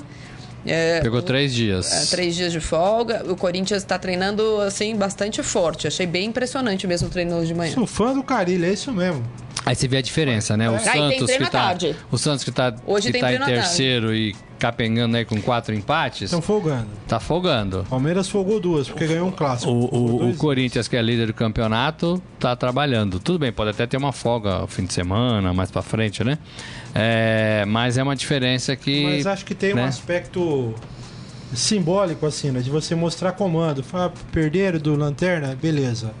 É, 0.67 0.99
Pegou 1.01 1.21
três 1.21 1.51
é, 1.51 1.55
dias. 1.55 2.09
três 2.09 2.35
dias 2.35 2.51
de 2.51 2.59
folga. 2.59 3.23
O 3.29 3.35
Corinthians 3.35 3.81
está 3.81 3.97
treinando, 3.97 4.59
assim, 4.61 4.95
bastante 4.95 5.41
forte. 5.41 5.87
Achei 5.87 6.05
bem 6.05 6.25
impressionante 6.25 6.85
mesmo 6.85 7.07
o 7.07 7.11
treino 7.11 7.35
hoje 7.37 7.47
de 7.47 7.53
manhã. 7.53 7.73
Sou 7.73 7.87
fã 7.87 8.13
do 8.13 8.23
Carilho, 8.23 8.65
é 8.65 8.73
isso 8.73 8.91
mesmo. 8.91 9.23
Aí 9.67 9.75
você 9.75 9.87
vê 9.87 9.97
a 9.97 10.01
diferença, 10.01 10.55
né? 10.55 10.69
O 10.69 10.77
tem 10.77 11.19
Santos 11.19 11.31
que 11.31 11.43
tá, 11.45 11.49
tarde. 11.49 11.95
o 12.11 12.17
Santos 12.17 12.43
que 12.43 12.51
tá, 12.51 12.73
Hoje 12.85 13.11
que 13.11 13.19
tá 13.19 13.33
em 13.33 13.37
tarde. 13.37 13.53
terceiro 13.53 14.15
e 14.15 14.35
capengando 14.57 15.17
aí 15.17 15.23
com 15.25 15.39
quatro 15.41 15.73
empates, 15.75 16.23
Estão 16.23 16.41
folgando. 16.41 16.87
tá 17.07 17.19
folgando. 17.19 17.85
Palmeiras 17.89 18.27
folgou 18.27 18.59
duas, 18.59 18.87
porque 18.87 19.05
ganhou 19.05 19.27
um 19.27 19.31
clássico. 19.31 19.71
O, 19.71 19.85
o, 19.95 20.29
o 20.31 20.35
Corinthians, 20.35 20.87
que 20.87 20.95
é 20.95 21.01
líder 21.01 21.27
do 21.27 21.33
campeonato, 21.33 22.21
tá 22.39 22.55
trabalhando. 22.55 23.19
Tudo 23.19 23.37
bem, 23.37 23.51
pode 23.51 23.69
até 23.69 23.85
ter 23.85 23.97
uma 23.97 24.11
folga 24.11 24.59
no 24.59 24.67
fim 24.67 24.85
de 24.85 24.93
semana, 24.93 25.53
mais 25.53 25.69
pra 25.69 25.81
frente, 25.81 26.23
né? 26.23 26.39
É, 26.95 27.63
mas 27.67 27.97
é 27.97 28.03
uma 28.03 28.15
diferença 28.15 28.75
que. 28.75 29.03
Mas 29.03 29.27
acho 29.27 29.45
que 29.45 29.53
tem 29.53 29.73
um 29.73 29.77
né? 29.77 29.83
aspecto 29.85 30.73
simbólico, 31.53 32.25
assim, 32.25 32.51
né? 32.51 32.59
De 32.59 32.69
você 32.69 32.95
mostrar 32.95 33.33
comando. 33.33 33.83
Fala, 33.83 34.11
perderam 34.31 34.79
do 34.79 34.95
Lanterna? 34.95 35.55
Beleza. 35.61 36.11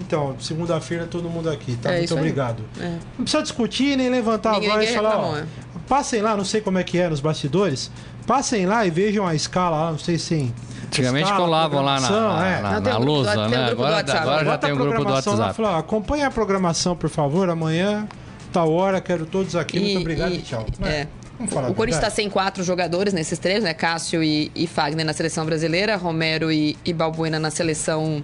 Então, 0.00 0.34
segunda-feira 0.40 1.06
todo 1.06 1.28
mundo 1.30 1.48
aqui, 1.48 1.76
tá? 1.76 1.92
É 1.92 1.98
Muito 1.98 2.14
obrigado. 2.14 2.62
É. 2.80 2.96
Não 3.16 3.24
precisa 3.24 3.42
discutir 3.42 3.96
nem 3.96 4.08
levantar 4.10 4.54
Ninguém- 4.54 4.70
a 4.70 4.74
voz 4.74 4.90
e 4.90 4.94
falar, 4.94 5.10
reclamou, 5.10 5.32
ó, 5.34 5.38
é. 5.38 5.44
passem 5.88 6.20
lá, 6.20 6.36
não 6.36 6.44
sei 6.44 6.60
como 6.60 6.78
é 6.78 6.82
que 6.82 6.98
é 6.98 7.08
nos 7.08 7.20
bastidores, 7.20 7.90
passem 8.26 8.66
lá 8.66 8.84
e 8.86 8.90
vejam 8.90 9.26
a 9.26 9.34
escala 9.34 9.76
lá, 9.84 9.90
não 9.92 9.98
sei 9.98 10.18
se 10.18 10.52
Antigamente 10.86 11.24
escala, 11.24 11.44
colavam 11.44 11.82
lá 11.82 12.00
na, 12.00 12.10
na, 12.10 12.46
é. 12.46 12.60
na, 12.62 12.80
na 12.80 12.96
um 12.96 13.00
do 13.00 13.06
lousa, 13.06 13.30
WhatsApp, 13.30 13.46
um 13.46 13.50
né? 13.58 13.64
do 13.66 13.72
Agora, 13.72 13.96
WhatsApp. 13.96 14.18
agora 14.18 14.44
já 14.44 14.58
tem 14.58 14.70
a 14.70 14.74
um 14.74 14.76
grupo 14.76 14.90
do 14.90 14.96
programação 14.96 15.32
lá, 15.34 15.38
WhatsApp. 15.46 15.62
fala, 15.62 15.78
acompanha 15.78 16.26
a 16.26 16.30
programação, 16.30 16.96
por 16.96 17.08
favor, 17.10 17.48
amanhã, 17.48 18.06
tal 18.52 18.72
hora, 18.72 19.00
quero 19.00 19.26
todos 19.26 19.54
aqui, 19.56 19.78
muito 19.80 20.00
obrigado 20.00 20.32
e, 20.34 20.38
tchau. 20.42 20.66
é. 20.82 21.06
Vamos 21.38 21.52
falar 21.52 21.68
o 21.68 21.74
Corinthians 21.74 22.02
está 22.02 22.14
sem 22.14 22.30
quatro 22.30 22.62
jogadores 22.62 23.12
nesses 23.12 23.38
três, 23.38 23.64
né? 23.64 23.74
Cássio 23.74 24.22
e, 24.22 24.52
e 24.54 24.66
Fagner 24.66 25.04
na 25.04 25.12
seleção 25.12 25.44
brasileira, 25.44 25.96
Romero 25.96 26.50
e, 26.52 26.76
e 26.84 26.92
Balbuena 26.92 27.40
na 27.40 27.50
seleção 27.50 28.22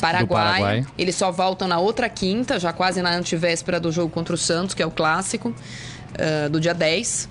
paraguaia. 0.00 0.52
Paraguai. 0.52 0.86
Eles 0.98 1.16
só 1.16 1.30
voltam 1.30 1.66
na 1.66 1.78
outra 1.78 2.08
quinta, 2.08 2.58
já 2.58 2.72
quase 2.72 3.00
na 3.00 3.14
antivéspera 3.14 3.80
do 3.80 3.90
jogo 3.90 4.10
contra 4.10 4.34
o 4.34 4.38
Santos, 4.38 4.74
que 4.74 4.82
é 4.82 4.86
o 4.86 4.90
clássico, 4.90 5.54
ah, 6.18 6.48
do 6.48 6.60
dia 6.60 6.74
10. 6.74 7.28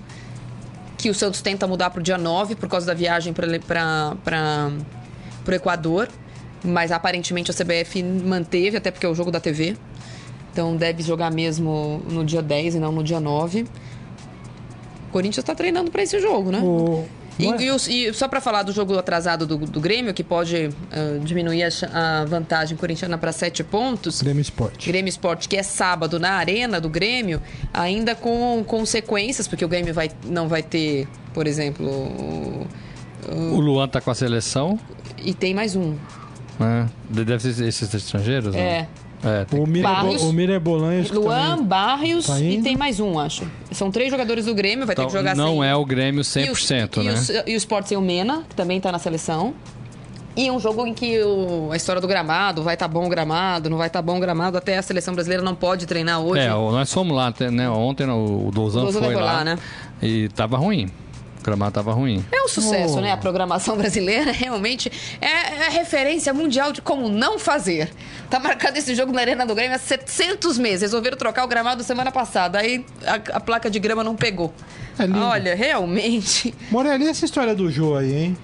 Que 0.98 1.08
o 1.08 1.14
Santos 1.14 1.40
tenta 1.40 1.66
mudar 1.66 1.90
para 1.90 2.00
o 2.00 2.02
dia 2.02 2.18
9 2.18 2.56
por 2.56 2.68
causa 2.68 2.86
da 2.86 2.94
viagem 2.94 3.32
para 3.32 4.72
o 5.46 5.54
Equador. 5.54 6.08
Mas 6.62 6.92
aparentemente 6.92 7.50
a 7.50 7.54
CBF 7.54 8.02
manteve, 8.02 8.76
até 8.76 8.90
porque 8.90 9.06
é 9.06 9.08
o 9.08 9.14
jogo 9.14 9.30
da 9.30 9.40
TV. 9.40 9.76
Então 10.52 10.76
deve 10.76 11.02
jogar 11.02 11.30
mesmo 11.30 12.02
no 12.08 12.24
dia 12.24 12.42
10 12.42 12.74
e 12.74 12.78
não 12.78 12.92
no 12.92 13.02
dia 13.02 13.20
9. 13.20 13.66
O 15.10 15.12
Corinthians 15.12 15.38
está 15.42 15.54
treinando 15.54 15.90
para 15.90 16.02
esse 16.02 16.18
jogo, 16.20 16.50
né? 16.50 16.60
O, 16.62 17.04
E, 17.38 17.44
e 17.64 17.70
os- 17.70 17.88
e 17.88 18.12
só 18.12 18.28
para 18.28 18.38
falar 18.40 18.62
do 18.62 18.70
jogo 18.70 18.98
atrasado 18.98 19.46
do, 19.46 19.56
do 19.56 19.80
Grêmio, 19.80 20.12
que 20.14 20.22
pode 20.22 20.68
ah, 20.92 21.18
diminuir 21.24 21.62
a, 21.64 22.20
a 22.20 22.24
vantagem 22.26 22.76
corintiana 22.76 23.16
para 23.18 23.32
sete 23.32 23.64
pontos. 23.64 24.20
Grêmio 24.22 24.42
Esporte. 24.42 24.86
Grêmio 24.86 25.08
Esporte, 25.08 25.48
que 25.48 25.56
é 25.56 25.62
sábado 25.62 26.20
na 26.20 26.32
arena 26.32 26.80
do 26.80 26.88
Grêmio, 26.90 27.40
ainda 27.72 28.14
com 28.14 28.62
consequências, 28.66 29.48
porque 29.48 29.64
o 29.64 29.68
Grêmio 29.68 29.92
vai, 29.94 30.10
não 30.26 30.48
vai 30.48 30.62
ter, 30.62 31.08
por 31.32 31.46
exemplo, 31.46 31.86
o- 31.88 32.66
O 33.54 33.60
Luan 33.60 33.88
tá 33.88 34.00
com 34.00 34.10
a 34.10 34.14
seleção, 34.14 34.78
e 35.22 35.32
tem 35.34 35.54
mais 35.54 35.74
um. 35.76 35.94
né? 36.58 36.88
Deve 37.08 37.40
ser 37.52 37.66
esses 37.66 37.92
estrangeiros? 37.94 38.54
não? 38.54 38.60
É. 39.24 39.42
É, 39.42 39.44
tem 39.44 39.60
O 39.60 39.66
Mira, 39.66 39.88
Barrios. 39.88 40.22
o 40.22 40.32
Mira 40.32 40.58
Bolan, 40.58 41.00
acho 41.00 41.10
que 41.10 41.16
Luan, 41.16 41.50
também- 41.50 41.64
Barrios 41.66 42.26
tá 42.26 42.40
e 42.40 42.62
tem 42.62 42.76
mais 42.76 42.98
um, 43.00 43.18
acho. 43.18 43.44
São 43.70 43.90
três 43.90 44.10
jogadores 44.10 44.46
do 44.46 44.54
Grêmio, 44.54 44.86
vai 44.86 44.94
ter 44.96 45.02
Então, 45.02 45.10
que 45.12 45.16
jogar 45.18 45.36
não 45.36 45.58
sem. 45.60 45.64
é 45.68 45.74
o 45.74 45.84
Grêmio 45.84 46.20
E 46.20 46.22
o- 46.22 46.24
100%, 46.24 47.00
e, 47.02 47.04
né? 47.04 47.12
os- 47.12 47.28
E 47.28 47.54
o 47.54 47.56
Sport 47.56 47.86
sem 47.86 47.98
o 47.98 48.00
Mena, 48.00 48.44
que 48.48 48.54
também 48.56 48.80
tá 48.80 48.90
na 48.90 48.98
seleção. 48.98 49.52
E 50.36 50.50
um 50.50 50.58
jogo 50.60 50.86
em 50.86 50.94
que 50.94 51.20
o- 51.22 51.68
a 51.72 51.76
história 51.76 52.00
do 52.00 52.06
gramado, 52.08 52.62
vai 52.62 52.74
estar 52.74 52.86
bom 52.88 53.04
o 53.04 53.08
gramado, 53.08 53.68
não 53.68 53.76
vai 53.76 53.88
estar 53.88 54.00
bom 54.00 54.16
o 54.16 54.20
gramado, 54.20 54.56
até 54.56 54.78
a 54.78 54.82
seleção 54.82 55.12
brasileira 55.12 55.42
não 55.42 55.54
pode 55.54 55.86
treinar 55.86 56.20
hoje. 56.20 56.40
É, 56.40 56.54
o- 56.54 56.70
nós 56.70 56.90
fomos 56.92 57.14
lá, 57.14 57.34
né? 57.50 57.68
Ontem 57.68 58.06
o 58.08 58.46
o 58.46 58.50
Dozan 58.52 58.82
O 58.82 58.84
Dozan 58.86 59.00
foi 59.00 59.14
lá, 59.16 59.22
lá, 59.22 59.44
né? 59.44 59.58
e 60.00 60.28
tava 60.28 60.56
ruim. 60.56 60.88
O 61.40 61.44
gramado 61.44 61.72
tava 61.72 61.92
ruim. 61.92 62.24
É 62.30 62.42
um 62.42 62.48
sucesso, 62.48 62.98
Oh. 62.98 63.00
né? 63.00 63.12
A 63.12 63.16
programação 63.16 63.76
brasileira 63.78 64.30
realmente 64.32 64.90
é, 65.20 65.26
é 65.26 65.66
a 65.66 65.70
referência 65.70 66.32
mundial 66.34 66.72
de 66.72 66.82
como 66.82 67.08
não 67.08 67.38
fazer. 67.38 67.90
Tá 68.28 68.38
marcado 68.38 68.78
esse 68.78 68.94
jogo 68.94 69.12
na 69.12 69.20
Arena 69.20 69.44
do 69.46 69.54
Grêmio 69.54 69.74
há 69.74 69.78
700 69.78 70.58
meses. 70.58 70.82
Resolveram 70.82 71.16
trocar 71.16 71.44
o 71.44 71.48
gramado 71.48 71.82
semana 71.82 72.12
passada. 72.12 72.58
Aí 72.58 72.84
a, 73.06 73.36
a 73.36 73.40
placa 73.40 73.70
de 73.70 73.78
grama 73.78 74.04
não 74.04 74.14
pegou. 74.14 74.52
É. 74.98 75.04
Olha, 75.18 75.54
realmente. 75.54 76.54
Morelli, 76.70 77.04
e 77.04 77.08
essa 77.08 77.24
história 77.24 77.54
do 77.54 77.70
Jô 77.70 77.96
aí, 77.96 78.14
hein? 78.24 78.36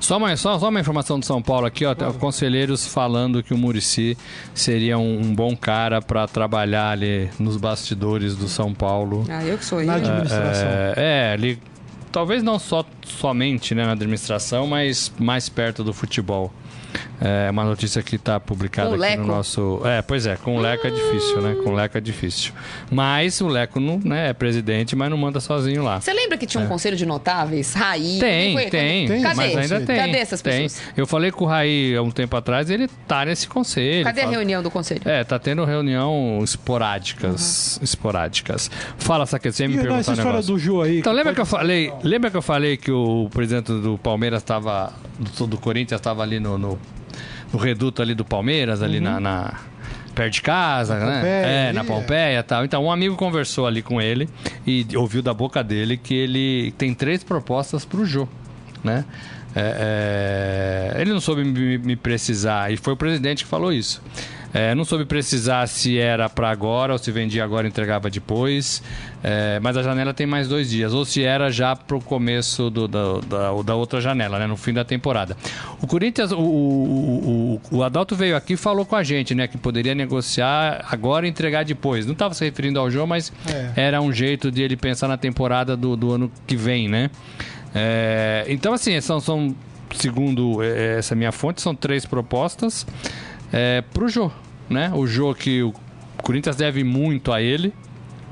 Só 0.00 0.16
uma, 0.16 0.36
só, 0.36 0.56
só 0.58 0.68
uma 0.68 0.78
informação 0.80 1.18
do 1.18 1.26
São 1.26 1.42
Paulo 1.42 1.66
aqui, 1.66 1.84
ó. 1.84 1.94
Conselheiros 2.14 2.86
falando 2.86 3.42
que 3.42 3.52
o 3.52 3.58
Murici 3.58 4.16
seria 4.54 4.96
um, 4.96 5.20
um 5.20 5.34
bom 5.34 5.56
cara 5.56 6.00
para 6.00 6.26
trabalhar 6.28 6.90
ali 6.90 7.28
nos 7.38 7.56
bastidores 7.56 8.36
do 8.36 8.46
São 8.48 8.72
Paulo. 8.72 9.24
Ah, 9.28 9.42
eu 9.44 9.58
que 9.58 9.64
sou 9.64 9.82
Na 9.82 9.98
ele. 9.98 10.06
administração. 10.06 10.68
É, 10.68 10.94
é, 10.96 11.32
ali. 11.32 11.58
Talvez 12.14 12.44
não 12.44 12.60
só 12.60 12.86
somente 13.04 13.74
né, 13.74 13.84
na 13.84 13.90
administração, 13.90 14.68
mas 14.68 15.12
mais 15.18 15.48
perto 15.48 15.82
do 15.82 15.92
futebol. 15.92 16.52
É 17.20 17.50
uma 17.50 17.64
notícia 17.64 18.02
que 18.02 18.16
está 18.16 18.38
publicada 18.40 18.88
Com 18.88 18.94
aqui 18.94 19.02
no 19.16 19.22
Leco? 19.22 19.26
nosso. 19.26 19.80
É, 19.84 20.02
pois 20.02 20.26
é, 20.26 20.36
com 20.36 20.56
o 20.56 20.60
Leco 20.60 20.86
é 20.86 20.90
difícil, 20.90 21.40
né? 21.40 21.54
Com 21.62 21.70
o 21.70 21.74
Leco 21.74 21.96
é 21.96 22.00
difícil. 22.00 22.52
Mas 22.90 23.40
o 23.40 23.48
Leco 23.48 23.80
não, 23.80 23.98
né, 24.04 24.30
é 24.30 24.32
presidente, 24.32 24.94
mas 24.96 25.08
não 25.10 25.16
manda 25.16 25.40
sozinho 25.40 25.82
lá. 25.82 26.00
Você 26.00 26.12
lembra 26.12 26.36
que 26.36 26.46
tinha 26.46 26.62
um 26.62 26.66
conselho 26.66 26.96
de 26.96 27.06
notáveis? 27.06 27.72
Raí? 27.74 28.18
É. 28.18 28.20
Tem, 28.20 28.52
Foi- 28.54 28.66
tem, 28.70 29.06
Tem 29.08 29.22
mas 29.22 29.36
Cadê? 29.38 29.56
ainda 29.56 29.80
tem. 29.80 29.96
Cadê 29.96 30.16
essas 30.18 30.40
tem. 30.42 30.62
pessoas? 30.64 30.82
Eu 30.96 31.06
falei 31.06 31.30
com 31.30 31.44
o 31.44 31.46
Raí 31.48 31.94
há 31.96 32.02
um 32.02 32.10
tempo 32.10 32.36
atrás, 32.36 32.68
ele 32.70 32.88
tá 33.08 33.24
nesse 33.24 33.46
conselho. 33.48 34.04
Cadê 34.04 34.20
a 34.20 34.24
Fala- 34.24 34.36
reunião 34.36 34.62
do 34.62 34.70
conselho? 34.70 35.02
É, 35.04 35.24
tá 35.24 35.38
tendo 35.38 35.64
reunião 35.64 36.40
esporádicas, 36.42 37.78
esporádicas. 37.82 38.70
Fala, 38.98 39.26
Saquete, 39.26 39.56
você 39.56 39.62
ia 39.64 39.68
me 39.68 39.76
não, 39.76 39.82
perguntar 39.82 40.00
essa 40.00 40.10
um 40.10 40.14
história 40.14 40.32
negócio. 40.32 40.52
do 40.54 40.58
Jô 40.58 40.82
aí. 40.82 40.98
Então, 40.98 41.12
lembra 41.12 41.32
pode- 41.32 41.34
que 41.36 41.40
eu 41.40 41.46
falei, 41.46 41.92
lembra 42.02 42.30
que 42.30 42.36
eu 42.36 42.42
falei 42.42 42.76
que 42.76 42.90
o 42.90 43.28
presidente 43.32 43.72
do 43.72 43.98
Palmeiras 43.98 44.42
estava 44.42 44.92
do, 45.38 45.46
do 45.46 45.56
Corinthians 45.58 45.98
estava 46.00 46.22
ali 46.22 46.38
no, 46.40 46.58
no, 46.58 46.78
no 47.54 47.58
reduto 47.60 48.02
ali 48.02 48.14
do 48.14 48.24
Palmeiras, 48.24 48.82
ali 48.82 48.98
na, 49.00 49.20
na- 49.20 49.54
perto 50.14 50.34
de 50.34 50.42
casa, 50.42 50.98
né? 50.98 51.14
Pompeia, 51.16 51.46
é, 51.46 51.72
na 51.72 51.80
é. 51.80 51.84
Pompeia 51.84 52.38
e 52.38 52.42
tal. 52.42 52.64
Então, 52.64 52.84
um 52.84 52.90
amigo 52.90 53.16
conversou 53.16 53.66
ali 53.66 53.80
com 53.82 54.00
ele 54.00 54.28
e 54.66 54.86
ouviu 54.96 55.22
da 55.22 55.32
boca 55.32 55.62
dele 55.62 55.96
que 55.96 56.14
ele 56.14 56.72
tem 56.78 56.92
três 56.94 57.22
propostas 57.24 57.84
pro 57.84 58.04
Jô, 58.04 58.28
né? 58.82 59.04
É, 59.56 60.92
é, 60.96 61.00
ele 61.00 61.12
não 61.12 61.20
soube 61.20 61.44
me, 61.44 61.78
me 61.78 61.94
precisar, 61.96 62.72
e 62.72 62.76
foi 62.76 62.92
o 62.92 62.96
presidente 62.96 63.44
que 63.44 63.50
falou 63.50 63.72
isso. 63.72 64.02
É, 64.56 64.72
não 64.72 64.84
soube 64.84 65.04
precisar 65.04 65.66
se 65.66 65.98
era 65.98 66.28
para 66.28 66.48
agora 66.48 66.92
ou 66.92 66.98
se 66.98 67.10
vendia 67.10 67.42
agora 67.42 67.66
e 67.66 67.70
entregava 67.70 68.08
depois. 68.08 68.80
É, 69.22 69.58
mas 69.60 69.76
a 69.76 69.82
janela 69.82 70.14
tem 70.14 70.26
mais 70.28 70.46
dois 70.46 70.70
dias. 70.70 70.94
Ou 70.94 71.04
se 71.04 71.24
era 71.24 71.50
já 71.50 71.74
pro 71.74 72.00
começo 72.00 72.70
do- 72.70 72.86
da, 72.86 73.18
da, 73.26 73.62
da 73.62 73.74
outra 73.74 74.00
janela, 74.00 74.38
né? 74.38 74.46
No 74.46 74.56
fim 74.56 74.72
da 74.72 74.84
temporada. 74.84 75.36
O 75.82 75.88
Corinthians, 75.88 76.30
o, 76.30 76.38
o, 76.38 77.60
o, 77.72 77.78
o 77.78 77.82
Adalto 77.82 78.14
veio 78.14 78.36
aqui 78.36 78.52
e 78.52 78.56
falou 78.56 78.86
com 78.86 78.94
a 78.94 79.02
gente, 79.02 79.34
né? 79.34 79.48
Que 79.48 79.58
poderia 79.58 79.92
negociar 79.94 80.86
agora 80.88 81.26
e 81.26 81.30
entregar 81.30 81.64
depois. 81.64 82.06
Não 82.06 82.12
estava 82.12 82.32
se 82.32 82.44
referindo 82.44 82.78
ao 82.78 82.88
jogo, 82.88 83.08
mas 83.08 83.32
É. 83.48 83.72
era 83.74 84.00
um 84.00 84.12
jeito 84.12 84.52
de 84.52 84.62
ele 84.62 84.76
pensar 84.76 85.08
na 85.08 85.16
temporada 85.16 85.76
do, 85.76 85.96
do 85.96 86.12
ano 86.12 86.30
que 86.46 86.54
vem, 86.54 86.88
né? 86.88 87.10
É, 87.74 88.44
então, 88.48 88.72
assim, 88.72 89.00
são, 89.00 89.18
são 89.18 89.52
segundo 89.96 90.62
eh, 90.62 90.96
essa 90.98 91.14
minha 91.14 91.32
fonte, 91.32 91.60
são 91.60 91.74
três 91.74 92.04
propostas 92.06 92.86
é, 93.54 93.82
pro 93.82 94.08
Jô, 94.08 94.32
né? 94.68 94.90
O 94.92 95.06
Jô 95.06 95.32
que 95.32 95.62
o 95.62 95.72
Corinthians 96.20 96.56
deve 96.56 96.82
muito 96.82 97.32
a 97.32 97.40
ele, 97.40 97.72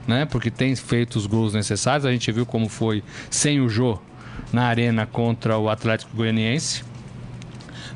né? 0.04 0.24
Porque 0.24 0.50
tem 0.50 0.74
feito 0.74 1.14
os 1.14 1.26
gols 1.26 1.54
necessários. 1.54 2.04
A 2.04 2.10
gente 2.10 2.30
viu 2.32 2.44
como 2.44 2.68
foi 2.68 3.04
sem 3.30 3.60
o 3.60 3.68
Jô 3.68 4.00
na 4.52 4.64
arena 4.64 5.06
contra 5.06 5.56
o 5.56 5.70
Atlético 5.70 6.16
Goianiense. 6.16 6.82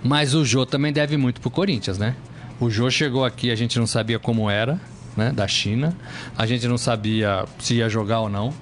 Mas 0.05 0.35
o 0.35 0.45
Jô 0.45 0.65
também 0.65 0.93
deve 0.93 1.17
muito 1.17 1.41
pro 1.41 1.51
Corinthians, 1.51 1.99
né? 1.99 2.15
O 2.61 2.71
Jô 2.71 2.89
chegou 2.91 3.25
aqui, 3.25 3.51
a 3.51 3.57
gente 3.57 3.77
não 3.77 3.89
sabia 3.89 4.21
como 4.21 4.49
era, 4.49 4.81
né? 5.17 5.33
Da 5.33 5.49
China. 5.49 5.97
A 6.39 6.47
gente 6.47 6.69
não 6.69 6.79
sabia 6.79 7.45
se 7.59 7.75
ia 7.75 7.89
jogar 7.89 8.21
ou 8.21 8.29
não. 8.29 8.55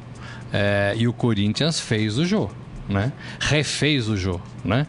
É, 0.51 0.95
e 0.97 1.07
o 1.07 1.13
Corinthians 1.13 1.79
fez 1.79 2.17
o 2.17 2.25
Jô, 2.25 2.49
né? 2.89 3.13
Refez 3.41 4.09
o 4.09 4.17
Jô, 4.17 4.41
né? 4.65 4.87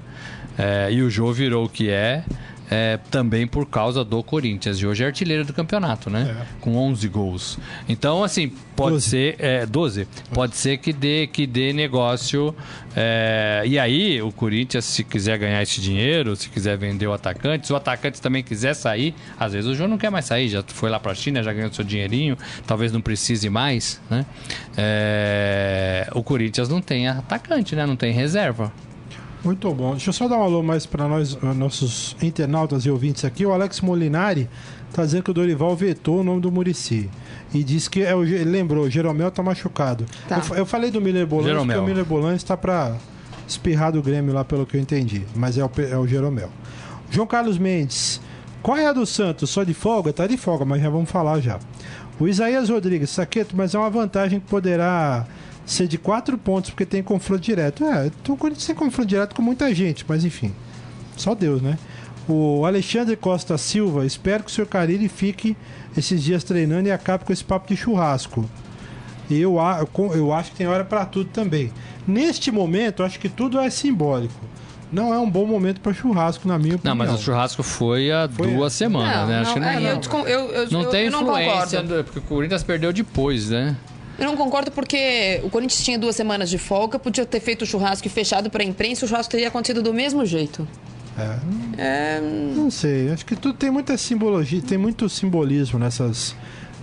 É, 0.57 0.87
e 0.93 1.01
o 1.01 1.09
Jô 1.09 1.33
virou 1.33 1.65
o 1.65 1.69
que 1.69 1.89
é, 1.89 2.23
é, 2.69 2.99
também 3.11 3.45
por 3.45 3.65
causa 3.65 4.03
do 4.03 4.21
Corinthians. 4.23 4.77
E 4.79 4.85
hoje 4.85 5.03
é 5.03 5.07
artilheiro 5.07 5.45
do 5.45 5.53
campeonato, 5.53 6.09
né? 6.09 6.45
Com 6.61 6.75
11 6.75 7.07
gols. 7.07 7.59
Então, 7.87 8.23
assim, 8.23 8.51
pode 8.75 8.93
Doze. 8.95 9.09
ser... 9.09 9.35
É, 9.39 9.65
12. 9.65 10.07
Pode 10.33 10.55
ser 10.55 10.77
que 10.77 10.91
dê, 10.91 11.27
que 11.27 11.45
dê 11.45 11.73
negócio. 11.73 12.55
é, 12.95 13.63
e 13.65 13.77
aí, 13.77 14.21
o 14.21 14.31
Corinthians, 14.31 14.85
se 14.85 15.03
quiser 15.03 15.37
ganhar 15.37 15.61
esse 15.61 15.79
dinheiro, 15.81 16.35
se 16.35 16.49
quiser 16.49 16.77
vender 16.77 17.07
o 17.07 17.13
atacante, 17.13 17.67
se 17.67 17.73
o 17.73 17.75
atacante 17.75 18.21
também 18.21 18.43
quiser 18.43 18.73
sair, 18.73 19.13
às 19.39 19.53
vezes 19.53 19.69
o 19.69 19.75
João 19.75 19.89
não 19.89 19.97
quer 19.97 20.09
mais 20.09 20.25
sair, 20.25 20.49
já 20.49 20.63
foi 20.67 20.89
lá 20.89 20.99
pra 20.99 21.13
China, 21.13 21.43
já 21.43 21.53
ganhou 21.53 21.71
seu 21.71 21.83
dinheirinho, 21.83 22.37
talvez 22.65 22.91
não 22.91 23.01
precise 23.01 23.49
mais, 23.49 24.01
né? 24.09 24.25
É, 24.77 26.09
o 26.13 26.23
Corinthians 26.23 26.69
não 26.69 26.81
tem 26.81 27.07
atacante, 27.07 27.75
né? 27.75 27.85
Não 27.85 27.95
tem 27.95 28.11
reserva. 28.11 28.71
Muito 29.45 29.71
bom. 29.71 29.91
Deixa 29.91 30.09
eu 30.09 30.13
só 30.13 30.27
dar 30.27 30.37
um 30.37 30.43
alô 30.43 30.63
mais 30.63 30.87
para 30.87 31.07
nós, 31.07 31.37
eh, 31.41 31.53
nossos 31.53 32.17
internautas 32.19 32.83
e 32.83 32.89
ouvintes 32.89 33.23
aqui. 33.23 33.45
O 33.45 33.53
Alex 33.53 33.79
Molinari 33.79 34.49
tá 34.91 35.05
dizendo 35.05 35.21
que 35.21 35.29
o 35.29 35.33
Dorival 35.33 35.75
vetou 35.75 36.21
o 36.21 36.23
nome 36.23 36.41
do 36.41 36.51
Murici. 36.51 37.09
E 37.53 37.63
disse 37.63 37.87
que 37.87 38.01
é 38.01 38.13
ele 38.13 38.45
lembrou, 38.45 38.85
o 38.85 38.89
Jeromel 38.89 39.29
tá 39.29 39.43
machucado. 39.43 40.05
Tá. 40.27 40.41
Eu, 40.49 40.55
eu 40.57 40.65
falei 40.65 40.89
do 40.89 40.99
Miller 40.99 41.27
Bolan, 41.27 41.43
que 41.43 41.49
Jeromel. 41.49 41.81
o 41.81 41.85
Miller 41.85 42.05
Bolan 42.05 42.35
está 42.35 42.57
para 42.57 42.95
espirrar 43.47 43.91
do 43.91 44.01
Grêmio 44.01 44.33
lá, 44.33 44.43
pelo 44.43 44.65
que 44.65 44.75
eu 44.75 44.81
entendi. 44.81 45.21
Mas 45.35 45.57
é 45.57 45.63
o, 45.63 45.69
é 45.77 45.97
o 45.97 46.07
Jeromel. 46.07 46.49
João 47.11 47.27
Carlos 47.27 47.59
Mendes. 47.59 48.19
Qual 48.63 48.75
é 48.75 48.87
a 48.87 48.93
do 48.93 49.05
Santos? 49.05 49.51
Só 49.51 49.63
de 49.63 49.75
folga? 49.75 50.11
Tá 50.11 50.25
de 50.25 50.37
folga, 50.37 50.65
mas 50.65 50.81
já 50.81 50.89
vamos 50.89 51.09
falar 51.09 51.39
já. 51.39 51.59
O 52.19 52.27
Isaías 52.27 52.69
Rodrigues, 52.69 53.11
Saqueto, 53.11 53.55
mas 53.55 53.75
é 53.75 53.77
uma 53.77 53.91
vantagem 53.91 54.39
que 54.39 54.47
poderá 54.47 55.27
ser 55.65 55.87
de 55.87 55.97
quatro 55.97 56.37
pontos, 56.37 56.69
porque 56.69 56.85
tem 56.85 57.01
confronto 57.01 57.41
direto. 57.41 57.83
É, 57.83 58.11
o 58.29 58.37
Corinthians 58.37 58.65
tem 58.67 58.75
confronto 58.75 59.07
direto 59.09 59.35
com 59.35 59.41
muita 59.41 59.73
gente, 59.73 60.05
mas 60.07 60.23
enfim. 60.23 60.53
Só 61.17 61.33
Deus, 61.33 61.61
né? 61.61 61.77
O 62.27 62.65
Alexandre 62.65 63.15
Costa 63.15 63.57
Silva, 63.57 64.05
espero 64.05 64.43
que 64.43 64.49
o 64.51 64.53
senhor 64.53 64.67
Carilli 64.67 65.07
fique 65.07 65.55
esses 65.97 66.21
dias 66.23 66.43
treinando 66.43 66.87
e 66.87 66.91
acabe 66.91 67.23
com 67.23 67.31
esse 67.31 67.43
papo 67.43 67.67
de 67.67 67.75
churrasco. 67.77 68.49
Eu, 69.29 69.59
a- 69.59 69.85
eu 70.15 70.31
acho 70.33 70.51
que 70.51 70.57
tem 70.57 70.67
hora 70.67 70.83
para 70.83 71.05
tudo 71.05 71.29
também. 71.31 71.71
Neste 72.07 72.51
momento, 72.51 73.01
eu 73.01 73.05
acho 73.05 73.19
que 73.19 73.29
tudo 73.29 73.59
é 73.59 73.69
simbólico. 73.69 74.33
Não 74.91 75.13
é 75.13 75.19
um 75.19 75.29
bom 75.29 75.45
momento 75.47 75.81
para 75.81 75.93
churrasco, 75.93 76.47
na 76.47 76.59
minha 76.59 76.75
opinião. 76.75 76.95
Não, 76.95 77.05
mas 77.05 77.11
o 77.19 77.21
churrasco 77.21 77.63
foi 77.63 78.11
há 78.11 78.29
Foi, 78.31 78.47
duas 78.51 78.73
é. 78.73 78.77
semanas, 78.77 79.15
Não, 79.17 79.27
né? 79.27 79.33
não, 79.35 79.41
Acho 79.41 79.53
que 79.55 79.59
não, 79.59 79.67
é, 79.67 79.79
não. 79.79 79.89
eu, 79.89 80.27
eu, 80.27 80.51
eu, 80.51 80.71
Não 80.71 80.81
eu- 80.83 80.89
tem 80.89 81.05
eu 81.05 81.11
não 81.11 81.21
influência, 81.23 81.81
concordo. 81.81 82.03
porque 82.03 82.19
o 82.19 82.21
Corinthians 82.21 82.63
perdeu 82.63 82.93
depois, 82.93 83.49
né? 83.49 83.75
Eu 84.17 84.25
não 84.25 84.37
concordo 84.37 84.71
porque 84.71 85.41
o 85.43 85.49
Corinthians 85.49 85.83
tinha 85.83 85.99
duas 85.99 86.15
semanas 86.15 86.49
de 86.49 86.57
folga, 86.57 86.97
podia 86.97 87.25
ter 87.25 87.39
feito 87.39 87.63
o 87.63 87.65
churrasco 87.65 88.07
e 88.07 88.09
fechado 88.09 88.49
para 88.49 88.63
a 88.63 88.65
imprensa, 88.65 89.05
o 89.05 89.07
churrasco 89.07 89.31
teria 89.31 89.49
acontecido 89.49 89.81
do 89.81 89.93
mesmo 89.93 90.25
jeito. 90.25 90.67
É, 91.17 92.19
Não 92.55 92.69
sei, 92.69 93.09
acho 93.11 93.25
que 93.25 93.35
tudo 93.35 93.57
tem 93.57 93.69
muita 93.69 93.97
simbologia, 93.97 94.61
tem 94.61 94.77
muito 94.77 95.07
simbolismo 95.07 95.79
nessas, 95.79 96.35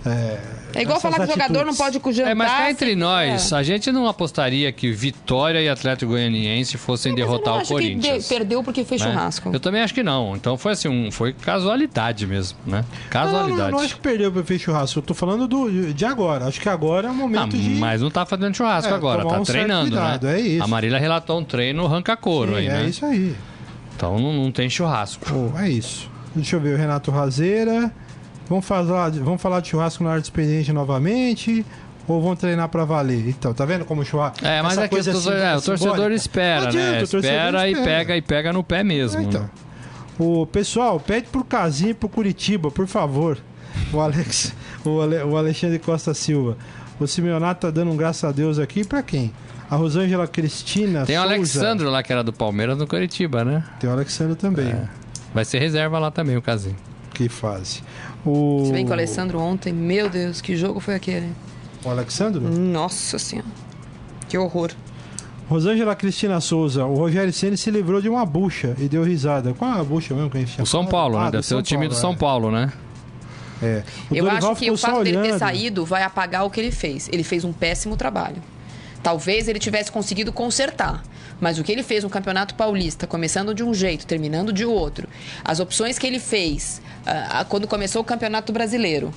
É, 0.05 0.37
É 0.75 0.81
igual 0.81 0.99
falar 0.99 1.15
que 1.17 1.23
o 1.23 1.27
jogador 1.27 1.65
não 1.65 1.73
pode 1.75 1.99
jantar. 2.11 2.31
É, 2.31 2.33
mas 2.35 2.49
cá 2.51 2.57
sem- 2.63 2.71
entre 2.71 2.95
nós, 2.95 3.51
É. 3.51 3.55
a 3.55 3.63
gente 3.63 3.91
não 3.91 4.07
apostaria 4.07 4.71
que 4.71 4.91
Vitória 4.91 5.61
e 5.61 5.69
Atlético 5.69 6.11
Goianiense 6.11 6.77
fossem 6.77 7.11
eu 7.11 7.15
derrotar 7.15 7.53
não 7.53 7.57
o 7.59 7.61
acho 7.61 7.67
que 7.69 7.73
Corinthians. 7.73 8.23
de- 8.23 8.29
perdeu 8.29 8.63
porque 8.63 8.83
fez 8.83 8.99
né? 9.01 9.07
churrasco. 9.11 9.49
Eu 9.53 9.59
também 9.59 9.81
acho 9.81 9.93
que 9.93 10.03
não. 10.03 10.35
Então 10.35 10.57
foi 10.57 10.73
assim, 10.73 10.89
um, 10.89 11.09
foi 11.11 11.31
casualidade 11.31 12.25
mesmo, 12.27 12.57
né? 12.65 12.77
Não, 12.77 12.81
não, 12.81 13.09
Casualidade. 13.09 13.71
não, 13.71 13.77
não 13.77 13.85
acho 13.85 13.95
que 13.95 14.01
perdeu 14.01 14.31
pra 14.31 14.43
fez 14.43 14.61
churrasco. 14.61 14.99
Eu 14.99 15.03
tô 15.03 15.13
falando 15.13 15.47
do, 15.47 15.93
de 15.93 16.05
agora. 16.05 16.45
Acho 16.47 16.59
que 16.59 16.67
agora 16.67 17.07
é 17.07 17.11
o 17.11 17.13
Ah, 17.13 17.15
momento 17.15 17.55
de. 17.57 17.69
mas 17.75 18.01
não 18.01 18.09
tá 18.11 18.25
fazendo 18.25 18.53
churrasco 18.55 18.91
É, 18.91 18.95
agora, 18.95 19.23
tá 19.25 19.39
um 19.39 19.43
treinando, 19.43 19.91
cuidado, 19.91 20.27
né? 20.27 20.37
é 20.37 20.41
isso. 20.41 20.63
A 20.63 20.67
Marília 20.67 20.97
relatou 20.99 21.39
um 21.39 21.43
treino 21.45 21.85
ranca-couro 21.87 22.51
Sim, 22.53 22.57
aí, 22.57 22.67
é 22.67 22.71
né? 22.73 22.85
isso 22.89 23.05
aí. 23.05 23.35
Então 23.95 24.19
não, 24.19 24.33
não 24.33 24.51
tem 24.51 24.69
churrasco. 24.69 25.23
Pô, 25.25 25.57
é 25.59 25.69
isso. 25.69 26.11
Deixa 26.35 26.55
eu 26.55 26.59
ver 26.59 26.73
o 26.73 26.77
Renato 26.77 27.11
Razeira. 27.11 27.93
Vamos 28.49 28.65
falar, 28.65 29.09
de- 29.11 29.19
vamos 29.19 29.41
falar 29.41 29.59
de 29.61 29.69
churrasco 29.69 30.03
na 30.03 30.11
área 30.11 30.21
de 30.21 30.27
expediente 30.27 30.71
novamente? 30.73 31.65
Ou 32.07 32.21
vão 32.21 32.35
treinar 32.35 32.67
pra 32.67 32.83
valer? 32.83 33.29
Então, 33.29 33.53
tá 33.53 33.63
vendo 33.65 33.85
como 33.85 34.01
o 34.01 34.05
churrasco. 34.05 34.45
É, 34.45 34.61
mas 34.61 34.73
essa 34.73 34.81
é 34.81 34.87
que 34.89 34.93
o 34.93 34.97
coisa 34.97 35.11
torcedor, 35.13 35.39
sim- 35.39 35.45
é, 35.45 35.55
o 35.55 35.61
torcedor 35.61 36.11
espera, 36.11 36.67
adianta, 36.67 36.91
né? 36.91 36.97
o 36.97 37.07
torcedor 37.07 37.23
Espera, 37.23 37.69
e 37.69 37.75
pega 37.75 38.17
e 38.17 38.21
pega 38.21 38.53
no 38.53 38.63
pé 38.63 38.83
mesmo. 38.83 39.21
É, 39.21 39.23
então. 39.23 39.41
né? 39.43 39.49
O 40.19 40.45
pessoal, 40.45 40.99
pede 40.99 41.27
pro 41.29 41.43
Casim 41.45 41.89
e 41.89 41.93
pro 41.93 42.09
Curitiba, 42.09 42.69
por 42.69 42.87
favor. 42.87 43.37
O 43.91 43.99
Alex, 44.01 44.53
o, 44.85 44.99
Ale- 45.01 45.23
o 45.23 45.37
Alexandre 45.37 45.79
Costa 45.79 46.13
Silva. 46.13 46.57
O 46.99 47.07
Simeonato 47.07 47.61
tá 47.61 47.71
dando 47.71 47.89
um 47.91 47.97
graças 47.97 48.23
a 48.25 48.31
Deus 48.31 48.59
aqui 48.59 48.85
pra 48.85 49.01
quem? 49.01 49.31
A 49.69 49.75
Rosângela 49.75 50.27
Cristina 50.27 51.05
Tem 51.05 51.17
o 51.17 51.21
Souza. 51.21 51.33
Alexandro 51.35 51.89
lá, 51.89 52.03
que 52.03 52.11
era 52.11 52.23
do 52.23 52.31
Palmeiras, 52.33 52.77
no 52.77 52.85
Curitiba, 52.85 53.43
né? 53.45 53.63
Tem 53.79 53.89
o 53.89 53.93
Alexandre 53.93 54.35
também. 54.35 54.67
É. 54.67 54.87
Vai 55.33 55.45
ser 55.45 55.57
reserva 55.59 55.97
lá 55.97 56.11
também, 56.11 56.37
o 56.37 56.41
Casim. 56.41 56.75
Que 57.13 57.29
fase. 57.29 57.81
O... 58.25 58.63
Se 58.65 58.71
bem 58.71 58.85
que 58.85 58.89
o 58.91 58.93
Alessandro 58.93 59.39
ontem, 59.39 59.71
meu 59.71 60.09
Deus, 60.09 60.41
que 60.41 60.55
jogo 60.55 60.79
foi 60.79 60.95
aquele? 60.95 61.29
O 61.85 61.89
Alexandro? 61.89 62.41
Nossa 62.41 63.19
senhora. 63.19 63.47
Que 64.27 64.37
horror. 64.37 64.71
Rosângela 65.49 65.95
Cristina 65.95 66.39
Souza. 66.39 66.85
O 66.85 66.95
Rogério 66.95 67.31
Ceni 67.31 67.57
se 67.57 67.69
livrou 67.69 68.01
de 68.01 68.09
uma 68.09 68.25
bucha 68.25 68.75
e 68.79 68.87
deu 68.87 69.03
risada. 69.03 69.53
Qual 69.53 69.69
é 69.71 69.79
a 69.79 69.83
bucha 69.83 70.13
mesmo 70.15 70.29
que 70.29 70.37
a 70.37 70.39
gente 70.39 70.53
tinha 70.53 70.63
O 70.63 70.67
São? 70.67 70.85
Paulo, 70.85 71.19
né? 71.19 71.27
Ah, 71.27 71.31
Deve 71.31 71.45
ser 71.45 71.55
o 71.55 71.61
time 71.61 71.87
do 71.87 71.93
São 71.93 72.15
Paulo, 72.15 72.49
né? 72.49 72.71
É. 73.61 73.65
É. 73.65 73.83
O 74.09 74.15
Eu 74.15 74.25
Dorival 74.25 74.51
acho 74.51 74.59
que 74.59 74.71
o 74.71 74.77
fato 74.77 75.03
dele 75.03 75.21
ter 75.21 75.37
saído 75.37 75.85
vai 75.85 76.03
apagar 76.03 76.45
o 76.45 76.49
que 76.49 76.59
ele 76.59 76.71
fez. 76.71 77.09
Ele 77.11 77.23
fez 77.23 77.43
um 77.45 77.53
péssimo 77.53 77.95
trabalho. 77.95 78.41
Talvez 79.03 79.49
ele 79.49 79.59
tivesse 79.59 79.91
conseguido 79.91 80.31
consertar. 80.31 81.03
Mas 81.39 81.59
o 81.59 81.63
que 81.63 81.71
ele 81.71 81.83
fez 81.83 82.05
no 82.05 82.09
Campeonato 82.09 82.55
Paulista, 82.55 83.05
começando 83.05 83.53
de 83.53 83.63
um 83.63 83.73
jeito, 83.73 84.07
terminando 84.07 84.53
de 84.53 84.65
outro, 84.65 85.09
as 85.43 85.59
opções 85.59 85.99
que 85.99 86.07
ele 86.07 86.19
fez 86.19 86.81
ah, 87.05 87.45
quando 87.49 87.67
começou 87.67 88.01
o 88.01 88.05
Campeonato 88.05 88.53
Brasileiro, 88.53 89.13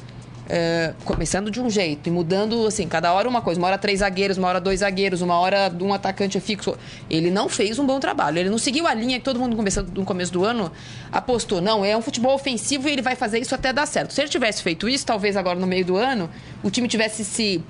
ah, 0.48 0.92
começando 1.04 1.50
de 1.50 1.60
um 1.60 1.70
jeito 1.70 2.08
e 2.08 2.10
mudando, 2.10 2.66
assim, 2.66 2.88
cada 2.88 3.12
hora 3.12 3.28
uma 3.28 3.40
coisa. 3.40 3.60
Uma 3.60 3.68
hora 3.68 3.78
três 3.78 4.00
zagueiros, 4.00 4.38
uma 4.38 4.48
hora 4.48 4.60
dois 4.60 4.80
zagueiros, 4.80 5.20
uma 5.20 5.38
hora 5.38 5.72
um 5.80 5.92
atacante 5.92 6.40
fixo. 6.40 6.76
Ele 7.08 7.30
não 7.30 7.48
fez 7.48 7.78
um 7.78 7.86
bom 7.86 8.00
trabalho. 8.00 8.38
Ele 8.38 8.50
não 8.50 8.58
seguiu 8.58 8.88
a 8.88 8.94
linha 8.94 9.18
que 9.18 9.24
todo 9.24 9.38
mundo 9.38 9.54
começando 9.54 9.92
no 9.94 10.04
começo 10.04 10.32
do 10.32 10.44
ano 10.44 10.72
apostou. 11.12 11.60
Não, 11.60 11.84
é 11.84 11.96
um 11.96 12.02
futebol 12.02 12.34
ofensivo 12.34 12.88
e 12.88 12.92
ele 12.92 13.02
vai 13.02 13.14
fazer 13.14 13.38
isso 13.38 13.54
até 13.54 13.72
dar 13.72 13.86
certo. 13.86 14.12
Se 14.12 14.20
ele 14.20 14.28
tivesse 14.28 14.62
feito 14.62 14.88
isso, 14.88 15.06
talvez 15.06 15.36
agora 15.36 15.58
no 15.58 15.66
meio 15.66 15.84
do 15.84 15.96
ano, 15.96 16.28
o 16.62 16.70
time 16.70 16.88
tivesse 16.88 17.24
se 17.24 17.62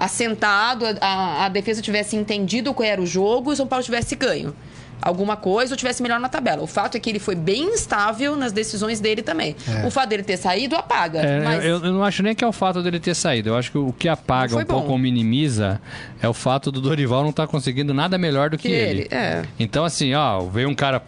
assentado, 0.00 0.86
a, 1.00 1.44
a 1.44 1.48
defesa 1.50 1.82
tivesse 1.82 2.16
entendido 2.16 2.72
qual 2.74 2.88
era 2.88 3.00
o 3.00 3.06
jogo 3.06 3.50
e 3.50 3.54
o 3.54 3.56
São 3.56 3.66
Paulo 3.66 3.84
tivesse 3.84 4.16
ganho 4.16 4.54
alguma 5.02 5.36
coisa 5.36 5.72
ou 5.72 5.76
tivesse 5.76 6.02
melhor 6.02 6.20
na 6.20 6.28
tabela. 6.28 6.62
O 6.62 6.66
fato 6.66 6.96
é 6.96 7.00
que 7.00 7.08
ele 7.08 7.18
foi 7.18 7.34
bem 7.34 7.74
instável 7.74 8.36
nas 8.36 8.52
decisões 8.52 9.00
dele 9.00 9.22
também. 9.22 9.56
O 9.84 9.90
fato 9.90 10.10
dele 10.10 10.22
ter 10.22 10.36
saído 10.36 10.76
apaga. 10.76 11.20
É, 11.20 11.40
mas... 11.40 11.64
eu, 11.64 11.84
eu 11.84 11.92
não 11.92 12.04
acho 12.04 12.22
nem 12.22 12.34
que 12.34 12.44
é 12.44 12.46
o 12.46 12.52
fato 12.52 12.82
dele 12.82 13.00
ter 13.00 13.14
saído. 13.14 13.50
Eu 13.50 13.56
acho 13.56 13.70
que 13.70 13.78
o 13.78 13.92
que 13.92 14.08
apaga 14.08 14.56
um 14.56 14.64
pouco 14.64 14.90
ou 14.92 14.98
minimiza 14.98 15.80
é 16.20 16.28
o 16.28 16.34
fato 16.34 16.70
do 16.70 16.80
Dorival 16.80 17.22
não 17.22 17.30
estar 17.30 17.46
conseguindo 17.46 17.94
nada 17.94 18.18
melhor 18.18 18.50
do 18.50 18.58
que, 18.58 18.68
Que 18.68 18.74
ele, 18.74 19.08
é. 19.10 19.42
Então, 19.58 19.84
assim, 19.84 20.14
ó, 20.14 20.40
veio 20.40 20.68
um 20.68 20.74
cara 20.74 21.02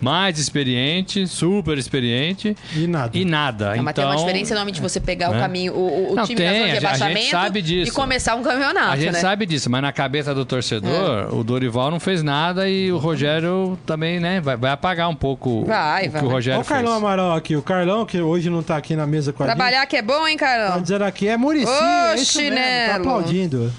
mais 0.00 0.38
experiente, 0.38 1.26
super 1.26 1.76
experiente 1.78 2.56
E 2.74 2.86
nada. 2.86 3.16
e 3.18 3.24
nada. 3.24 3.74
Não, 3.76 3.82
mas 3.82 3.94
tem 3.94 4.04
então, 4.04 4.14
uma 4.14 4.20
diferença 4.24 4.54
enorme 4.54 4.72
você 4.78 5.00
pegar 5.00 5.30
o 5.30 5.34
né? 5.34 5.40
caminho, 5.40 5.72
o, 5.74 6.12
o- 6.12 6.14
Não, 6.14 6.24
time 6.24 6.36
tem, 6.36 6.46
da 6.46 6.52
zona 6.52 6.64
a 6.64 6.66
de 6.66 6.74
gente- 6.74 6.86
a 6.86 6.90
gente 6.90 6.98
rebaixamento 6.98 7.30
sabe 7.30 7.62
disso. 7.62 7.90
e 7.90 7.94
começar 7.94 8.34
um 8.36 8.42
campeonato, 8.42 8.92
A 8.92 8.96
gente 8.96 9.12
né? 9.12 9.18
sabe 9.20 9.46
disso, 9.46 9.68
mas 9.70 9.82
na 9.82 9.92
cabeça 9.92 10.34
do 10.34 10.44
torcedor, 10.44 11.34
o 11.34 11.42
Dorival 11.42 11.90
não 11.90 11.98
fez 11.98 12.22
nada 12.22 12.68
e 12.68 12.92
o 12.92 12.98
Rogério 12.98 13.78
também, 13.86 14.20
né, 14.20 14.40
vai, 14.40 14.56
vai 14.56 14.70
apagar 14.70 15.08
um 15.08 15.14
pouco 15.16 15.64
Vai, 15.64 16.06
o 16.06 16.10
vai. 16.10 16.20
que 16.20 16.26
o 16.26 16.28
Olha 16.28 16.34
Rogério 16.36 16.60
o 16.60 16.64
Carlão 16.64 16.92
fez. 16.92 17.04
Amaral 17.04 17.34
aqui. 17.34 17.56
O 17.56 17.62
Carlão, 17.62 18.06
que 18.06 18.20
hoje 18.20 18.48
não 18.50 18.62
tá 18.62 18.76
aqui 18.76 18.94
na 18.94 19.06
mesa 19.06 19.32
com 19.32 19.42
a 19.42 19.46
gente. 19.46 19.56
Trabalhar 19.56 19.84
que 19.86 19.96
é 19.96 20.02
bom, 20.02 20.26
hein, 20.26 20.36
Tá 20.36 20.46
Carlão? 20.46 20.82
dizendo 20.82 21.04
aqui, 21.04 21.28
é 21.28 21.36
Murici, 21.36 21.66
Ô, 21.66 21.72
é 21.72 22.14
isso 22.16 22.38
mesmo, 22.38 22.56
tá 22.90 22.96
aplaudindo. 22.96 23.72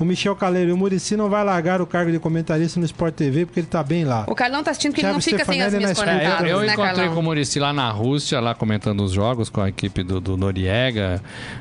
O 0.00 0.04
Michel 0.04 0.36
Caleiro, 0.36 0.72
o 0.74 0.76
Murici 0.76 1.16
não 1.16 1.28
vai 1.28 1.42
largar 1.42 1.80
o 1.82 1.86
cargo 1.86 2.12
de 2.12 2.18
comentarista 2.20 2.78
no 2.78 2.86
Sport 2.86 3.14
TV 3.14 3.46
porque 3.46 3.58
ele 3.60 3.66
tá 3.66 3.82
bem 3.82 4.04
lá. 4.04 4.24
O 4.28 4.34
Carlão 4.34 4.62
tá 4.62 4.70
assistindo 4.70 4.92
que 4.92 5.00
ele 5.00 5.06
Thiago 5.08 5.14
não 5.16 5.20
fica 5.20 5.44
sem 5.44 5.60
as 5.62 5.74
minhas 5.74 5.82
na 5.82 5.88
É, 5.88 5.92
escuta. 5.92 6.10
cornetadas, 6.12 6.40
eu, 6.42 6.48
eu 6.48 6.60
né, 6.60 6.72
encontrei 6.72 6.94
Carlão? 6.94 7.14
com 7.14 7.20
o 7.20 7.22
Murici 7.24 7.58
lá 7.58 7.72
na 7.72 7.90
Rússia, 7.90 8.38
lá 8.40 8.54
comentando 8.54 9.02
os 9.02 9.10
jogos 9.12 9.50
com 9.50 9.60
a 9.60 9.68
equipe 9.68 10.02
do, 10.04 10.20
do 10.20 10.36
Noriega 10.36 11.20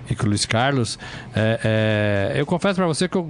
e 0.10 0.16
com 0.16 0.26
o 0.26 0.30
Luiz 0.30 0.46
Carlos. 0.46 1.00
É, 1.36 2.32
é, 2.36 2.40
eu 2.40 2.46
confesso 2.46 2.76
pra 2.76 2.86
você 2.86 3.08
que 3.08 3.18
eu 3.18 3.28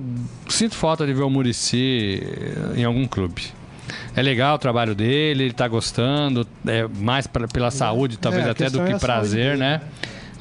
sinto 0.50 0.76
falta 0.76 1.06
de 1.06 1.14
ver 1.14 1.24
o 1.24 1.30
Murici 1.30 2.22
em 2.76 2.84
algum 2.84 3.08
clube. 3.08 3.44
É 4.16 4.22
legal 4.22 4.56
o 4.56 4.60
trabalho 4.60 4.94
dele, 4.94 5.44
ele 5.46 5.54
tá 5.54 5.68
gostando, 5.68 6.46
é 6.68 6.86
mais 7.00 7.28
pra- 7.28 7.48
pela 7.48 7.72
saúde, 7.72 8.18
talvez 8.18 8.46
É, 8.46 8.50
até 8.50 8.70
do 8.70 8.80
é 8.82 8.84
que 8.84 8.88
saúde 8.90 9.00
prazer, 9.00 9.46
dele, 9.52 9.58
né? 9.58 9.82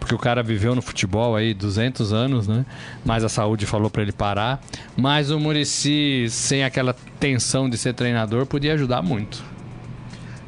Porque 0.06 0.14
o 0.14 0.18
cara 0.18 0.40
viveu 0.40 0.72
no 0.72 0.80
futebol 0.80 1.34
aí 1.34 1.52
200 1.52 2.12
anos, 2.12 2.46
né? 2.46 2.64
Mas 3.04 3.24
a 3.24 3.28
saúde 3.28 3.66
falou 3.66 3.90
pra 3.90 4.02
ele 4.02 4.12
parar. 4.12 4.62
Mas 4.96 5.32
o 5.32 5.40
Murici, 5.40 6.28
sem 6.30 6.62
aquela 6.62 6.94
tensão 7.18 7.68
de 7.68 7.76
ser 7.76 7.92
treinador, 7.92 8.46
podia 8.46 8.74
ajudar 8.74 9.02
muito. 9.02 9.44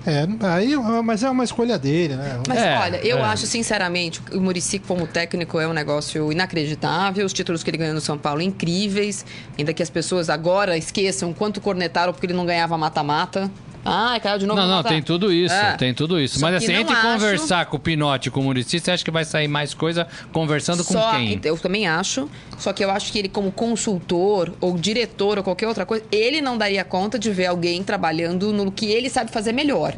É, 0.07 0.29
aí, 0.47 0.77
mas 1.03 1.25
é 1.25 1.29
uma 1.29 1.43
escolha 1.43 1.77
dele, 1.77 2.15
né? 2.15 2.41
Mas 2.47 2.57
É, 2.57 2.79
olha, 2.79 2.97
eu 3.05 3.19
é. 3.19 3.23
acho 3.23 3.49
sinceramente 3.49 4.23
o 4.33 4.41
Murici 4.41 4.79
como 4.79 5.09
técnico 5.09 5.59
é 5.59 5.67
um 5.67 5.73
negócio 5.73 6.31
inacreditável. 6.31 7.27
Os 7.27 7.33
títulos 7.33 7.65
que 7.65 7.71
ele 7.71 7.79
ganhou 7.79 7.95
no 7.95 8.01
São 8.01 8.17
Paulo 8.17 8.41
incríveis. 8.41 9.27
Ainda 9.59 9.75
que 9.75 9.83
as 9.83 9.91
pessoas 9.91 10.31
agora 10.31 10.79
esqueçam 10.79 11.33
quanto 11.33 11.61
cornetaram 11.61 12.13
porque 12.13 12.27
ele 12.27 12.35
não 12.35 12.47
ganhava 12.47 12.79
mata-mata. 12.79 13.51
Ah, 13.91 14.21
caiu 14.21 14.39
de 14.39 14.47
novo 14.47 14.61
Não, 14.61 14.69
não, 14.69 14.83
tem 14.83 15.03
tudo 15.03 15.33
isso, 15.33 15.55
É. 15.55 15.73
tem 15.77 15.95
tudo 15.95 16.21
isso. 16.21 16.39
Só 16.39 16.47
Mas 16.47 16.57
assim, 16.57 16.73
entre 16.73 16.93
acho- 16.95 17.03
conversar 17.03 17.67
com 17.67 17.77
o 17.77 17.81
Pinote 17.81 18.29
e 18.29 18.31
com 18.31 18.41
o 18.41 18.43
Murici, 18.45 18.79
você 18.79 18.91
acha 18.91 19.05
que 19.05 19.11
vai 19.11 19.25
sair 19.25 19.49
mais 19.49 19.73
coisa 19.75 20.07
conversando 20.33 20.85
com 20.85 20.93
Só, 20.93 21.13
quem? 21.13 21.41
Eu 21.43 21.57
também 21.57 21.87
acho. 21.89 22.29
Só 22.59 22.73
que 22.73 22.85
eu 22.85 22.91
acho 22.91 23.11
que 23.13 23.19
ele, 23.19 23.29
como 23.29 23.51
consultor 23.51 24.53
ou 24.61 24.77
diretor 24.77 25.39
ou 25.39 25.45
qualquer 25.45 25.67
outra 25.69 25.87
coisa, 25.87 26.05
ele 26.13 26.41
não 26.41 26.59
daria 26.59 26.85
conta 26.85 27.19
de 27.19 27.31
ver 27.31 27.47
alguém 27.47 27.83
trabalhando 27.83 28.53
no 28.53 28.71
que 28.71 28.87
ele 28.87 29.09
sabe 29.09 29.31
fazer 29.31 29.53
melhor. 29.53 29.95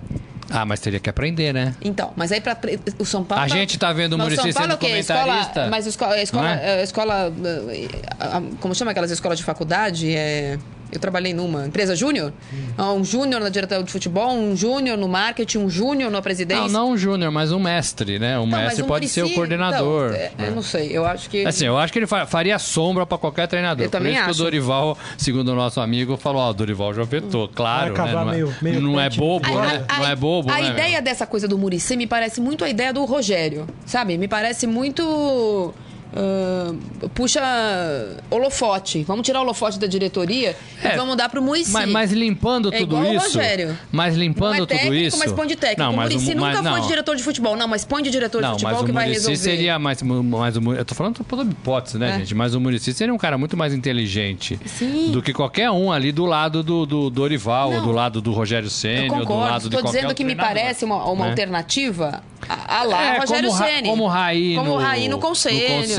Ah, 0.53 0.65
mas 0.67 0.81
teria 0.81 0.99
que 0.99 1.09
aprender, 1.09 1.55
né? 1.55 1.77
Então, 1.81 2.13
mas 2.17 2.33
aí 2.33 2.41
para 2.41 2.59
o 2.99 3.05
São 3.05 3.23
Paulo. 3.23 3.45
A 3.45 3.47
gente 3.47 3.79
tá 3.79 3.93
vendo 3.93 4.15
o 4.15 4.19
Muricy 4.19 4.53
Paulo 4.53 4.53
sendo 4.61 4.73
é 4.73 4.75
o 4.75 4.79
quê? 4.79 4.87
comentarista. 4.89 5.41
Escola, 5.51 5.69
mas 5.71 5.87
escola, 5.87 6.21
escola, 6.23 6.51
é? 6.51 6.81
a 6.81 6.83
escola, 6.83 7.33
eh, 7.71 7.89
a- 8.19 8.43
como 8.61 8.75
chama 8.75 8.91
aquelas 8.91 9.13
escolas 9.13 9.39
de 9.39 9.45
faculdade? 9.45 10.13
É, 10.13 10.59
eu 10.93 10.99
trabalhei 11.01 11.33
numa 11.35 11.67
empresa 11.67 11.95
júnior. 11.97 12.33
Ah, 12.77 12.93
Um 12.93 13.05
júnior 13.05 13.41
na 13.41 13.49
diretoria 13.49 13.85
de 13.85 13.91
futebol, 13.93 14.33
um 14.33 14.57
júnior 14.57 14.97
no 14.99 15.09
marketing, 15.09 15.59
um 15.59 15.71
júnior 15.71 16.11
na 16.11 16.21
presidência. 16.23 16.65
Não, 16.69 16.87
não 16.87 16.91
um 16.93 16.97
júnior, 16.97 17.31
mas 17.31 17.53
um 17.53 17.59
mestre, 17.61 18.19
né? 18.19 18.39
Um 18.39 18.47
Não, 18.47 18.59
mestre 18.59 18.85
pode 18.85 19.09
ser 19.09 19.23
o 19.25 19.31
coordenador. 19.35 20.11
então, 20.11 20.17
é, 20.21 20.33
né? 20.39 20.49
Eu 20.49 20.55
não 20.55 20.63
sei, 20.63 20.89
eu 20.97 21.05
acho 21.07 21.29
que. 21.31 21.45
Assim, 21.47 21.67
eu 21.67 21.77
acho 21.79 21.93
que 21.93 21.99
ele 21.99 22.07
fa- 22.07 22.27
faria 22.27 22.59
sombra 22.59 23.05
pra 23.07 23.17
qualquer 23.19 23.47
treinador. 23.49 23.85
Eu 23.85 23.91
Por 23.91 23.99
também 23.99 24.13
isso 24.15 24.25
que 24.25 24.31
acho. 24.31 24.41
o 24.41 24.45
Dorival, 24.45 24.99
segundo 25.17 25.49
o 25.53 25.55
nosso 25.55 25.81
amigo, 25.81 26.17
falou: 26.17 26.43
Ó, 26.43 26.51
o 26.51 26.55
Dorival 26.55 26.93
já 26.95 27.05
vetou, 27.05 27.49
claro. 27.49 27.95
Né? 27.95 28.13
Não, 28.13 28.21
é, 28.21 28.25
meio- 28.33 28.55
meio 28.63 28.81
não 28.81 29.01
é 29.01 29.09
bobo, 29.11 29.47
A- 29.47 29.63
né? 29.67 29.85
a- 29.89 29.99
Não 29.99 30.07
é 30.09 30.17
bobo, 30.17 30.51
A 30.51 30.59
né? 30.61 30.71
ideia 30.71 31.01
dessa 31.03 31.27
coisa 31.27 31.47
do 31.47 31.57
Murici 31.59 31.97
me 31.97 32.07
parece 32.07 32.41
muito 32.41 32.65
a 32.65 32.69
ideia 32.69 32.93
do 32.93 33.05
Rogério, 33.05 33.67
sabe? 33.87 34.17
Me 34.19 34.27
parece 34.29 34.67
muito. 34.67 35.73
Ah, 36.15 36.75
puxa 37.15 37.41
holofote. 38.31 39.05
Vamos 39.05 39.25
tirar 39.25 39.41
o 39.41 39.43
holofote 39.43 39.79
da 39.79 39.87
diretoria 39.87 40.57
É, 40.83 40.95
e 40.95 40.97
vamos 40.97 41.17
dar 41.17 41.29
pro 41.29 41.43
Murici. 41.43 41.71
Mas, 41.73 41.89
mas 41.91 42.13
limpando 42.13 42.73
É 42.73 42.79
tudo 42.79 42.97
o 42.97 43.05
isso. 43.15 43.39
Mas 43.93 44.17
limpando 44.17 44.57
não 44.57 44.65
é 44.65 44.67
técnico, 44.67 44.87
tudo 44.87 44.97
isso. 44.97 45.19
mas 45.19 45.33
põe 45.33 45.47
de 45.47 45.57
técnico. 45.57 45.83
Não, 45.83 45.93
o 45.93 45.97
mas 45.97 46.13
Murici 46.13 46.35
nunca 46.35 46.49
mas, 46.49 46.57
foi 46.57 46.71
não. 46.71 46.81
de 46.81 46.89
diretor 46.89 47.17
de 47.17 47.23
futebol. 47.23 47.57
Não, 47.57 47.69
mas 47.69 47.85
põe 47.85 48.03
de 48.03 48.11
diretor 48.11 48.39
de 48.39 48.43
Não, 48.43 48.53
mas 48.53 48.61
futebol 48.63 48.85
que 48.85 48.93
vai 48.93 49.09
resolver. 49.09 49.37
seria 49.37 49.79
mais, 49.79 50.03
mais 50.03 50.57
o 50.57 50.73
eu 50.73 50.85
tô 50.85 50.95
falando 50.95 51.23
por 51.25 51.41
hipótese, 51.45 51.99
né, 51.99 52.11
É. 52.11 52.19
gente? 52.19 52.35
Mas 52.35 52.55
o 52.55 52.61
Muricy 52.61 52.93
seria 52.93 53.13
um 53.15 53.19
cara 53.19 53.37
muito 53.39 53.57
mais 53.57 53.73
inteligente 53.75 54.59
Sim. 54.67 55.11
do 55.11 55.23
que 55.23 55.33
qualquer 55.33 55.71
um 55.71 55.91
ali 55.93 56.13
do 56.13 56.25
lado 56.27 56.63
do, 56.63 56.87
do 56.87 57.11
Dorival, 57.11 57.71
ou 57.71 57.77
Não. 57.77 57.83
do 57.87 57.93
lado 57.93 58.21
do 58.21 58.33
Rogério 58.33 58.69
ou 59.11 59.25
do 59.25 59.35
lado 59.35 59.61
de 59.63 59.67
Estou 59.67 59.81
qualquer 59.81 59.89
dizendo 59.89 60.09
outro 60.09 60.17
que 60.17 60.25
me 60.25 60.35
parece 60.35 60.85
uma, 60.85 61.05
uma 61.11 61.25
né? 61.25 61.31
alternativa 61.31 62.23
a, 62.49 62.79
a 62.81 62.83
lá 62.85 63.03
É, 63.17 63.19
Rogério 63.19 63.51
Ceni. 63.53 63.89
como 63.89 64.07
Raí 64.07 64.55
Como 64.55 64.71
no, 64.71 64.77
Raí 64.77 65.09
no 65.09 65.19
conselho. 65.19 65.59
no 65.59 65.77
conselho, 65.83 65.95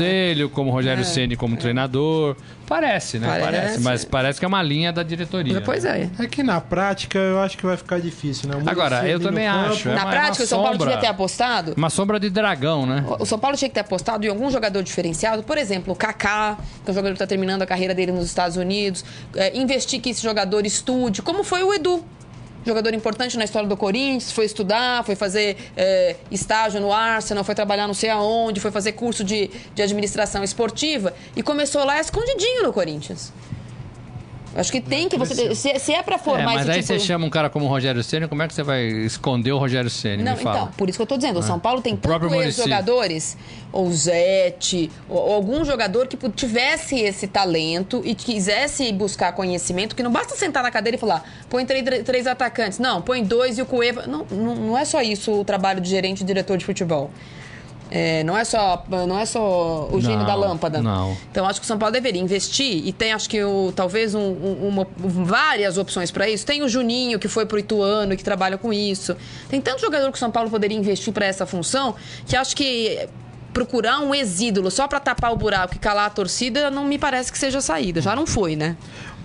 como 0.52 0.70
Rogério 0.70 1.02
É, 1.02 1.04
Ceni 1.04 1.36
como 1.36 1.56
treinador. 1.56 2.36
parece, 2.66 3.18
né? 3.18 3.26
Parece. 3.28 3.44
Parece. 3.52 3.80
mas 3.80 4.04
parece 4.04 4.38
que 4.38 4.44
é 4.44 4.48
uma 4.48 4.62
linha 4.62 4.92
da 4.92 5.02
diretoria. 5.02 5.60
Pois 5.60 5.84
é. 5.84 6.08
É 6.18 6.26
que 6.26 6.42
na 6.42 6.60
prática 6.60 7.18
eu 7.18 7.38
acho 7.40 7.56
que 7.58 7.64
vai 7.66 7.76
ficar 7.76 8.00
difícil, 8.00 8.48
né? 8.48 8.62
Agora, 8.66 9.06
eu 9.08 9.20
também 9.20 9.46
acho, 9.46 9.88
é 9.88 9.94
Na 9.94 10.02
uma- 10.04 10.10
prática, 10.10 10.44
o 10.44 10.46
São 10.46 10.62
Paulo 10.62 10.78
devia 10.78 10.96
ter 10.96 11.06
apostado. 11.08 11.74
Uma 11.76 11.90
sombra 11.90 12.18
de 12.18 12.30
dragão, 12.30 12.86
né? 12.86 13.04
O 13.20 13.26
São 13.26 13.38
Paulo 13.38 13.56
tinha 13.56 13.68
que 13.68 13.74
ter 13.74 13.80
apostado 13.80 14.24
em 14.24 14.28
algum 14.28 14.50
jogador 14.50 14.82
diferenciado, 14.82 15.42
por 15.42 15.58
exemplo, 15.58 15.92
o 15.92 15.96
Kaká, 15.96 16.56
que 16.84 16.90
é 16.90 16.92
um 16.92 16.94
jogador 16.94 17.12
que 17.14 17.16
está 17.22 17.26
terminando 17.26 17.62
a 17.62 17.66
carreira 17.66 17.94
dele 17.94 18.12
nos 18.12 18.24
Estados 18.26 18.56
Unidos, 18.56 19.04
é, 19.36 19.56
investir 19.56 20.00
que 20.00 20.10
esse 20.10 20.22
jogador 20.22 20.64
estude, 20.64 21.20
como 21.22 21.44
foi 21.44 21.62
o 21.62 21.72
Edu. 21.74 22.02
Jogador 22.64 22.94
importante 22.94 23.36
na 23.36 23.44
história 23.44 23.68
do 23.68 23.76
Corinthians, 23.76 24.30
foi 24.30 24.44
estudar, 24.44 25.04
foi 25.04 25.16
fazer 25.16 25.56
é, 25.76 26.16
estágio 26.30 26.80
no 26.80 26.92
Arsenal, 26.92 27.42
foi 27.42 27.54
trabalhar 27.54 27.86
não 27.86 27.94
sei 27.94 28.10
aonde, 28.10 28.60
foi 28.60 28.70
fazer 28.70 28.92
curso 28.92 29.24
de, 29.24 29.50
de 29.74 29.82
administração 29.82 30.44
esportiva 30.44 31.12
e 31.36 31.42
começou 31.42 31.84
lá 31.84 32.00
escondidinho 32.00 32.62
no 32.62 32.72
Corinthians. 32.72 33.32
Acho 34.54 34.70
que 34.70 34.80
tem 34.80 35.08
que 35.08 35.16
você. 35.16 35.54
Se, 35.54 35.78
se 35.78 35.92
é 35.92 36.02
pra 36.02 36.16
É, 36.16 36.18
formar 36.18 36.44
mas 36.44 36.60
esse 36.62 36.70
aí 36.70 36.76
tipo... 36.82 36.86
você 36.88 36.98
chama 36.98 37.24
um 37.26 37.30
cara 37.30 37.48
como 37.48 37.64
o 37.64 37.68
Rogério 37.68 38.02
Ceni, 38.02 38.28
como 38.28 38.42
é 38.42 38.48
que 38.48 38.54
você 38.54 38.62
vai 38.62 38.82
esconder 38.84 39.52
o 39.52 39.58
Rogério 39.58 39.88
Ceni? 39.88 40.22
Não, 40.22 40.34
então, 40.34 40.68
por 40.76 40.88
isso 40.88 40.98
que 40.98 41.02
eu 41.02 41.06
tô 41.06 41.16
dizendo, 41.16 41.38
o 41.38 41.42
São 41.42 41.58
Paulo 41.58 41.80
tem 41.80 41.94
O 41.94 41.96
próprio 41.96 42.28
tanto 42.28 42.38
Muricy. 42.40 42.60
ex-jogadores, 42.60 43.36
ou 43.72 43.90
Zete, 43.90 44.90
ou, 45.08 45.18
ou 45.18 45.34
algum 45.34 45.64
jogador 45.64 46.06
que 46.06 46.16
tivesse 46.30 46.98
esse 47.00 47.26
talento 47.26 48.02
e 48.04 48.14
quisesse 48.14 48.92
buscar 48.92 49.32
conhecimento, 49.32 49.96
que 49.96 50.02
não 50.02 50.12
basta 50.12 50.34
sentar 50.36 50.62
na 50.62 50.70
cadeira 50.70 50.96
e 50.96 51.00
falar, 51.00 51.24
põe 51.48 51.64
três, 51.64 51.84
três 52.04 52.26
atacantes. 52.26 52.78
Não, 52.78 53.00
põe 53.00 53.24
dois 53.24 53.56
e 53.58 53.62
o 53.62 53.66
Cueva. 53.66 54.06
Não, 54.06 54.26
não, 54.30 54.54
não 54.54 54.78
é 54.78 54.84
só 54.84 55.00
isso 55.00 55.32
o 55.32 55.44
trabalho 55.44 55.80
de 55.80 55.88
gerente 55.88 56.20
e 56.20 56.24
diretor 56.24 56.58
de 56.58 56.64
futebol. 56.64 57.10
É, 57.94 58.24
não 58.24 58.34
é 58.38 58.42
só 58.42 58.82
não 58.88 59.18
é 59.18 59.26
só 59.26 59.86
o 59.92 60.00
gênio 60.00 60.20
Não, 60.20 60.24
da 60.26 60.34
lâmpada. 60.34 60.80
não. 60.80 61.14
Então 61.30 61.44
acho 61.46 61.60
que 61.60 61.64
o 61.64 61.68
São 61.68 61.78
Paulo 61.78 61.92
deveria 61.92 62.22
investir 62.22 62.86
e 62.86 62.90
tem 62.90 63.12
acho 63.12 63.28
que 63.28 63.44
o, 63.44 63.70
talvez 63.76 64.14
um- 64.14 64.20
um- 64.20 64.68
uma- 64.68 64.86
várias 64.98 65.76
opções 65.76 66.10
para 66.10 66.26
isso. 66.26 66.46
Tem 66.46 66.62
o 66.62 66.68
Juninho 66.70 67.18
que 67.18 67.28
foi 67.28 67.44
pro 67.44 67.58
Ituano 67.58 68.16
que 68.16 68.24
trabalha 68.24 68.56
com 68.56 68.72
isso. 68.72 69.14
Tem 69.50 69.60
tanto 69.60 69.82
jogador 69.82 70.10
que 70.10 70.16
o 70.16 70.18
São 70.18 70.30
Paulo 70.30 70.48
poderia 70.48 70.76
investir 70.78 71.12
para 71.12 71.26
essa 71.26 71.44
função 71.44 71.94
que 72.26 72.34
acho 72.34 72.56
que 72.56 73.06
procurar 73.52 74.00
um 74.00 74.14
exídolo 74.14 74.70
só 74.70 74.88
para 74.88 74.98
tapar 74.98 75.30
o 75.30 75.36
buraco 75.36 75.74
e 75.74 75.78
calar 75.78 76.06
a 76.06 76.10
torcida 76.10 76.70
não 76.70 76.86
me 76.86 76.96
parece 76.98 77.30
que 77.30 77.38
seja 77.38 77.58
a 77.58 77.60
saída. 77.60 78.00
Já 78.00 78.16
não 78.16 78.26
foi, 78.26 78.56
né? 78.56 78.74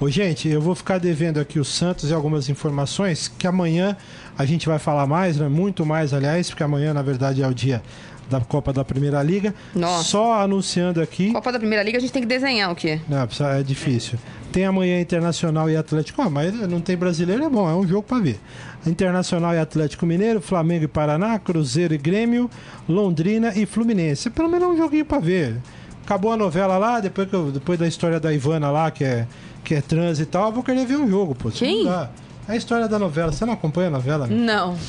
Ô, 0.01 0.09
gente, 0.09 0.49
eu 0.49 0.59
vou 0.59 0.75
ficar 0.75 0.97
devendo 0.99 1.39
aqui 1.39 1.57
o 1.57 1.63
Santos 1.63 2.09
e 2.09 2.13
algumas 2.13 2.49
informações 2.49 3.31
que 3.39 3.47
amanhã 3.47 3.95
a 4.37 4.45
gente 4.45 4.67
vai 4.67 4.77
falar 4.77 5.07
mais, 5.07 5.37
né? 5.37 5.47
Muito 5.47 5.85
mais, 5.85 6.13
aliás, 6.13 6.49
porque 6.49 6.61
amanhã, 6.61 6.93
na 6.93 7.01
verdade, 7.01 7.41
é 7.41 7.47
o 7.47 7.53
dia 7.53 7.81
da 8.29 8.39
Copa 8.41 8.71
da 8.73 8.83
Primeira 8.83 9.21
Liga. 9.23 9.53
Nossa. 9.75 10.03
Só 10.03 10.41
anunciando 10.41 11.01
aqui. 11.01 11.31
Copa 11.31 11.51
da 11.51 11.59
Primeira 11.59 11.83
Liga 11.83 11.97
a 11.97 12.01
gente 12.01 12.11
tem 12.11 12.21
que 12.21 12.27
desenhar 12.27 12.71
o 12.71 12.75
quê? 12.75 12.99
Não, 13.07 13.17
é 13.49 13.63
difícil. 13.63 14.17
Tem 14.51 14.65
amanhã 14.65 14.99
Internacional 14.99 15.69
e 15.69 15.75
Atlético. 15.75 16.21
Ah, 16.21 16.29
mas 16.29 16.53
não 16.67 16.79
tem 16.81 16.95
brasileiro, 16.97 17.43
é 17.43 17.49
bom, 17.49 17.69
é 17.69 17.75
um 17.75 17.87
jogo 17.87 18.03
pra 18.03 18.19
ver. 18.19 18.39
Internacional 18.85 19.53
e 19.53 19.59
Atlético 19.59 20.05
Mineiro, 20.05 20.39
Flamengo 20.41 20.85
e 20.85 20.87
Paraná, 20.87 21.37
Cruzeiro 21.39 21.93
e 21.93 21.97
Grêmio, 21.97 22.49
Londrina 22.87 23.53
e 23.55 23.65
Fluminense. 23.65 24.29
Pelo 24.29 24.49
menos 24.49 24.67
é 24.67 24.71
um 24.71 24.77
joguinho 24.77 25.05
pra 25.05 25.19
ver. 25.19 25.57
Acabou 26.05 26.31
a 26.31 26.37
novela 26.37 26.77
lá, 26.77 26.99
depois, 26.99 27.29
que 27.29 27.35
eu- 27.35 27.51
depois 27.51 27.77
da 27.77 27.87
história 27.87 28.19
da 28.19 28.31
Ivana 28.33 28.71
lá, 28.71 28.89
que 28.89 29.03
é, 29.03 29.27
que 29.63 29.75
é 29.75 29.81
trans 29.81 30.19
e 30.21 30.25
tal, 30.25 30.47
eu 30.47 30.53
vou 30.53 30.63
querer 30.63 30.85
ver 30.85 30.95
um 30.95 31.09
jogo, 31.09 31.35
pô. 31.35 31.49
Quem? 31.51 31.83
Não 31.83 31.91
dá. 31.91 32.09
É 32.47 32.53
a 32.53 32.55
história 32.55 32.87
da 32.87 32.97
novela. 32.97 33.31
Você 33.31 33.45
não 33.45 33.53
acompanha 33.53 33.87
a 33.87 33.91
novela? 33.91 34.27
Não. 34.27 34.77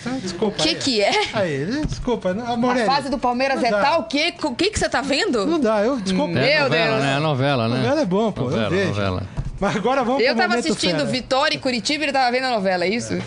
Então, 0.00 0.18
desculpa. 0.18 0.56
O 0.58 0.62
que 0.62 0.74
que 0.76 1.02
é? 1.02 1.10
Aí, 1.32 1.66
desculpa. 1.86 2.30
A, 2.30 2.82
A 2.82 2.86
fase 2.86 3.08
do 3.10 3.18
Palmeiras 3.18 3.62
é 3.62 3.70
tal? 3.70 4.00
O 4.00 4.04
que 4.04 4.34
o 4.44 4.54
que 4.54 4.70
que 4.70 4.78
você 4.78 4.88
tá 4.88 5.00
vendo? 5.02 5.44
Não 5.46 5.60
dá, 5.60 5.82
eu 5.82 5.96
desculpa. 5.96 6.38
É 6.38 6.58
a 6.58 6.62
novela, 6.64 6.90
Deus. 6.90 7.02
né? 7.02 7.14
A 7.16 7.20
novela, 7.20 7.68
né? 7.68 7.76
Novela 7.76 8.00
é 8.00 8.04
bom, 8.06 8.32
pô. 8.32 8.42
Novela, 8.44 8.64
eu 8.64 8.70
vejo. 8.70 8.88
novela. 8.88 9.22
Mas 9.60 9.76
agora 9.76 10.02
vamos 10.02 10.22
Eu 10.22 10.34
tava 10.34 10.54
assistindo 10.56 10.96
fera. 11.00 11.04
Vitória 11.04 11.54
e 11.54 11.58
Curitiba 11.58 12.02
e 12.02 12.06
ele 12.06 12.12
tava 12.12 12.30
vendo 12.32 12.44
a 12.46 12.50
novela, 12.50 12.84
é 12.84 12.88
isso? 12.88 13.18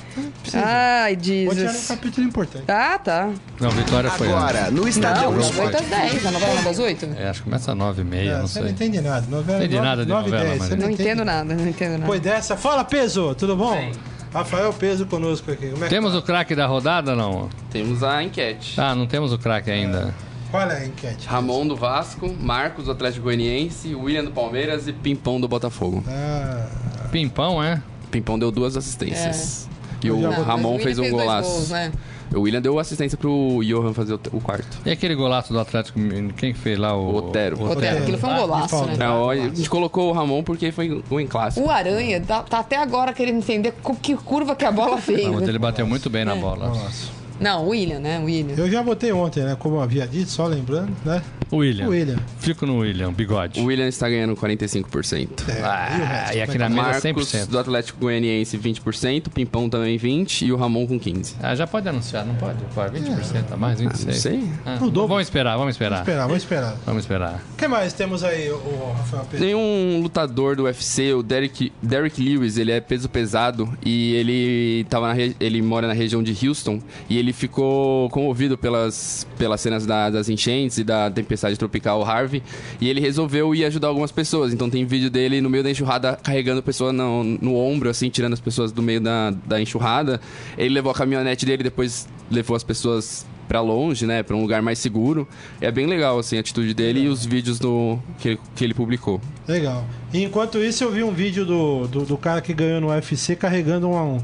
Ai, 0.54 1.14
Vou 1.16 1.22
tirar 1.24 1.52
um 1.52 1.54
Jesus. 1.74 1.88
capítulo 1.88 2.28
importante. 2.28 2.64
Ah, 2.68 2.98
tá. 2.98 3.30
Não, 3.60 3.70
Vitória 3.70 4.10
foi 4.12 4.28
antes. 4.28 4.40
Agora, 4.40 4.72
no 4.72 4.88
Estadão 4.88 5.32
Não, 5.32 5.38
das 5.38 5.46
Esporte 5.50 5.76
8 5.76 5.84
às 5.84 5.90
10. 5.90 6.26
A 6.26 6.32
novela 6.32 6.54
não 6.54 6.60
é 6.62 6.64
das 6.64 6.80
8? 6.80 7.10
É, 7.18 7.30
acho 7.30 7.40
que 7.40 7.46
começa 7.46 7.72
às 7.72 7.78
9 7.78 8.02
e 8.02 8.06
meia, 8.06 8.32
É, 8.32 8.38
não 8.40 8.48
você 8.48 8.54
sei. 8.54 8.62
não 8.64 8.70
entende 8.70 9.02
nada. 9.02 9.26
Novela, 9.30 9.60
Entendi 9.60 9.76
nove- 9.76 9.88
nada 9.88 10.04
de 10.06 10.10
nove 10.12 10.28
e 10.28 10.32
novela, 10.32 10.50
dez, 10.50 10.60
Maria. 10.60 10.76
você 10.76 10.82
Não 10.84 10.92
entende 10.92 11.10
entendo 11.10 11.26
nada, 11.26 11.54
não 11.56 11.68
entendo 11.68 11.92
nada. 11.94 12.06
Foi 12.06 12.20
dessa. 12.20 12.58
Fala, 12.58 12.84
Peso, 12.84 13.36
tudo 13.36 13.56
bom? 13.56 13.92
Rafael 14.34 14.74
Peso 14.74 15.06
conosco 15.06 15.52
aqui. 15.52 15.70
Como 15.70 15.84
é 15.84 15.88
que 15.88 15.94
Temos 15.94 16.14
tá? 16.14 16.18
o 16.18 16.22
craque 16.24 16.56
da 16.56 16.66
rodada 16.66 17.12
ou 17.12 17.18
não? 17.18 17.50
Temos 17.72 18.02
a 18.04 18.24
enquete. 18.24 18.80
Ah, 18.82 18.96
não 18.96 19.06
temos 19.06 19.32
o 19.32 19.38
craque 19.38 19.70
ainda. 19.70 20.14
Qual 20.54 20.70
é 20.70 20.78
a 20.84 20.86
enquete? 20.86 21.26
Ramon 21.28 21.66
do 21.66 21.76
Vasco, 21.76 22.32
Marcos 22.40 22.86
do 22.86 22.92
Atlético 22.92 23.24
Goianiense, 23.24 23.96
William 23.96 24.24
do 24.24 24.30
Palmeiras 24.30 24.88
e 24.88 24.94
Pimpão 24.94 25.42
do 25.42 25.48
Botafogo. 25.48 26.04
Ah, 26.08 26.68
Pimpão, 27.12 27.64
é? 27.64 27.82
Pimpão 28.12 28.38
deu 28.38 28.52
duas 28.52 28.78
assistências. 28.78 29.68
E 30.04 30.08
Eu 30.10 30.16
o 30.18 30.22
Não, 30.22 30.30
mas 30.30 30.46
Ramon 30.46 30.76
o 30.76 30.80
fez 30.80 31.00
um 31.00 31.10
dois 31.10 31.14
golaço. 31.14 31.50
gols, 31.50 31.70
né? 31.72 31.92
O 32.36 32.42
William 32.42 32.62
deu 32.62 32.78
assistência 32.78 33.18
pro 33.18 33.62
Johan 33.64 33.94
fazer 33.96 34.14
o, 34.14 34.40
quarto. 34.42 34.78
E 34.86 34.92
aquele 34.92 35.16
golaço 35.16 35.52
do 35.52 35.60
Atlético, 35.60 36.00
quem 36.38 36.54
que 36.54 36.60
fez 36.60 36.78
lá? 36.78 36.96
O 36.96 37.02
O 37.10 37.16
Otero. 37.16 37.60
Otero, 37.64 37.98
aquilo 37.98 38.18
foi 38.20 38.30
um 38.30 38.34
Ah, 38.34 38.40
golaço, 38.40 38.70
falta. 38.70 38.92
né? 38.96 39.06
É, 39.06 39.10
ó, 39.10 39.32
a 39.32 39.36
gente 39.36 39.68
colocou 39.68 40.10
o 40.12 40.14
Ramon 40.14 40.44
porque 40.44 40.72
foi 40.72 41.02
um 41.10 41.20
em 41.20 41.26
clássico. 41.26 41.66
O 41.66 41.72
Aranha 41.72 42.22
tá, 42.22 42.44
tá 42.44 42.60
até 42.60 42.76
agora 42.78 43.12
querendo 43.12 43.40
entender 43.40 43.74
que 44.04 44.16
curva 44.16 44.56
que 44.56 44.66
a 44.66 44.72
bola 44.72 45.00
fez. 45.00 45.26
Não, 45.26 45.42
ele 45.42 45.58
bateu 45.58 45.88
muito 45.88 46.12
bem 46.12 46.24
na 46.24 46.36
bola. 46.36 46.68
nossa. 46.68 47.23
Não, 47.40 47.66
o 47.66 47.70
William, 47.70 48.00
né? 48.00 48.20
O 48.20 48.26
William. 48.26 48.56
Eu 48.58 48.70
já 48.70 48.82
votei 48.82 49.12
ontem, 49.12 49.44
né? 49.44 49.56
Como 49.60 49.76
eu 49.76 49.82
havia 49.82 50.08
dito, 50.08 50.30
só 50.30 50.46
lembrando, 50.48 50.92
né? 51.06 51.22
William. 51.52 51.88
O 51.88 51.90
William. 51.92 52.18
Fico 52.40 52.66
no 52.66 52.80
William, 52.80 53.12
bigode. 53.14 53.60
O 53.60 53.66
William 53.66 53.88
está 53.88 54.10
ganhando 54.10 54.36
45%. 54.36 55.30
É, 55.50 55.62
Ah, 55.64 56.30
e 56.34 56.38
e 56.38 56.42
aqui 56.42 56.58
na 56.58 56.66
é 56.66 56.70
mesa 56.70 56.82
Marcos 56.82 57.04
100%. 57.04 57.48
do 57.48 57.60
Atlético 57.60 58.00
Goianiense 58.00 58.58
20%, 58.58 59.30
Pimpão 59.30 59.70
também 59.70 59.98
20% 59.98 60.42
e 60.48 60.52
o 60.52 60.56
Ramon 60.56 60.88
com 60.88 61.00
15%. 61.00 61.36
Ah, 61.42 61.54
já 61.56 61.68
pode 61.68 61.88
anunciar, 61.88 62.26
não 62.26 62.34
pode? 62.36 62.58
Pode, 62.74 63.00
20% 63.00 63.52
a 63.52 63.58
mais, 63.58 63.80
26%. 63.80 64.06
Não 64.06 64.14
sei. 64.14 64.44
Ah, 64.66 64.78
O 64.82 64.90
dobro. 64.90 65.10
vamos 65.10 65.24
esperar, 65.24 65.52
vamos 65.58 65.64
Vamos 65.64 65.76
esperar. 65.76 66.00
esperar, 66.00 66.28
vamos 66.28 66.44
esperar. 66.44 66.78
Vamos 66.86 67.04
esperar. 67.04 67.44
O 67.54 67.58
que 67.58 67.68
mais 67.68 67.94
temos 67.94 68.24
aí, 68.24 68.50
o, 68.50 68.94
Rafael 68.98 69.26
Peso? 69.30 69.44
Tem 69.44 69.54
um 69.56 70.02
lutador 70.02 70.56
do 70.56 70.64
UFC, 70.64 71.14
o 71.14 71.22
Derek, 71.24 71.72
Derek 71.82 72.22
Lewis, 72.22 72.58
ele 72.58 72.72
é 72.72 72.82
peso 72.82 73.08
pesado 73.10 73.72
e 73.86 74.14
ele 74.16 74.86
tava 74.90 75.14
re- 75.14 75.36
ele 75.40 75.62
mora 75.62 75.88
na 75.88 75.94
região 75.94 76.22
de 76.24 76.48
Houston 76.48 76.80
e 77.10 77.18
ele 77.18 77.23
ficou 77.32 78.10
comovido 78.10 78.58
pelas, 78.58 79.26
pelas 79.38 79.62
cenas 79.62 79.86
da- 79.86 80.10
das 80.10 80.28
enchentes 80.28 80.80
e 80.80 80.84
da 80.84 81.10
tempestade 81.10 81.56
tropical 81.58 82.04
Harvey 82.04 82.42
e 82.82 82.90
ele 82.90 83.00
resolveu 83.00 83.54
ir 83.56 83.64
ajudar 83.66 83.88
algumas 83.88 84.12
pessoas. 84.12 84.52
Então 84.54 84.70
tem 84.70 84.84
vídeo 84.86 85.10
dele 85.10 85.40
no 85.40 85.50
meio 85.50 85.64
da 85.64 85.70
enxurrada 85.72 86.20
carregando 86.22 86.62
pessoa 86.64 86.92
no, 86.92 87.24
no 87.24 87.56
ombro, 87.56 87.90
assim, 87.90 88.10
tirando 88.10 88.34
as 88.34 88.40
pessoas 88.42 88.72
do 88.72 88.82
meio 88.82 89.00
da, 89.00 89.32
da 89.46 89.62
enxurrada. 89.62 90.20
Ele 90.58 90.74
levou 90.74 90.92
a 90.92 90.96
caminhonete 90.96 91.46
dele, 91.46 91.64
depois 91.64 92.08
levou 92.32 92.56
as 92.56 92.64
pessoas 92.64 93.26
pra 93.48 93.60
longe, 93.62 94.06
né, 94.08 94.24
Pra 94.24 94.36
um 94.36 94.42
lugar 94.42 94.62
mais 94.62 94.80
seguro. 94.80 95.28
É 95.62 95.70
bem 95.70 95.86
legal 95.86 96.18
assim 96.18 96.38
a 96.38 96.40
atitude 96.40 96.74
dele 96.74 97.02
e 97.02 97.08
os 97.08 97.26
vídeos 97.26 97.60
do 97.60 98.00
que 98.18 98.30
ele, 98.30 98.40
que 98.56 98.64
ele 98.64 98.74
publicou. 98.74 99.20
Legal. 99.48 99.86
Enquanto 100.14 100.58
isso, 100.60 100.84
eu 100.84 100.92
vi 100.92 101.04
um 101.04 101.12
vídeo 101.12 101.46
do, 101.46 101.86
do, 101.88 102.06
do 102.06 102.18
cara 102.18 102.40
que 102.42 102.54
ganhou 102.54 102.80
no 102.80 102.88
UFC 102.88 103.36
carregando 103.36 103.90
um, 103.90 104.18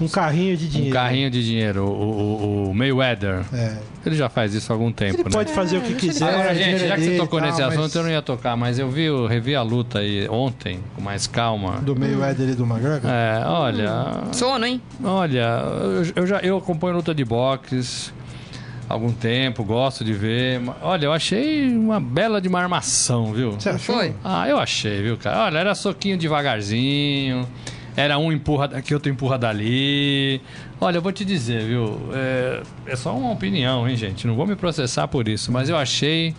um 0.00 0.08
carrinho 0.08 0.56
de 0.56 0.66
Um 0.66 0.68
dinheiro. 0.68 0.92
carrinho 0.94 1.30
de 1.30 1.44
dinheiro, 1.44 1.84
o, 1.84 1.90
o- 2.66 2.70
o 2.70 2.74
Mayweather. 2.74 3.44
É. 3.52 3.76
Ele 4.04 4.14
já 4.14 4.28
faz 4.28 4.54
isso 4.54 4.72
há 4.72 4.74
algum 4.76 4.92
tempo, 4.92 5.16
Ele 5.16 5.24
né? 5.24 5.30
pode 5.30 5.52
fazer 5.52 5.78
o 5.78 5.80
que 5.80 5.94
quiser. 5.94 6.28
Agora, 6.32 6.54
gente, 6.54 6.84
é 6.84 6.88
já 6.88 6.94
que 6.96 7.02
você 7.02 7.16
tocou 7.16 7.40
tal, 7.40 7.48
nesse 7.48 7.62
mas 7.62 7.76
assunto, 7.76 7.96
eu 7.96 8.02
não 8.04 8.10
ia 8.10 8.22
tocar, 8.22 8.56
mas 8.56 8.78
eu 8.78 8.88
vi, 8.90 9.04
eu 9.04 9.26
revi 9.26 9.54
a 9.56 9.62
luta 9.62 9.98
aí 10.00 10.28
ontem, 10.28 10.80
com 10.94 11.00
mais 11.02 11.26
calma. 11.26 11.78
Do 11.82 11.98
Mayweather 11.98 12.48
e 12.48 12.54
do 12.54 12.64
McGregor? 12.64 13.10
É, 13.10 13.42
olha, 13.46 13.92
Sono, 14.32 14.64
hein? 14.66 14.80
olha, 15.02 15.62
eu, 15.80 16.12
eu 16.22 16.26
já 16.26 16.38
eu 16.40 16.56
acompanho 16.58 16.94
luta 16.96 17.12
de 17.14 17.24
boxe 17.24 18.12
há 18.88 18.92
algum 18.94 19.10
tempo, 19.12 19.64
gosto 19.64 20.04
de 20.04 20.12
ver. 20.12 20.60
Olha, 20.82 21.06
eu 21.06 21.12
achei 21.12 21.68
uma 21.76 21.98
bela 21.98 22.40
de 22.40 22.46
uma 22.46 22.60
armação, 22.60 23.32
viu? 23.32 23.52
Você 23.52 23.70
achou? 23.70 23.96
Foi. 23.96 24.14
Ah, 24.22 24.48
eu 24.48 24.58
achei, 24.58 25.02
viu, 25.02 25.16
cara? 25.16 25.46
Olha, 25.46 25.58
era 25.58 25.74
soquinho 25.74 26.16
devagarzinho. 26.16 27.44
Era 27.96 28.18
um 28.18 28.30
empurra 28.30 28.68
daqui, 28.68 28.92
outro 28.92 29.10
empurra 29.10 29.38
dali. 29.38 30.40
Olha, 30.80 30.98
eu 30.98 31.02
vou 31.02 31.12
te 31.12 31.24
dizer, 31.24 31.64
viu? 31.64 31.98
É, 32.12 32.62
é 32.86 32.96
só 32.96 33.16
uma 33.16 33.30
opinião, 33.32 33.88
hein, 33.88 33.96
gente? 33.96 34.26
Não 34.26 34.34
vou 34.34 34.46
me 34.46 34.54
processar 34.54 35.08
por 35.08 35.26
isso, 35.28 35.50
mas 35.50 35.68
eu 35.70 35.76
achei 35.78 36.34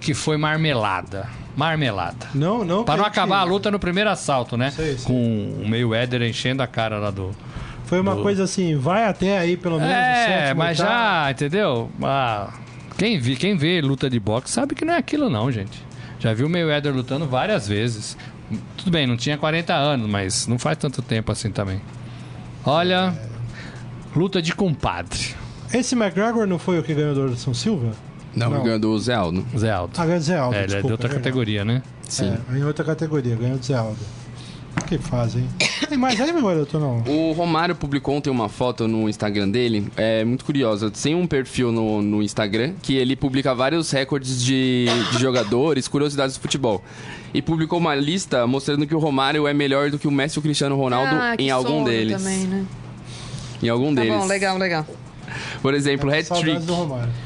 que 0.00 0.12
foi 0.14 0.36
marmelada. 0.36 1.28
Marmelada. 1.56 2.26
Não, 2.34 2.64
não. 2.64 2.84
Para 2.84 2.96
não 2.96 3.04
acabar 3.04 3.38
a 3.38 3.44
luta 3.44 3.70
no 3.70 3.78
primeiro 3.78 4.10
assalto, 4.10 4.56
né? 4.56 4.70
Sei, 4.72 4.96
sei. 4.96 5.04
Com 5.06 5.62
o 5.62 5.68
Mayweather 5.68 6.22
enchendo 6.22 6.62
a 6.62 6.66
cara 6.66 6.98
lá 6.98 7.10
do. 7.10 7.30
Foi 7.84 8.00
uma 8.00 8.14
do- 8.14 8.22
coisa 8.22 8.44
assim, 8.44 8.76
vai 8.76 9.04
até 9.04 9.38
aí 9.38 9.56
pelo 9.56 9.78
menos 9.78 9.92
É, 9.94 10.26
sétimo, 10.26 10.58
mas 10.58 10.78
oitavo. 10.80 10.96
já, 10.98 11.30
entendeu? 11.30 11.90
Ah, 12.02 12.52
quem, 12.96 13.18
vi, 13.18 13.36
quem 13.36 13.56
vê 13.56 13.80
luta 13.80 14.08
de 14.08 14.18
boxe 14.20 14.52
sabe 14.52 14.74
que 14.74 14.84
não 14.84 14.94
é 14.94 14.96
aquilo, 14.98 15.28
não, 15.28 15.50
gente. 15.50 15.82
Já 16.20 16.32
viu 16.32 16.46
o 16.46 16.50
Mayweather 16.50 16.94
lutando 16.94 17.26
várias 17.26 17.66
vezes. 17.68 18.16
Tudo 18.76 18.90
bem, 18.90 19.06
não 19.06 19.16
tinha 19.16 19.38
40 19.38 19.72
anos, 19.74 20.08
mas 20.08 20.46
não 20.46 20.58
faz 20.58 20.76
tanto 20.78 21.02
tempo 21.02 21.30
assim 21.30 21.50
também. 21.50 21.80
Olha, 22.64 23.14
luta 24.14 24.42
de 24.42 24.54
compadre. 24.54 25.34
Esse 25.72 25.94
McGregor 25.94 26.46
não 26.46 26.58
foi 26.58 26.78
o 26.78 26.82
que 26.82 26.92
ganhou 26.94 27.14
do 27.14 27.22
Anderson 27.22 27.54
Silva? 27.54 27.92
Não, 28.34 28.52
ele 28.54 28.64
ganhou 28.64 28.78
do 28.78 28.98
Zé 28.98 29.14
Aldo. 29.14 29.44
Zé 29.56 29.70
Aldo. 29.70 29.92
Ah, 29.96 30.18
Zé 30.18 30.36
Aldo, 30.38 30.54
é, 30.54 30.58
ele 30.58 30.64
é 30.64 30.66
de 30.66 30.72
desculpa, 30.74 30.92
outra 30.94 31.06
é 31.06 31.10
verdade. 31.10 31.24
categoria, 31.24 31.64
né? 31.64 31.82
Sim. 32.02 32.36
É, 32.52 32.58
em 32.58 32.64
outra 32.64 32.84
categoria, 32.84 33.36
ganhou 33.36 33.58
do 33.58 33.64
Zé 33.64 33.74
Aldo. 33.74 33.98
Que 34.90 34.98
fazem. 34.98 35.46
Tem 35.88 35.96
mais 35.96 36.20
aí, 36.20 36.32
meu 36.32 36.42
garoto, 36.44 36.76
não? 36.80 36.98
O 37.06 37.30
Romário 37.30 37.76
publicou 37.76 38.16
ontem 38.16 38.28
uma 38.28 38.48
foto 38.48 38.88
no 38.88 39.08
Instagram 39.08 39.48
dele, 39.48 39.86
é 39.96 40.24
muito 40.24 40.44
curiosa. 40.44 40.90
Tem 40.90 41.14
um 41.14 41.28
perfil 41.28 41.70
no, 41.70 42.02
no 42.02 42.20
Instagram 42.20 42.72
que 42.82 42.96
ele 42.96 43.14
publica 43.14 43.54
vários 43.54 43.88
recordes 43.92 44.42
de, 44.42 44.86
de 45.12 45.18
jogadores, 45.20 45.86
curiosidades 45.86 46.36
do 46.36 46.40
futebol. 46.40 46.82
E 47.32 47.40
publicou 47.40 47.78
uma 47.78 47.94
lista 47.94 48.44
mostrando 48.48 48.84
que 48.84 48.92
o 48.92 48.98
Romário 48.98 49.46
é 49.46 49.54
melhor 49.54 49.92
do 49.92 49.98
que 49.98 50.08
o 50.08 50.10
Messi 50.10 50.36
e 50.36 50.40
o 50.40 50.42
Cristiano 50.42 50.76
Ronaldo 50.76 51.14
Ah, 51.14 51.36
em 51.38 51.50
algum 51.52 51.84
deles. 51.84 52.20
Também, 52.20 52.38
né? 52.48 52.64
Em 53.62 53.68
algum 53.68 53.94
Tá 53.94 54.00
deles. 54.00 54.16
bom, 54.16 54.26
legal, 54.26 54.58
legal. 54.58 54.84
Por 55.62 55.72
exemplo, 55.72 56.10
Saudades 56.10 56.32
hat-trick. 56.32 56.66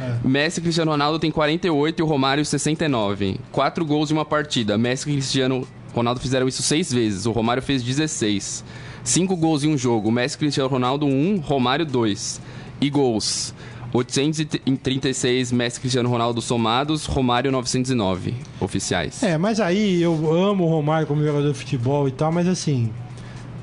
É. 0.03 0.29
Messi 0.29 0.61
e 0.61 0.63
Cristiano 0.63 0.91
Ronaldo 0.91 1.19
tem 1.19 1.31
48 1.31 1.99
e 1.99 2.03
o 2.03 2.07
Romário 2.07 2.45
69. 2.45 3.41
Quatro 3.51 3.87
gols 3.87 4.11
em 4.11 4.13
uma 4.13 4.27
partida. 4.27 4.77
Messi 4.77 5.09
e 5.09 5.13
Cristiano 5.15 5.67
Ronaldo 5.95 6.21
fizeram 6.21 6.49
isso 6.49 6.63
seis 6.63 6.93
vezes. 6.93 7.27
O 7.27 7.33
Romário 7.33 7.63
fez 7.63 7.83
16. 7.83 8.65
Cinco 9.03 9.37
gols 9.37 9.63
em 9.65 9.73
um 9.73 9.79
jogo. 9.79 10.11
Messi 10.11 10.37
Cristiano 10.37 10.69
Ronaldo 10.69 11.07
1, 11.07 11.41
Romário 11.41 11.87
2. 11.87 12.41
E 12.81 12.91
gols. 12.91 13.55
836 13.93 15.53
Messi 15.53 15.79
e 15.79 15.81
Cristiano 15.81 16.09
Ronaldo 16.09 16.43
somados, 16.43 17.07
Romário 17.07 17.53
909 17.53 18.35
oficiais. 18.61 19.23
É, 19.23 19.39
mas 19.39 19.61
aí 19.61 20.03
eu 20.03 20.13
amo 20.35 20.65
o 20.65 20.69
Romário 20.69 21.07
como 21.07 21.25
jogador 21.25 21.53
de 21.53 21.59
futebol 21.59 22.09
e 22.09 22.11
tal, 22.11 22.33
mas 22.33 22.49
assim, 22.49 22.91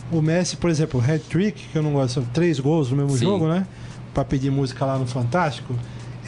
o 0.10 0.22
Messi, 0.22 0.56
por 0.56 0.70
exemplo, 0.70 1.02
o 1.02 1.04
hat-trick, 1.04 1.68
que 1.70 1.78
eu 1.78 1.84
não 1.84 1.92
gosto, 1.92 2.14
são 2.14 2.24
três 2.34 2.62
gols 2.62 2.90
no 2.90 2.96
mesmo 2.96 3.18
Sim. 3.18 3.26
jogo, 3.26 3.48
né? 3.48 3.68
Pra 4.14 4.24
pedir 4.24 4.50
música 4.52 4.86
lá 4.86 4.98
no 4.98 5.06
Fantástico, 5.06 5.76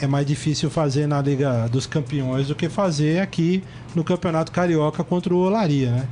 é 0.01 0.07
mais 0.07 0.25
difícil 0.25 0.69
fazer 0.69 1.07
na 1.07 1.21
Liga 1.21 1.67
dos 1.69 1.85
Campeões 1.85 2.47
do 2.47 2.55
que 2.55 2.69
fazer 2.69 3.19
aqui 3.19 3.63
no 3.95 4.03
Campeonato 4.03 4.51
Carioca 4.51 5.03
contra 5.03 5.33
o 5.33 5.37
Olaria, 5.37 5.91
né? 5.91 6.07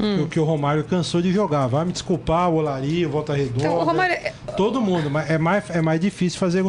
Hum. 0.00 0.22
O 0.22 0.26
que 0.28 0.40
o 0.40 0.44
Romário 0.44 0.82
cansou 0.84 1.20
de 1.22 1.32
jogar. 1.32 1.66
Vai 1.66 1.84
me 1.84 1.92
desculpar, 1.92 2.48
o 2.50 2.56
Olaria, 2.56 3.06
o 3.06 3.10
Volta 3.10 3.34
Redonda. 3.34 3.58
Então, 3.58 3.76
o 3.76 3.84
Romário 3.84 4.14
é- 4.14 4.32
Todo 4.56 4.80
mundo, 4.80 5.08
mas 5.10 5.30
é 5.30 5.38
mais, 5.38 5.68
é 5.70 5.80
mais 5.80 6.00
difícil 6.00 6.38
fazer. 6.38 6.64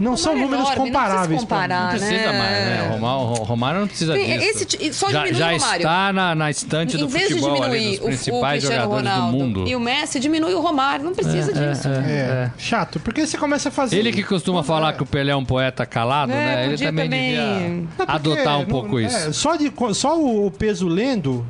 Não 0.00 0.14
são 0.16 0.32
é 0.32 0.36
números 0.36 0.66
enorme, 0.68 0.76
não 0.76 0.84
precisa 0.84 0.92
comparáveis. 0.92 1.26
pra 1.26 1.28
mim. 1.36 1.40
comparar, 1.40 1.82
Não 1.84 1.90
precisa 1.90 2.32
né? 2.32 2.38
mais, 2.38 2.50
né? 2.66 2.82
O 2.88 2.92
Romário, 2.92 3.20
o 3.20 3.44
Romário 3.44 3.80
não 3.80 3.88
precisa 3.88 4.14
disso. 4.14 4.66
esse 4.70 4.92
só 4.92 5.10
já 5.10 5.18
diminui 5.20 5.38
já 5.38 5.46
o 5.48 5.52
Romário. 5.54 5.76
está 5.82 6.12
na, 6.12 6.34
na 6.34 6.50
estante 6.50 6.96
Em 6.96 7.00
do 7.00 7.08
vez 7.08 7.28
de 7.28 7.34
futebol 7.34 7.62
ali, 7.62 7.78
diminuir 7.78 7.90
dos 7.96 7.98
o, 7.98 8.02
o 8.02 8.06
principais 8.08 8.64
Cristiano 8.64 8.82
jogadores 8.90 9.10
Ronaldo 9.14 9.38
do 9.38 9.44
mundo. 9.44 9.68
e 9.68 9.74
o 9.76 9.80
Messi, 9.80 10.20
diminui 10.20 10.52
o 10.54 10.60
Romário. 10.60 11.04
Não 11.04 11.14
precisa 11.14 11.50
disso. 11.52 11.88
É, 11.88 12.50
chato, 12.58 13.00
porque 13.00 13.26
você 13.26 13.38
começa 13.38 13.70
a 13.70 13.72
fazer. 13.72 13.96
Ele 13.98 14.12
que 14.12 14.22
costuma 14.22 14.62
falar 14.62 14.92
que 14.92 15.02
o 15.02 15.06
Pelé 15.06 15.32
é 15.32 15.36
um 15.36 15.44
poeta 15.46 15.86
calado, 15.86 16.30
É, 16.32 16.34
né? 16.34 16.66
Ele 16.66 16.76
também, 16.76 17.04
também- 17.06 17.30
devia 17.30 17.68
Não, 17.68 17.86
porque 17.96 18.12
adotar 18.12 18.56
um 18.56 18.60
não- 18.60 18.66
pouco 18.66 18.98
é, 19.00 19.04
isso. 19.04 19.32
só, 19.32 19.56
de, 19.56 19.72
só 19.94 20.20
o 20.20 20.50
peso 20.50 20.86
lendo 20.88 21.44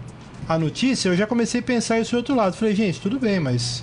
a 0.49 0.59
notícia, 0.59 1.09
eu 1.09 1.17
já 1.17 1.27
comecei 1.27 1.61
a 1.61 1.63
pensar 1.63 1.99
isso 2.01 2.13
do 2.13 2.19
outro 2.19 2.35
lado. 2.35 2.57
Falei, 2.57 2.75
gente, 2.75 3.01
tudo 3.01 3.19
bem, 3.19 3.41
mas 3.41 3.83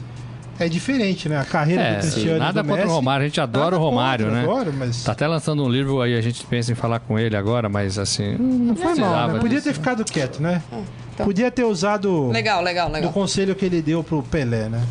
é 0.60 0.70
diferente, 0.70 1.28
né? 1.28 1.40
A 1.40 1.46
carreira 1.46 1.82
É, 1.82 1.96
do 1.96 2.02
Cristiano 2.02 2.40
nada 2.40 2.62
do 2.64 2.70
contra 2.70 2.88
o 2.88 2.90
Romário, 2.92 3.24
a 3.26 3.28
gente 3.28 3.42
adora 3.42 3.66
nada 3.72 3.78
o 3.78 3.80
Romário, 3.80 4.26
contra, 4.26 4.42
né? 4.42 4.48
Adoro, 4.48 4.74
mas 4.74 5.04
Tá 5.04 5.12
até 5.12 5.28
lançando 5.28 5.64
um 5.64 5.70
livro 5.70 6.02
aí, 6.02 6.16
a 6.18 6.22
gente 6.22 6.46
pensa 6.46 6.72
em 6.72 6.76
falar 6.76 7.00
com 7.00 7.18
ele 7.20 7.36
agora, 7.36 7.68
mas 7.68 7.98
assim. 7.98 8.36
não 8.38 8.76
foi 8.76 8.96
mal, 8.96 9.30
né? 9.34 9.40
Podia 9.40 9.62
ter 9.62 9.74
ficado 9.74 10.04
quieto, 10.06 10.42
né? 10.42 10.62
então. 11.14 11.26
Podia 11.26 11.52
ter 11.52 11.64
usado 11.64 12.30
Legal, 12.30 12.64
legal, 12.64 12.88
do 12.88 12.94
legal. 12.94 13.12
conselho 13.12 13.56
que 13.56 13.66
ele 13.66 13.82
deu 13.82 14.04
pro 14.04 14.24
Pelé, 14.24 14.70
né? 14.70 14.82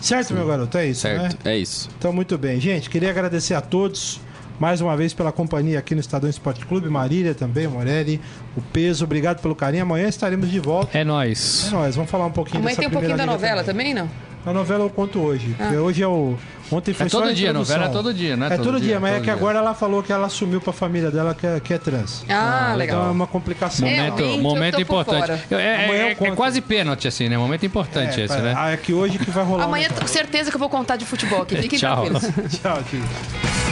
Certo, 0.00 0.34
meu 0.34 0.46
garoto? 0.46 0.76
É 0.76 0.86
isso, 0.86 1.06
né? 1.06 1.20
Certo, 1.30 1.46
é 1.46 1.56
isso. 1.56 1.88
Então, 1.96 2.12
muito 2.12 2.36
bem. 2.36 2.60
Gente, 2.60 2.90
queria 2.90 3.10
agradecer 3.10 3.54
a 3.54 3.60
todos 3.60 4.20
mais 4.58 4.80
uma 4.80 4.96
vez 4.96 5.12
pela 5.12 5.32
companhia 5.32 5.78
aqui 5.78 5.94
no 5.94 6.00
Estadão 6.00 6.28
Esporte 6.30 6.64
Clube. 6.66 6.88
Marília 6.88 7.34
também, 7.34 7.66
Morelli, 7.66 8.20
o 8.56 8.60
Peso, 8.60 9.04
obrigado 9.04 9.40
pelo 9.40 9.54
carinho. 9.54 9.82
Amanhã 9.82 10.08
estaremos 10.08 10.50
de 10.50 10.60
volta. 10.60 10.96
É 10.96 11.02
É 11.02 11.04
nóis. 11.04 11.68
nóis, 11.72 11.96
vamos 11.96 12.10
falar 12.10 12.26
um 12.26 12.30
pouquinho 12.32 12.58
Amanhã 12.60 12.70
dessa 12.76 12.80
tem 12.80 12.88
um 12.88 12.92
pouquinho 12.92 13.16
da 13.16 13.26
novela 13.26 13.64
também, 13.64 13.92
não? 13.92 14.08
A 14.44 14.52
novela 14.52 14.82
eu 14.84 14.90
conto 14.90 15.20
hoje. 15.20 15.54
porque 15.56 15.76
Hoje 15.76 16.02
é 16.02 16.06
o. 16.06 16.36
Ontem 16.72 16.92
foi 16.92 17.06
É 17.06 17.08
só 17.08 17.20
todo 17.20 17.30
a 17.30 17.32
dia, 17.32 17.48
a 17.48 17.50
introdução. 17.50 17.76
novela 17.76 17.90
é 17.90 17.92
todo 18.02 18.14
dia, 18.14 18.36
né? 18.36 18.46
É 18.46 18.56
todo, 18.56 18.80
dia, 18.80 18.98
mas 18.98 19.10
é 19.12 19.14
todo 19.16 19.24
que 19.24 19.30
agora 19.30 19.58
ela 19.58 19.72
falou 19.74 20.02
que 20.02 20.12
ela 20.12 20.26
assumiu 20.26 20.60
pra 20.60 20.72
família 20.72 21.12
dela 21.12 21.32
que 21.32 21.46
é, 21.46 21.60
que 21.60 21.72
é 21.74 21.78
trans. 21.78 22.24
Ah, 22.28 22.62
Então 22.70 22.76
legal. 22.76 23.06
é 23.06 23.10
uma 23.12 23.26
complicação. 23.28 23.88
Momento, 23.88 24.20
eu 24.20 24.38
momento 24.38 24.80
importante. 24.80 25.30
É, 25.30 25.54
é- 25.54 25.86
eu 25.88 25.92
é- 25.94 26.10
é 26.10 26.14
conto. 26.16 26.34
quase 26.34 26.60
pênalti, 26.60 27.06
assim, 27.06 27.28
né? 27.28 27.38
Momento 27.38 27.64
importante 27.66 28.20
É, 28.20 28.24
esse, 28.24 28.34
é, 28.34 28.40
né? 28.40 28.54
ah, 28.56 28.72
é 28.72 28.76
que 28.76 28.92
hoje 28.92 29.16
que 29.18 29.30
vai 29.30 29.44
rolar. 29.44 29.62
Amanhã, 29.66 29.88
um 29.92 30.00
com 30.00 30.06
certeza 30.08 30.50
que 30.50 30.56
eu 30.56 30.60
vou 30.60 30.68
contar 30.68 30.96
de 30.96 31.04
futebol 31.04 31.42
aqui. 31.42 31.54
Fiquem 31.56 31.78
Tchau. 31.78 32.04
tranquilos. 32.06 32.22
Tchau, 32.60 32.78
tio. 32.90 33.71